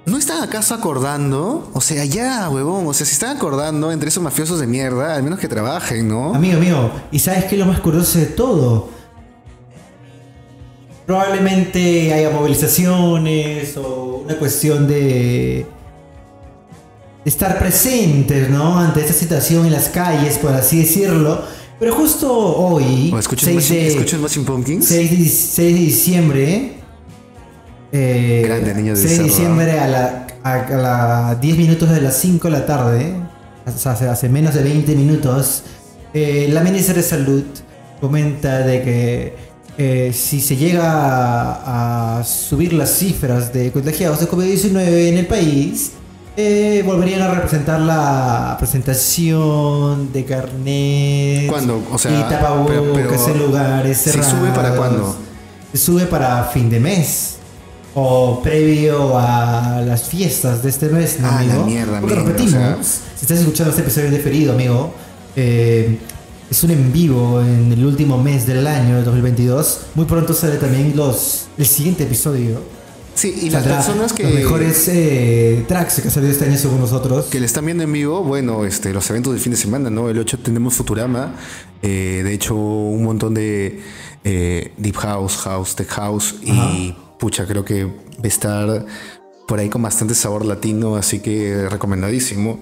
¿No 0.07 0.17
están 0.17 0.41
acaso 0.41 0.73
acordando? 0.73 1.69
O 1.73 1.81
sea, 1.81 2.05
ya, 2.05 2.49
huevón. 2.49 2.87
O 2.87 2.93
sea, 2.93 3.05
si 3.05 3.11
están 3.13 3.35
acordando 3.35 3.91
entre 3.91 4.07
esos 4.07 4.23
mafiosos 4.23 4.59
de 4.59 4.65
mierda, 4.65 5.15
al 5.15 5.21
menos 5.21 5.37
que 5.37 5.49
trabajen, 5.49 6.07
¿no? 6.07 6.33
Amigo 6.33 6.59
mío, 6.59 6.89
¿y 7.11 7.19
sabes 7.19 7.43
qué 7.45 7.55
es 7.55 7.59
lo 7.59 7.65
más 7.65 7.81
curioso 7.81 8.17
de 8.17 8.27
todo? 8.27 8.89
Probablemente 11.05 12.13
haya 12.13 12.29
movilizaciones 12.29 13.75
o 13.77 14.21
una 14.25 14.35
cuestión 14.37 14.87
de 14.87 15.65
estar 17.25 17.59
presentes, 17.59 18.49
¿no? 18.49 18.79
Ante 18.79 19.01
esta 19.01 19.13
situación 19.13 19.65
en 19.65 19.73
las 19.73 19.89
calles, 19.89 20.37
por 20.37 20.53
así 20.53 20.79
decirlo. 20.79 21.43
Pero 21.79 21.93
justo 21.95 22.33
hoy, 22.33 23.11
¿O 23.13 23.19
escuchan 23.19 23.53
6 23.61 23.71
Smashing- 23.71 24.39
de, 24.39 24.39
Pumpkins? 24.45 24.85
6 24.85 25.11
de, 25.11 25.17
6 25.29 25.55
de 25.75 25.79
diciembre, 25.81 26.76
eh, 27.91 28.43
Grande 28.45 28.73
niño 28.75 28.93
de 28.95 29.01
6 29.01 29.17
de 29.17 29.23
diciembre 29.23 29.79
a 29.79 29.87
la, 29.87 30.27
a, 30.43 30.53
a 30.53 30.77
la 31.29 31.35
10 31.35 31.57
minutos 31.57 31.89
de 31.89 32.01
las 32.01 32.17
5 32.17 32.47
de 32.47 32.51
la 32.51 32.65
tarde, 32.65 33.13
hace, 33.65 34.07
hace 34.07 34.29
menos 34.29 34.53
de 34.53 34.63
20 34.63 34.95
minutos, 34.95 35.63
eh, 36.13 36.47
la 36.51 36.61
ministra 36.61 36.95
de 36.95 37.03
Salud 37.03 37.43
comenta 38.01 38.59
de 38.59 38.81
que 38.81 39.35
eh, 39.77 40.11
si 40.13 40.41
se 40.41 40.55
llega 40.55 40.83
a, 40.91 42.19
a 42.19 42.23
subir 42.23 42.73
las 42.73 42.89
cifras 42.91 43.53
de 43.53 43.71
contagiados 43.71 44.19
de 44.19 44.27
COVID-19 44.27 45.09
en 45.09 45.17
el 45.17 45.27
país, 45.27 45.91
eh, 46.35 46.83
volverían 46.85 47.21
a 47.21 47.31
representar 47.33 47.79
la 47.79 48.55
presentación 48.59 50.11
de 50.13 50.23
carnet 50.25 51.47
¿Cuándo? 51.49 51.83
O 51.91 51.97
sea, 51.97 52.11
y 52.11 52.23
tapabocas 52.29 52.75
pero- 52.77 52.93
pero- 52.93 53.27
en 53.27 53.39
lugares 53.39 53.97
¿se 53.97 54.11
cerrados. 54.11 54.33
sube 54.39 54.49
para 54.51 54.75
cuándo? 54.75 55.15
Se 55.71 55.77
sube 55.79 56.05
para 56.05 56.43
fin 56.45 56.69
de 56.69 56.79
mes. 56.79 57.36
O 57.99 58.41
previo 58.43 59.17
a 59.17 59.81
las 59.83 60.03
fiestas 60.07 60.61
de 60.61 60.69
este 60.69 60.87
mes, 60.89 61.17
¿no, 61.19 61.27
Ah, 61.27 61.43
la 61.43 61.53
amigo? 61.55 61.65
mierda, 61.65 61.99
Porque 61.99 62.13
repetimos, 62.15 62.53
o 62.53 62.57
sea- 62.57 62.77
si 62.83 63.21
estás 63.25 63.39
escuchando 63.39 63.71
este 63.71 63.81
episodio 63.81 64.11
de 64.11 64.19
ferido, 64.19 64.53
amigo, 64.53 64.93
eh, 65.35 65.97
es 66.51 66.63
un 66.63 66.69
en 66.71 66.93
vivo 66.93 67.41
en 67.41 67.71
el 67.71 67.83
último 67.83 68.21
mes 68.21 68.45
del 68.45 68.67
año, 68.67 69.03
2022. 69.03 69.79
Muy 69.95 70.05
pronto 70.05 70.33
sale 70.35 70.57
también 70.57 70.93
los 70.95 71.47
el 71.57 71.65
siguiente 71.65 72.03
episodio. 72.03 72.61
Sí, 73.15 73.33
y 73.41 73.49
las 73.49 73.63
personas 73.65 74.13
que... 74.13 74.21
Los 74.25 74.33
mejores 74.33 74.87
eh, 74.89 75.65
tracks 75.67 75.99
que 76.01 76.07
ha 76.09 76.11
salido 76.11 76.31
este 76.31 76.45
año 76.45 76.55
según 76.55 76.79
nosotros. 76.79 77.25
Que 77.31 77.39
le 77.39 77.47
están 77.47 77.65
viendo 77.65 77.83
en 77.83 77.91
vivo, 77.91 78.21
bueno, 78.23 78.63
este, 78.63 78.93
los 78.93 79.09
eventos 79.09 79.33
del 79.33 79.41
fin 79.41 79.53
de 79.53 79.57
semana, 79.57 79.89
¿no? 79.89 80.07
El 80.07 80.19
8 80.19 80.37
tenemos 80.37 80.75
Futurama, 80.75 81.33
eh, 81.81 82.21
de 82.23 82.31
hecho 82.31 82.53
un 82.53 83.03
montón 83.03 83.33
de 83.33 83.81
eh, 84.23 84.71
Deep 84.77 84.97
House, 84.97 85.35
House, 85.37 85.75
Tech 85.75 85.87
House 85.89 86.35
y 86.43 86.93
pucha, 87.19 87.45
creo 87.45 87.65
que 87.65 87.85
va 87.85 87.91
a 88.23 88.27
estar 88.27 88.85
por 89.47 89.59
ahí 89.59 89.69
con 89.69 89.81
bastante 89.81 90.15
sabor 90.15 90.45
latino, 90.45 90.95
así 90.95 91.19
que 91.19 91.67
recomendadísimo. 91.69 92.59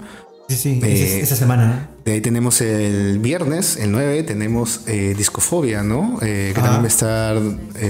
Sí, 0.47 0.55
sí, 0.55 0.79
esa 0.83 1.35
semana. 1.35 1.89
De 2.05 2.13
ahí 2.13 2.21
tenemos 2.21 2.61
el 2.61 3.17
viernes, 3.17 3.77
el 3.77 3.91
9, 3.91 4.21
tenemos 4.23 4.85
Discofobia, 4.85 5.81
¿no? 5.81 6.19
que 6.19 6.51
también 6.53 6.81
va 6.81 6.83
a 6.83 6.87
estar 6.87 7.41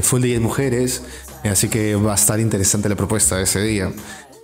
Full 0.02 0.22
Day 0.22 0.32
de 0.32 0.40
Mujeres. 0.40 1.02
Así 1.44 1.68
que 1.70 1.96
va 1.96 2.14
a 2.14 2.16
estar 2.16 2.40
interesante 2.40 2.90
la 2.90 2.96
propuesta 2.96 3.38
de 3.38 3.44
ese 3.44 3.62
día. 3.62 3.92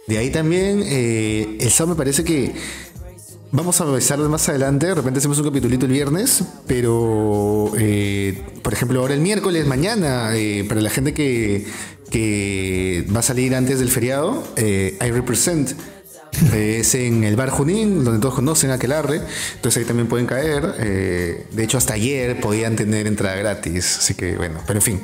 De 0.08 0.18
ahí 0.18 0.30
también, 0.30 0.84
eh, 0.86 1.58
el 1.60 1.70
sábado 1.70 1.96
me 1.96 1.98
parece 1.98 2.24
que 2.24 2.54
vamos 3.52 3.80
a 3.82 3.86
avisar 3.86 4.20
más 4.20 4.48
adelante. 4.50 4.88
De 4.88 4.96
repente 4.96 5.20
hacemos 5.20 5.40
un 5.40 5.46
capitulito 5.46 5.86
el 5.86 5.92
viernes, 5.92 6.44
pero 6.68 7.72
eh, 7.78 8.44
por 8.62 8.74
ejemplo, 8.74 9.00
ahora 9.00 9.14
el 9.14 9.22
miércoles, 9.22 9.66
mañana, 9.68 10.36
eh, 10.36 10.66
para 10.68 10.82
la 10.82 10.90
gente 10.90 11.14
que, 11.14 11.66
que 12.12 13.07
va 13.14 13.22
a 13.22 13.24
salir 13.24 13.55
antes 13.55 13.80
del 13.80 13.89
feriado, 13.89 14.43
I 14.57 15.12
Represent. 15.12 15.72
es 16.53 16.95
en 16.95 17.24
el 17.24 17.36
bar 17.36 17.49
Junín, 17.49 18.03
donde 18.03 18.20
todos 18.20 18.36
conocen 18.36 18.70
a 18.70 18.76
Aquelarre. 18.76 19.22
Entonces 19.55 19.82
ahí 19.82 19.86
también 19.86 20.07
pueden 20.07 20.28
caer. 20.28 20.76
de 20.76 21.64
hecho, 21.64 21.78
hasta 21.78 21.93
ayer 21.93 22.39
podían 22.39 22.76
tener 22.76 23.07
entrada 23.07 23.36
gratis. 23.36 23.97
Así 23.99 24.14
que 24.14 24.36
bueno, 24.38 24.59
pero 24.68 24.80
en 24.80 24.84
fin, 24.84 25.01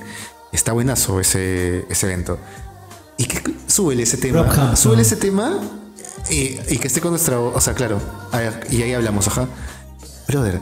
Está 0.52 0.74
buenazo 0.74 1.20
ese, 1.20 1.86
ese 1.90 2.08
evento. 2.08 2.40
Y 3.18 3.26
que 3.26 3.42
súbele 3.68 4.04
ese 4.04 4.18
tema. 4.18 4.76
Súbele 4.76 5.02
ese 5.02 5.16
tema 5.18 5.60
y, 6.30 6.58
y, 6.70 6.78
que 6.78 6.88
esté 6.88 7.02
con 7.02 7.12
nuestra. 7.12 7.40
O 7.40 7.60
sea, 7.60 7.74
claro. 7.74 8.00
y 8.70 8.82
ahí 8.82 8.94
hablamos, 8.94 9.28
ajá. 9.28 9.48
Brother. 10.28 10.62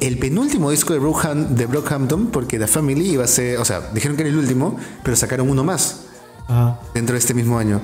El 0.00 0.18
penúltimo 0.18 0.70
disco 0.70 0.92
de, 0.92 0.98
Brookham, 0.98 1.54
de 1.54 1.66
Brockhampton, 1.66 2.28
porque 2.28 2.58
The 2.58 2.66
Family 2.66 3.12
iba 3.12 3.24
a 3.24 3.28
ser. 3.28 3.58
O 3.58 3.64
sea, 3.64 3.80
dijeron 3.92 4.16
que 4.16 4.22
era 4.24 4.30
el 4.30 4.38
último, 4.38 4.76
pero 5.04 5.16
sacaron 5.16 5.48
uno 5.48 5.64
más. 5.64 6.06
Dentro 6.94 7.14
de 7.14 7.18
este 7.18 7.34
mismo 7.34 7.58
año. 7.58 7.80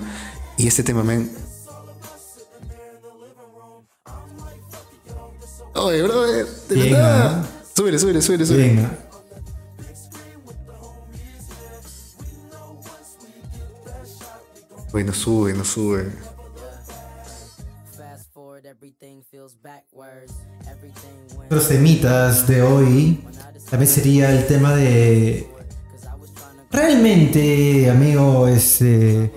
Y 0.57 0.67
este 0.67 0.83
tema, 0.83 1.05
men. 1.05 1.31
Oye, 5.75 6.03
brother. 6.03 6.47
De 6.69 6.77
verdad. 6.77 7.47
Súbele, 7.75 7.99
súbele, 7.99 8.23
súbele, 8.23 8.47
súbele. 8.47 8.89
no 15.05 15.13
sube, 15.13 15.53
no 15.53 15.65
sube. 15.65 16.11
Los 21.57 21.69
temitas 21.69 22.47
de 22.47 22.61
hoy 22.61 23.19
también 23.71 23.91
sería 23.91 24.31
el 24.31 24.47
tema 24.47 24.77
de. 24.77 25.49
Realmente, 26.71 27.89
amigo, 27.89 28.47
este. 28.47 29.33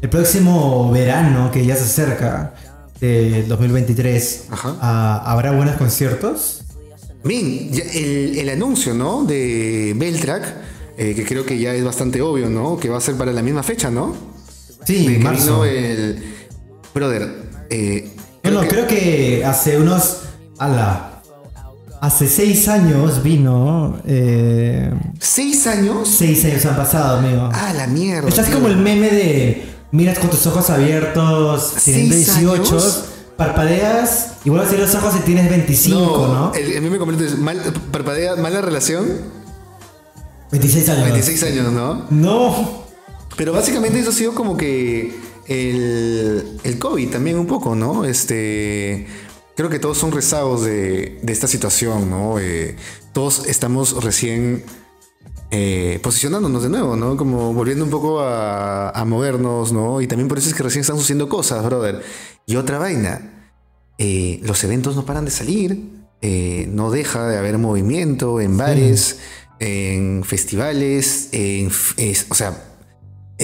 El 0.00 0.08
próximo 0.08 0.88
verano 0.92 1.50
que 1.50 1.66
ya 1.66 1.74
se 1.74 1.82
acerca, 1.82 2.54
del 3.00 3.48
2023, 3.48 4.44
ah, 4.52 5.24
¿habrá 5.26 5.50
buenos 5.50 5.74
conciertos? 5.74 6.62
Bien, 7.24 7.68
el, 7.92 8.38
el, 8.38 8.48
anuncio, 8.50 8.94
¿no? 8.94 9.24
De 9.24 9.94
Beltrack, 9.96 10.44
eh, 10.96 11.16
que 11.16 11.24
creo 11.24 11.44
que 11.44 11.58
ya 11.58 11.74
es 11.74 11.82
bastante 11.82 12.22
obvio, 12.22 12.48
¿no? 12.48 12.76
Que 12.76 12.88
va 12.88 12.98
a 12.98 13.00
ser 13.00 13.16
para 13.16 13.32
la 13.32 13.42
misma 13.42 13.64
fecha, 13.64 13.90
¿no? 13.90 14.14
Sí, 14.86 15.08
de 15.08 15.18
marzo. 15.18 15.64
el. 15.64 16.22
Brother. 16.94 17.66
Eh, 17.68 18.12
bueno, 18.44 18.60
creo 18.68 18.86
que 18.86 19.44
hace 19.44 19.76
unos. 19.76 20.20
Ala. 20.56 21.13
Hace 22.04 22.28
seis 22.28 22.68
años 22.68 23.22
vino. 23.22 23.98
Eh, 24.06 24.92
¿Seis 25.18 25.66
años? 25.66 26.06
Seis 26.06 26.44
años 26.44 26.66
han 26.66 26.76
pasado, 26.76 27.16
amigo. 27.16 27.48
Ah, 27.50 27.72
la 27.74 27.86
mierda. 27.86 28.28
Estás 28.28 28.50
como 28.50 28.68
el 28.68 28.76
meme 28.76 29.08
de. 29.08 29.64
Miras 29.90 30.18
con 30.18 30.28
tus 30.28 30.46
ojos 30.46 30.68
abiertos, 30.68 31.76
teniendo 31.82 32.14
18, 32.14 33.06
parpadeas, 33.38 34.32
igual 34.44 34.68
si 34.68 34.76
los 34.76 34.94
ojos 34.94 35.14
y 35.16 35.20
tienes 35.20 35.48
25, 35.48 36.28
¿no? 36.28 36.52
El, 36.52 36.82
meme 36.82 36.98
completo 36.98 37.24
es 37.24 37.38
mal, 37.38 37.58
parpadea, 37.90 38.36
mala 38.36 38.60
relación. 38.60 39.06
26 40.50 40.88
años. 40.90 41.04
26 41.04 41.42
años, 41.44 41.72
¿no? 41.72 42.04
No. 42.10 42.84
Pero 43.34 43.54
básicamente 43.54 43.98
eso 44.00 44.10
ha 44.10 44.12
sido 44.12 44.34
como 44.34 44.58
que 44.58 45.16
el, 45.48 46.58
el 46.64 46.78
COVID 46.78 47.08
también 47.08 47.38
un 47.38 47.46
poco, 47.46 47.74
¿no? 47.74 48.04
Este, 48.04 49.06
creo 49.56 49.70
que 49.70 49.78
todos 49.78 49.98
son 49.98 50.12
rezagos 50.12 50.64
de, 50.64 51.20
esta 51.26 51.46
situación, 51.46 52.10
¿no? 52.10 52.38
Eh, 52.38 52.76
todos 53.12 53.46
estamos 53.46 54.02
recién 54.02 54.64
eh, 55.50 56.00
posicionándonos 56.02 56.62
de 56.62 56.68
nuevo, 56.68 56.96
¿no? 56.96 57.16
Como 57.16 57.52
volviendo 57.52 57.84
un 57.84 57.90
poco 57.90 58.20
a, 58.20 59.04
movernos, 59.06 59.72
¿no? 59.72 60.00
Y 60.00 60.06
también 60.06 60.28
por 60.28 60.38
eso 60.38 60.48
es 60.48 60.54
que 60.54 60.62
recién 60.62 60.80
están 60.80 60.96
sucediendo 60.96 61.28
cosas, 61.28 61.64
brother. 61.64 62.02
Y 62.46 62.56
otra 62.56 62.78
vaina, 62.78 63.48
eh, 63.98 64.40
los 64.42 64.62
eventos 64.64 64.96
no 64.96 65.04
paran 65.04 65.24
de 65.24 65.30
salir, 65.30 65.92
no 66.68 66.90
deja 66.90 67.28
de 67.28 67.36
haber 67.36 67.58
movimiento 67.58 68.40
en 68.40 68.56
bares, 68.56 69.18
en 69.60 70.24
festivales, 70.24 71.28
en, 71.32 71.70
o 72.30 72.34
sea 72.34 72.73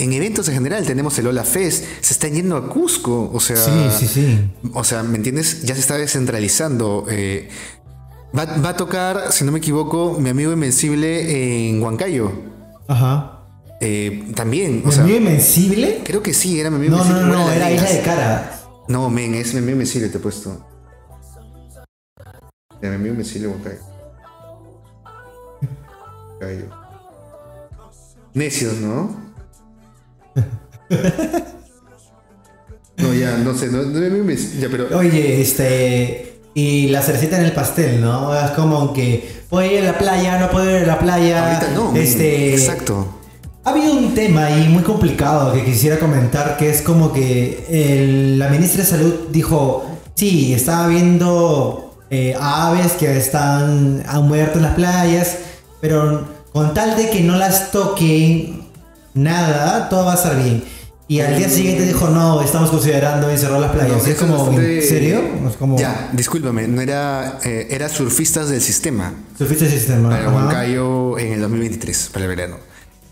en 0.01 0.13
eventos 0.15 0.49
en 0.49 0.55
general 0.55 0.87
tenemos 0.87 1.19
el 1.19 1.27
Ola 1.27 1.45
Fest, 1.45 1.85
se 2.01 2.15
están 2.15 2.33
yendo 2.33 2.57
a 2.57 2.69
Cusco, 2.69 3.31
o 3.33 3.41
sea, 3.41 3.57
sí, 3.57 3.73
sí, 3.99 4.07
sí. 4.09 4.51
o 4.73 4.83
sea, 4.83 5.03
¿me 5.03 5.17
entiendes? 5.17 5.63
Ya 5.63 5.75
se 5.75 5.81
está 5.81 5.99
descentralizando. 5.99 7.07
Eh, 7.11 7.49
va, 8.37 8.43
a 8.43 8.77
tocar, 8.77 9.31
si 9.31 9.45
no 9.45 9.53
me 9.53 9.59
equivoco, 9.59 10.17
mi 10.19 10.31
amigo 10.31 10.53
Invencible 10.53 11.69
en 11.69 11.83
Huancayo. 11.83 12.33
Ajá. 12.89 13.37
Eh, 13.83 14.33
también, 14.35 14.83
o 14.85 14.89
¿Mi 14.89 14.95
amigo 14.95 15.19
Invencible? 15.19 16.01
Creo 16.05 16.23
que 16.23 16.33
sí, 16.33 16.59
era 16.59 16.71
mi 16.71 16.77
amigo 16.77 16.97
no, 16.97 17.03
Invencible. 17.03 17.33
No, 17.33 17.39
no, 17.39 17.47
no, 17.47 17.53
era 17.53 17.71
Isla 17.71 17.91
de 17.91 18.01
Cara. 18.01 18.61
No, 18.89 19.11
men, 19.11 19.35
es 19.35 19.53
mi 19.53 19.59
amigo 19.59 19.73
Invencible, 19.73 20.09
te 20.09 20.17
he 20.17 20.21
puesto. 20.21 20.67
mi 22.81 22.89
amigo 22.89 23.11
Invencible 23.11 23.49
Huancayo. 23.49 23.81
Huancayo. 26.41 26.71
Necios, 28.33 28.75
¿no? 28.79 29.30
No, 32.99 33.15
ya, 33.15 33.37
no 33.39 33.55
sé, 33.55 33.69
no, 33.69 33.83
no, 33.83 34.33
ya, 34.59 34.69
pero... 34.71 34.99
Oye, 34.99 35.41
este... 35.41 36.27
Y 36.53 36.89
la 36.89 37.01
cerecita 37.01 37.39
en 37.39 37.45
el 37.45 37.53
pastel, 37.53 38.01
¿no? 38.01 38.35
Es 38.35 38.51
como 38.51 38.93
que 38.93 39.45
puedo 39.49 39.71
ir 39.71 39.81
a 39.83 39.93
la 39.93 39.99
playa, 39.99 40.39
no 40.41 40.51
puedo 40.51 40.69
ir 40.69 40.83
a 40.83 40.87
la 40.87 40.99
playa. 40.99 41.59
Ahorita 41.59 41.73
no, 41.75 41.97
este, 41.97 42.53
exacto. 42.55 43.21
Ha 43.63 43.71
habido 43.71 43.93
un 43.93 44.15
tema 44.15 44.47
ahí 44.47 44.69
muy 44.69 44.83
complicado 44.83 45.53
que 45.53 45.65
quisiera 45.65 45.99
comentar, 45.99 46.57
que 46.57 46.71
es 46.71 46.83
como 46.83 47.13
que 47.13 48.35
la 48.37 48.49
ministra 48.49 48.83
de 48.83 48.89
Salud 48.89 49.15
dijo, 49.31 49.87
sí, 50.15 50.55
estaba 50.55 50.89
viendo 50.89 51.95
eh, 52.11 52.35
aves 52.41 52.93
que 52.93 53.17
están 53.17 54.03
muerto 54.25 54.59
en 54.59 54.65
las 54.65 54.75
playas, 54.75 55.37
pero 55.81 56.27
con 56.53 56.75
tal 56.75 56.97
de 56.97 57.11
que 57.11 57.21
no 57.21 57.37
las 57.37 57.71
toquen, 57.71 58.60
nada, 59.15 59.89
todo 59.89 60.05
va 60.05 60.13
a 60.13 60.17
estar 60.17 60.37
bien. 60.37 60.65
Y 61.09 61.21
al 61.21 61.37
día 61.37 61.49
siguiente 61.49 61.85
dijo, 61.85 62.09
no, 62.09 62.41
estamos 62.41 62.71
considerando 62.71 63.29
encerrar 63.29 63.59
las 63.59 63.73
playas. 63.73 64.07
es 64.07 64.17
como, 64.17 64.49
¿en 64.53 64.81
serio? 64.81 65.21
como... 65.59 65.77
Ya, 65.77 66.09
discúlpame, 66.13 66.69
no 66.69 66.81
era, 66.81 67.41
eh, 67.45 67.67
era 67.71 67.89
surfistas 67.89 68.49
del 68.49 68.61
sistema. 68.61 69.13
Surfistas 69.37 69.71
del 69.71 69.79
sistema. 69.81 70.09
Para 70.09 70.31
Huancayo 70.31 71.19
en 71.19 71.33
el 71.33 71.41
2023, 71.41 72.11
para 72.13 72.27
el 72.27 72.29
verano. 72.29 72.57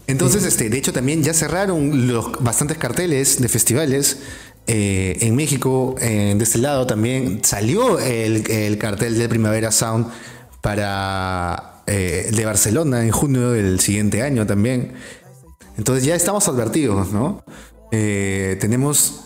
Entonces, 0.07 0.45
este, 0.45 0.71
de 0.71 0.79
hecho, 0.79 0.93
también 0.93 1.25
ya 1.25 1.35
cerraron 1.35 2.07
los 2.07 2.33
bastantes 2.39 2.79
carteles 2.79 3.43
de 3.43 3.49
festivales. 3.49 4.19
Eh, 4.69 5.17
en 5.23 5.35
México, 5.35 5.97
de 5.99 6.39
este 6.41 6.59
lado 6.59 6.87
también 6.87 7.41
salió 7.43 7.99
el, 7.99 8.49
el 8.49 8.79
cartel 8.79 9.19
de 9.19 9.29
Primavera 9.29 9.73
Sound 9.73 10.07
para 10.61 11.79
eh, 11.91 12.29
de 12.37 12.45
Barcelona 12.45 13.03
en 13.03 13.11
junio 13.11 13.53
del 13.53 13.81
siguiente 13.81 14.23
año 14.23 14.47
también. 14.47 14.93
Entonces 15.79 16.05
ya 16.05 16.17
estamos 16.17 16.47
advertidos, 16.49 17.13
¿no? 17.13 17.45
Eh, 17.93 18.59
tenemos 18.61 19.21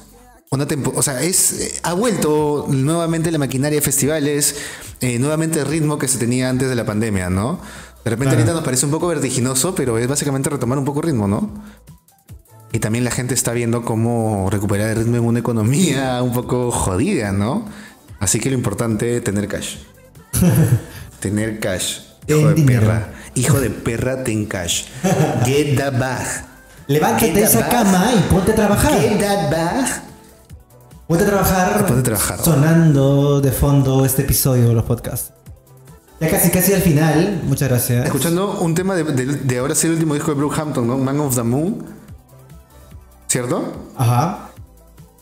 una 0.51 0.69
temporada, 0.69 1.01
o 1.01 1.03
sea, 1.03 1.23
es, 1.23 1.61
eh, 1.61 1.73
ha 1.83 1.95
vuelto 1.95 2.67
nuevamente 2.69 3.33
la 3.33 3.39
maquinaria 3.39 3.79
de 3.79 3.83
festivales, 3.83 4.57
eh, 5.01 5.19
nuevamente 5.19 5.61
el 5.61 5.67
ritmo 5.67 5.99
que 5.99 6.09
se 6.09 6.19
tenía 6.19 6.51
antes 6.51 6.69
de 6.69 6.75
la 6.75 6.85
pandemia, 6.85 7.31
¿no? 7.31 7.59
De 8.05 8.11
repente 8.11 8.35
ahorita 8.35 8.53
nos 8.53 8.63
parece 8.63 8.85
un 8.85 8.93
poco 8.93 9.09
vertiginoso, 9.09 9.75
pero 9.75 9.97
es 9.97 10.07
básicamente 10.07 10.51
retomar 10.51 10.77
un 10.77 10.85
poco 10.85 11.01
el 11.01 11.07
ritmo, 11.07 11.27
¿no? 11.27 11.51
Y 12.71 12.81
también 12.81 13.05
la 13.05 13.11
gente 13.11 13.33
está 13.33 13.53
viendo 13.53 13.83
cómo 13.83 14.51
recuperar 14.51 14.91
el 14.91 14.97
ritmo 14.97 15.17
en 15.17 15.25
una 15.25 15.39
economía 15.39 16.23
un 16.23 16.35
poco 16.35 16.71
jodida, 16.71 17.33
¿no? 17.33 17.65
Así 18.21 18.41
que 18.41 18.51
lo 18.51 18.57
importante 18.57 19.17
es 19.17 19.25
tener 19.25 19.49
cash. 19.49 19.77
tener 21.19 21.61
cash. 21.61 22.01
Hijo 22.29 22.53
de 22.53 22.63
perra. 22.63 23.13
Hijo 23.35 23.61
de 23.61 23.71
perra, 23.71 24.25
ten 24.25 24.47
cash. 24.47 24.85
Get 25.45 25.77
that 25.79 25.99
bag. 25.99 26.27
Levántate 26.87 27.33
de 27.33 27.43
esa 27.43 27.69
cama 27.69 28.13
y 28.15 28.33
ponte 28.33 28.53
a 28.53 28.55
trabajar. 28.55 29.01
Get 29.01 29.19
that 29.21 29.51
bag. 29.51 30.03
Ponte 31.07 31.25
a 31.25 31.27
trabajar. 31.27 31.87
Ponte 31.87 32.01
a 32.01 32.03
trabajar. 32.03 32.39
Sonando 32.43 33.41
de 33.41 33.53
fondo 33.53 34.05
este 34.05 34.23
episodio 34.23 34.69
de 34.69 34.75
los 34.75 34.85
podcasts. 34.85 35.33
Ya 36.21 36.31
casi, 36.31 36.51
casi 36.51 36.73
al 36.75 36.83
final. 36.83 37.41
Muchas 37.45 37.69
gracias. 37.69 38.05
Escuchando 38.05 38.61
un 38.61 38.75
tema 38.75 38.95
de, 38.95 39.05
de, 39.05 39.27
de 39.27 39.59
ahora 39.59 39.75
sí 39.75 39.87
el 39.87 39.95
último 39.95 40.15
disco 40.15 40.31
de 40.31 40.37
Brookhampton, 40.37 40.87
¿no? 40.87 40.99
Man 40.99 41.19
of 41.21 41.35
the 41.35 41.43
Moon. 41.43 41.85
¿Cierto? 43.29 43.91
Ajá. 43.97 44.51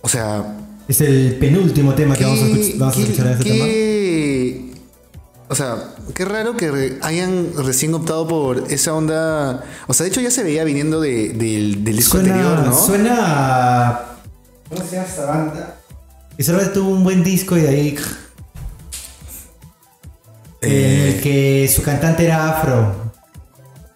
O 0.02 0.08
sea. 0.08 0.56
Es 0.88 1.00
el 1.00 1.36
penúltimo 1.36 1.94
tema 1.94 2.16
que 2.16 2.24
vamos 2.24 2.40
a, 2.40 2.46
escuch 2.46 2.76
vamos 2.76 2.96
a 2.96 3.00
escuchar 3.00 3.26
en 3.26 3.32
este 3.32 3.44
tema. 3.44 3.64
O 5.50 5.56
sea, 5.56 5.94
qué 6.14 6.24
raro 6.24 6.56
que 6.56 6.98
hayan 7.02 7.52
recién 7.56 7.92
optado 7.92 8.28
por 8.28 8.72
esa 8.72 8.94
onda. 8.94 9.64
O 9.88 9.92
sea, 9.92 10.04
de 10.04 10.10
hecho 10.10 10.20
ya 10.20 10.30
se 10.30 10.44
veía 10.44 10.62
viniendo 10.62 11.00
de, 11.00 11.30
del 11.30 11.84
disco 11.84 12.18
suena, 12.18 12.34
anterior, 12.34 12.66
¿no? 12.66 12.72
Suena. 12.72 14.00
¿Cómo 14.68 14.84
se 14.84 14.94
llama 14.94 15.08
esta 15.08 15.26
banda? 15.26 15.80
Y 16.38 16.44
solo 16.44 16.70
tuvo 16.70 16.90
un 16.90 17.02
buen 17.02 17.24
disco 17.24 17.56
y 17.56 17.62
de 17.62 17.68
ahí. 17.68 17.98
Eh, 20.62 21.14
el 21.16 21.20
que 21.20 21.68
su 21.74 21.82
cantante 21.82 22.26
era 22.26 22.48
afro. 22.48 23.12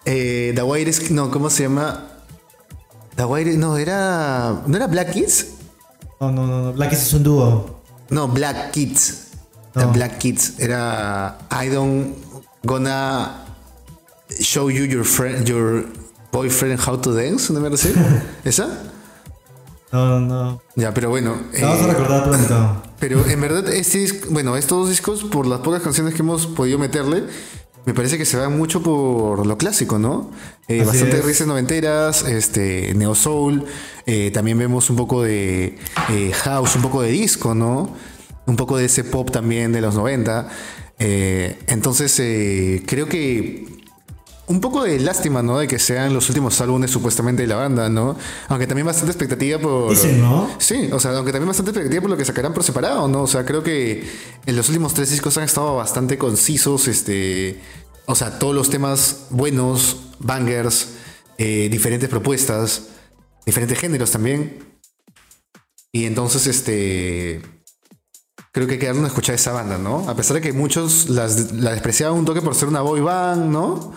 Eh, 0.03 0.51
The 0.55 0.61
Wire 0.61 0.91
No, 1.11 1.31
¿cómo 1.31 1.49
se 1.49 1.63
llama? 1.63 2.05
The 3.15 3.23
Wire. 3.23 3.55
No, 3.55 3.77
era. 3.77 4.61
¿No 4.67 4.75
era 4.75 4.87
Black 4.87 5.13
Kids? 5.13 5.47
No, 6.19 6.33
no, 6.33 6.47
no. 6.47 6.73
Black 6.73 6.89
Kids 6.89 7.01
es 7.01 7.13
un 7.13 7.23
dúo. 7.23 7.81
No, 8.09 8.27
Black 8.27 8.71
Kids. 8.71 9.24
The 9.75 9.85
Black 9.85 10.19
Kids. 10.19 10.59
Era. 10.59 11.37
I 11.51 11.69
don't 11.69 12.15
gonna 12.65 13.45
show 14.39 14.69
you 14.69 14.85
your 14.85 15.03
friend, 15.03 15.47
your 15.47 15.85
boyfriend 16.31 16.79
how 16.79 16.97
to 16.97 17.13
dance. 17.13 17.51
¿No 17.51 17.59
me 17.59 17.69
parece? 17.69 17.93
¿Esa? 18.43 18.67
No, 19.91 20.19
no. 20.19 20.61
Ya, 20.75 20.93
pero 20.93 21.09
bueno. 21.09 21.37
vamos 21.61 21.81
a 21.81 21.87
recordar 21.87 22.23
pronto. 22.29 22.83
Pero 22.99 23.25
en 23.25 23.39
verdad, 23.39 23.67
este 23.69 24.07
bueno, 24.29 24.57
estos 24.57 24.79
dos 24.79 24.89
discos, 24.89 25.23
por 25.23 25.45
las 25.47 25.59
pocas 25.59 25.81
canciones 25.81 26.13
que 26.13 26.21
hemos 26.21 26.47
podido 26.47 26.79
meterle, 26.79 27.23
me 27.85 27.93
parece 27.93 28.17
que 28.17 28.25
se 28.25 28.37
van 28.37 28.57
mucho 28.57 28.81
por 28.81 29.45
lo 29.45 29.57
clásico, 29.57 29.99
¿no? 29.99 30.31
Eh, 30.67 30.83
bastante 30.83 31.21
risas 31.21 31.47
noventeras, 31.47 32.23
este, 32.23 32.93
neo 32.95 33.13
soul, 33.13 33.63
eh, 34.07 34.31
también 34.33 34.57
vemos 34.57 34.89
un 34.89 34.95
poco 34.95 35.21
de 35.21 35.77
eh, 36.09 36.31
house, 36.33 36.75
un 36.75 36.81
poco 36.81 37.03
de 37.03 37.11
disco, 37.11 37.53
¿no? 37.53 37.95
Un 38.45 38.55
poco 38.55 38.77
de 38.77 38.85
ese 38.85 39.03
pop 39.03 39.31
también 39.31 39.71
de 39.71 39.81
los 39.81 39.95
90. 39.95 40.49
entonces, 40.97 42.81
creo 42.85 43.07
que 43.07 43.75
un 44.47 44.61
poco 44.61 44.83
de 44.83 44.99
lástima, 44.99 45.41
¿no? 45.41 45.57
De 45.57 45.67
que 45.67 45.79
sean 45.79 46.13
los 46.13 46.29
últimos 46.29 46.59
álbumes 46.61 46.91
supuestamente 46.91 47.41
de 47.41 47.47
la 47.47 47.55
banda, 47.55 47.89
¿no? 47.89 48.15
Aunque 48.47 48.67
también 48.67 48.85
bastante 48.85 49.11
expectativa 49.11 49.59
por... 49.59 49.89
Dicen, 49.89 50.21
¿no? 50.21 50.49
Sí, 50.59 50.89
o 50.91 50.99
sea, 50.99 51.15
aunque 51.17 51.31
también 51.31 51.47
bastante 51.47 51.71
expectativa 51.71 52.01
por 52.01 52.11
lo 52.11 52.17
que 52.17 52.25
sacarán 52.25 52.53
por 52.53 52.63
separado, 52.63 53.07
¿no? 53.07 53.23
O 53.23 53.27
sea, 53.27 53.45
creo 53.45 53.63
que 53.63 54.07
en 54.45 54.55
los 54.55 54.69
últimos 54.69 54.93
tres 54.93 55.09
discos 55.09 55.37
han 55.37 55.45
estado 55.45 55.75
bastante 55.75 56.17
concisos, 56.17 56.87
este... 56.87 57.59
O 58.05 58.13
sea, 58.13 58.37
todos 58.37 58.53
los 58.53 58.69
temas 58.69 59.27
buenos, 59.31 59.97
bangers, 60.19 60.89
eh, 61.39 61.67
diferentes 61.71 62.07
propuestas, 62.07 62.89
diferentes 63.47 63.79
géneros 63.79 64.11
también. 64.11 64.63
Y 65.91 66.05
entonces, 66.05 66.45
este... 66.45 67.41
Creo 68.55 68.67
que 68.67 68.75
hay 68.75 68.79
que 68.79 68.85
darle 68.85 69.01
una 69.01 69.09
escuchada 69.09 69.33
a 69.33 69.35
esa 69.35 69.51
banda, 69.51 69.77
¿no? 69.77 70.09
A 70.09 70.15
pesar 70.15 70.35
de 70.35 70.41
que 70.41 70.53
muchos 70.53 71.09
las, 71.09 71.51
la 71.51 71.71
despreciaban 71.71 72.17
un 72.17 72.23
toque 72.23 72.41
por 72.41 72.55
ser 72.55 72.69
una 72.69 72.79
boy 72.79 73.01
band, 73.01 73.51
¿no? 73.51 73.91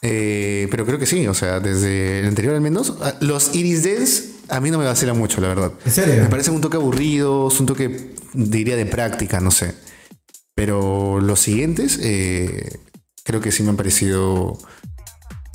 Eh, 0.00 0.68
pero 0.70 0.86
creo 0.86 0.96
que 1.00 1.06
sí, 1.06 1.26
o 1.26 1.34
sea, 1.34 1.58
desde 1.58 2.20
el 2.20 2.26
anterior 2.26 2.54
al 2.54 2.60
menos. 2.60 2.94
Ah, 3.02 3.14
los 3.18 3.52
Iris 3.56 3.82
Dance 3.82 4.24
a 4.48 4.60
mí 4.60 4.70
no 4.70 4.78
me 4.78 4.84
vacilan 4.84 5.18
mucho, 5.18 5.40
la 5.40 5.48
verdad. 5.48 5.72
¿En 5.84 5.90
serio? 5.90 6.22
Me 6.22 6.28
parece 6.28 6.52
un 6.52 6.60
toque 6.60 6.76
aburrido, 6.76 7.48
es 7.48 7.58
un 7.58 7.66
toque, 7.66 8.14
diría, 8.32 8.76
de 8.76 8.86
práctica, 8.86 9.40
no 9.40 9.50
sé. 9.50 9.74
Pero 10.54 11.18
los 11.20 11.40
siguientes 11.40 11.98
eh, 12.00 12.78
creo 13.24 13.40
que 13.40 13.50
sí 13.50 13.64
me 13.64 13.70
han 13.70 13.76
parecido 13.76 14.56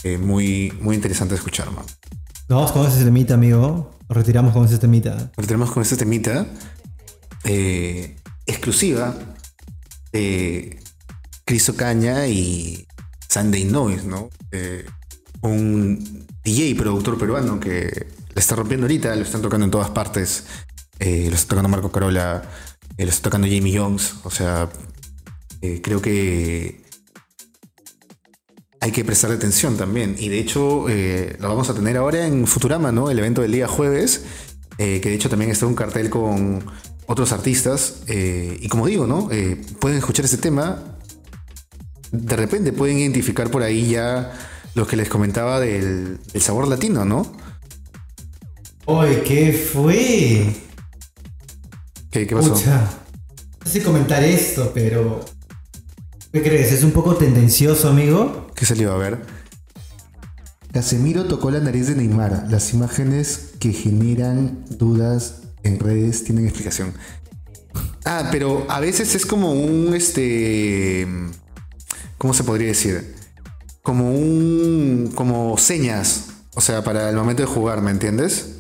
eh, 0.04 0.18
muy, 0.18 0.74
muy 0.82 0.94
interesante 0.98 1.36
escuchar, 1.36 1.72
man. 1.72 1.86
Vamos 2.50 2.74
con 2.74 2.86
ese 2.86 3.06
temita, 3.06 3.36
amigo. 3.36 3.92
Nos 4.10 4.18
retiramos 4.18 4.52
con 4.52 4.66
ese 4.66 4.78
temita. 4.78 5.16
Nos 5.16 5.38
retiramos 5.38 5.72
con 5.72 5.84
ese 5.84 5.96
temita. 5.96 6.48
Exclusiva 8.46 9.16
de 10.12 10.80
Cristo 11.46 11.76
Caña 11.76 12.28
y 12.28 12.88
Sunday 13.28 13.64
Noise, 13.64 14.06
¿no? 14.06 14.30
Eh, 14.52 14.86
un 15.42 16.28
DJ 16.44 16.76
productor 16.76 17.18
peruano 17.18 17.60
que 17.60 18.08
le 18.34 18.40
está 18.40 18.56
rompiendo 18.56 18.86
ahorita, 18.86 19.16
lo 19.16 19.22
están 19.22 19.42
tocando 19.42 19.66
en 19.66 19.72
todas 19.72 19.90
partes. 19.90 20.46
Eh, 21.00 21.28
lo 21.30 21.36
está 21.36 21.50
tocando 21.50 21.70
Marco 21.70 21.92
Carola, 21.92 22.44
eh, 22.98 23.04
lo 23.04 23.10
está 23.10 23.30
tocando 23.30 23.48
Jamie 23.48 23.78
Jones. 23.78 24.16
O 24.24 24.32
sea, 24.32 24.70
creo 25.82 26.02
que 26.02 26.84
hay 28.82 28.92
que 28.92 29.04
prestar 29.04 29.32
atención 29.32 29.78
también. 29.78 30.16
Y 30.20 30.30
de 30.30 30.40
hecho, 30.40 30.86
lo 31.40 31.50
vamos 31.50 31.70
a 31.70 31.74
tener 31.74 31.98
ahora 31.98 32.26
en 32.26 32.48
Futurama, 32.48 32.92
¿no? 32.92 33.10
El 33.10 33.20
evento 33.20 33.42
del 33.42 33.52
día 33.52 33.68
jueves, 33.68 34.24
que 34.78 35.00
de 35.00 35.14
hecho 35.14 35.30
también 35.30 35.52
está 35.52 35.66
un 35.66 35.76
cartel 35.76 36.10
con 36.10 36.64
otros 37.12 37.34
artistas. 37.34 38.04
y 38.08 38.68
como 38.70 38.88
digo, 38.88 39.08
¿no? 39.08 39.30
pueden 39.80 39.98
escuchar 39.98 40.26
este 40.26 40.38
tema 40.38 40.98
de 42.12 42.36
repente 42.36 42.74
pueden 42.74 42.98
identificar 43.00 43.52
por 43.52 43.64
ahí 43.64 43.90
ya 43.92 44.34
lo 44.76 44.88
que 44.88 44.96
les 44.96 45.10
comentaba 45.10 45.60
del, 45.60 46.20
sabor 46.40 46.68
latino, 46.68 47.06
¿no? 47.06 47.32
¡Uy, 48.86 49.22
qué 49.26 49.54
fue! 49.54 50.56
¿Qué, 52.12 52.26
qué 52.26 52.36
pasó? 52.36 52.50
no 52.50 53.70
sé 53.70 53.84
comentar 53.84 54.24
esto, 54.24 54.72
pero. 54.74 55.24
¿Qué 56.32 56.42
crees? 56.42 56.72
¿Es 56.72 56.84
un 56.84 56.92
poco 56.92 57.16
tendencioso, 57.16 57.90
amigo? 57.90 58.48
¿Qué 58.56 58.66
salió 58.66 58.92
a 58.92 58.98
ver? 58.98 59.20
Casemiro 60.72 61.26
tocó 61.26 61.52
la 61.52 61.60
nariz 61.60 61.88
de 61.88 61.96
Neymar. 61.96 62.48
Las 62.50 62.74
imágenes 62.74 63.52
que 63.60 63.74
generan 63.74 64.66
dudas 64.70 65.42
en 65.64 65.80
redes 65.80 66.24
tienen 66.24 66.46
explicación. 66.46 66.94
Ah, 68.06 68.30
pero 68.32 68.66
a 68.70 68.80
veces 68.80 69.14
es 69.16 69.26
como 69.26 69.54
un 69.54 69.94
este 69.94 71.08
¿cómo 72.20 72.36
se 72.36 72.44
podría 72.44 72.68
decir? 72.68 73.16
Como 73.82 74.12
un, 74.12 75.12
como 75.16 75.58
señas, 75.58 76.28
o 76.54 76.62
sea, 76.62 76.84
para 76.84 77.10
el 77.10 77.16
momento 77.16 77.42
de 77.42 77.48
jugar, 77.48 77.82
¿me 77.82 77.90
entiendes? 77.90 78.58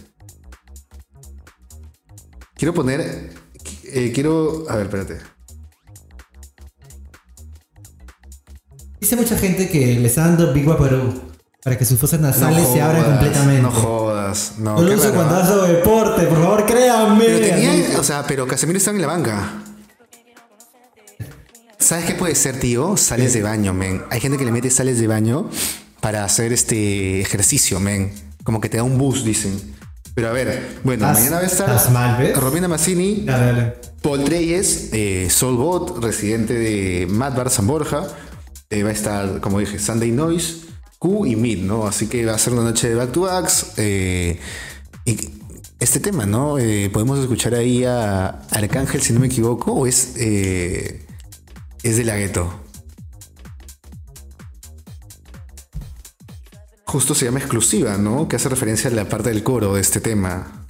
Quiero 2.55 2.73
poner, 2.73 3.33
eh, 3.83 4.11
quiero, 4.13 4.65
a 4.69 4.75
ver, 4.77 4.85
espérate. 4.87 5.17
Dice 8.99 9.15
mucha 9.15 9.37
gente 9.37 9.69
que 9.69 9.99
le 9.99 10.07
está 10.07 10.25
dando 10.25 10.51
Big 10.51 10.65
Perú 10.65 11.21
para 11.63 11.77
que 11.77 11.85
sus 11.85 11.99
fosas 11.99 12.19
nasales 12.19 12.67
se 12.67 12.81
abran 12.81 13.03
completamente. 13.03 13.61
No 13.61 13.71
no. 14.57 14.75
No 14.75 14.81
lo 14.81 14.95
uso 14.95 15.13
cuando 15.13 15.35
hago 15.35 15.63
deporte, 15.63 16.25
por 16.25 16.37
favor, 16.37 16.65
créanme. 16.65 17.25
Pero 17.25 17.39
tenía, 17.39 17.99
o 17.99 18.03
sea, 18.03 18.25
pero 18.27 18.47
Casemiro 18.47 18.77
está 18.77 18.91
en 18.91 19.01
la 19.01 19.07
banca. 19.07 19.63
¿Sabes 21.77 22.05
qué 22.05 22.13
puede 22.13 22.35
ser, 22.35 22.59
tío? 22.59 22.97
Sales 22.97 23.33
de 23.33 23.41
baño, 23.41 23.73
men. 23.73 24.03
Hay 24.09 24.19
gente 24.19 24.37
que 24.37 24.45
le 24.45 24.51
mete 24.51 24.69
sales 24.69 24.99
de 24.99 25.07
baño 25.07 25.49
para 26.01 26.23
hacer 26.23 26.53
este 26.53 27.21
ejercicio, 27.21 27.79
men. 27.79 28.13
Como 28.43 28.61
que 28.61 28.69
te 28.69 28.77
da 28.77 28.83
un 28.83 28.97
boost, 28.97 29.25
dicen. 29.25 29.75
Pero 30.13 30.29
a 30.29 30.33
ver, 30.33 30.79
bueno, 30.83 31.07
mañana 31.07 31.37
va 31.37 31.43
a 31.43 31.45
estar 31.45 31.91
mal, 31.91 32.33
Romina 32.35 32.67
Massini, 32.67 33.25
Paul 34.01 34.23
Treyes, 34.25 34.89
eh, 34.91 35.29
Solbot, 35.29 36.03
residente 36.03 36.53
de 36.53 37.07
Mad 37.09 37.35
Bar 37.35 37.49
San 37.49 37.67
Borja. 37.67 38.03
Eh, 38.69 38.83
va 38.83 38.89
a 38.89 38.93
estar, 38.93 39.39
como 39.39 39.59
dije, 39.59 39.79
Sunday 39.79 40.11
Noise, 40.11 40.68
Q 40.99 41.25
y 41.25 41.35
Mid, 41.35 41.59
¿no? 41.63 41.87
Así 41.87 42.07
que 42.07 42.25
va 42.25 42.33
a 42.33 42.37
ser 42.37 42.53
una 42.53 42.63
noche 42.63 42.89
de 42.89 42.95
back 42.95 43.11
to 43.11 43.21
backs. 43.21 43.73
Eh, 43.77 44.39
y 45.05 45.17
este 45.79 45.99
tema, 45.99 46.25
¿no? 46.25 46.57
podemos 46.91 47.19
escuchar 47.19 47.55
ahí 47.55 47.85
a 47.85 48.41
Arcángel, 48.51 49.01
si 49.01 49.13
no 49.13 49.21
me 49.21 49.27
equivoco, 49.27 49.71
o 49.71 49.87
es 49.87 50.15
es 51.83 51.97
de 51.97 52.03
la 52.03 52.17
gueto. 52.17 52.53
Justo 56.85 57.13
se 57.13 57.25
llama 57.25 57.39
exclusiva, 57.39 57.97
¿no? 57.97 58.27
Que 58.27 58.35
hace 58.35 58.49
referencia 58.49 58.89
a 58.89 58.93
la 58.93 59.07
parte 59.07 59.29
del 59.29 59.43
coro 59.43 59.75
de 59.75 59.81
este 59.81 60.01
tema. 60.01 60.65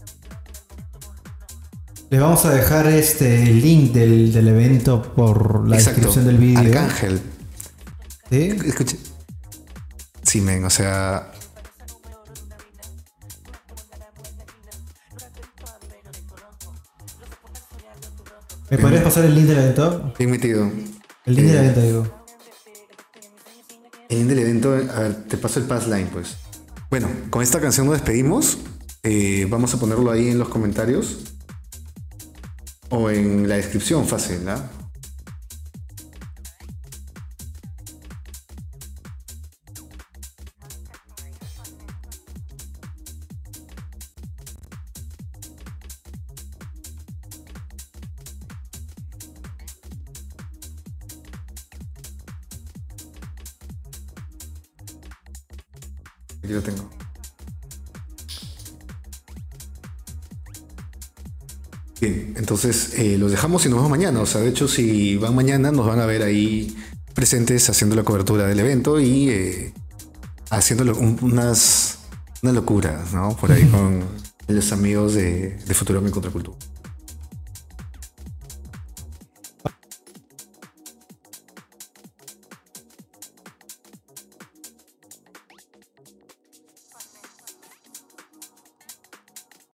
Le 2.09 2.19
vamos 2.19 2.43
a 2.45 2.51
dejar 2.51 2.87
este 2.87 3.45
link 3.45 3.93
del, 3.93 4.47
evento 4.47 5.13
por 5.13 5.67
la 5.67 5.77
descripción 5.77 6.25
del 6.25 6.37
vídeo. 6.37 6.59
Arcángel. 6.59 7.21
¿Sí? 8.29 8.49
Escuche. 8.65 8.97
Sí, 10.29 10.41
men, 10.41 10.63
o 10.63 10.69
sea. 10.69 11.31
¿Me 18.69 18.77
podrías 18.77 19.01
pasar 19.01 19.25
el 19.25 19.33
link 19.33 19.47
del 19.47 19.57
evento? 19.57 20.13
Bien 20.19 20.29
metido. 20.29 20.71
El 21.25 21.35
link 21.35 21.47
de 21.47 21.53
la 21.55 21.61
venta, 21.61 21.81
digo. 21.81 22.25
El 24.07 24.27
del 24.27 24.37
evento, 24.37 24.71
a 24.73 24.99
ver, 24.99 25.23
te 25.23 25.35
paso 25.37 25.59
el 25.61 25.65
pass 25.65 25.87
line, 25.87 26.07
pues. 26.13 26.37
Bueno, 26.91 27.09
con 27.31 27.41
esta 27.41 27.59
canción 27.59 27.87
nos 27.87 27.95
despedimos. 27.95 28.59
Eh, 29.01 29.47
vamos 29.49 29.73
a 29.73 29.79
ponerlo 29.79 30.11
ahí 30.11 30.29
en 30.29 30.37
los 30.37 30.49
comentarios. 30.49 31.21
O 32.89 33.09
en 33.09 33.49
la 33.49 33.55
descripción, 33.55 34.07
fácil, 34.07 34.45
¿no? 34.45 34.78
Entonces 62.59 62.99
eh, 62.99 63.17
los 63.17 63.31
dejamos 63.31 63.65
y 63.65 63.69
nos 63.69 63.77
vemos 63.77 63.89
mañana. 63.89 64.19
O 64.19 64.25
sea, 64.25 64.41
de 64.41 64.49
hecho, 64.49 64.67
si 64.67 65.15
van 65.15 65.33
mañana, 65.33 65.71
nos 65.71 65.87
van 65.87 65.99
a 65.99 66.05
ver 66.05 66.23
ahí 66.23 66.75
presentes 67.13 67.69
haciendo 67.69 67.95
la 67.95 68.03
cobertura 68.03 68.47
del 68.47 68.59
evento 68.59 68.99
y 68.99 69.29
eh, 69.29 69.73
haciendo 70.49 70.83
unas, 71.21 71.99
unas 72.41 72.55
locuras, 72.55 73.13
¿no? 73.13 73.35
Por 73.37 73.53
ahí 73.53 73.63
con 73.65 74.03
los 74.47 74.71
amigos 74.73 75.13
de, 75.13 75.55
de 75.55 75.73
Futuro 75.73 75.99
en 75.99 76.11
Contracultura. 76.11 76.57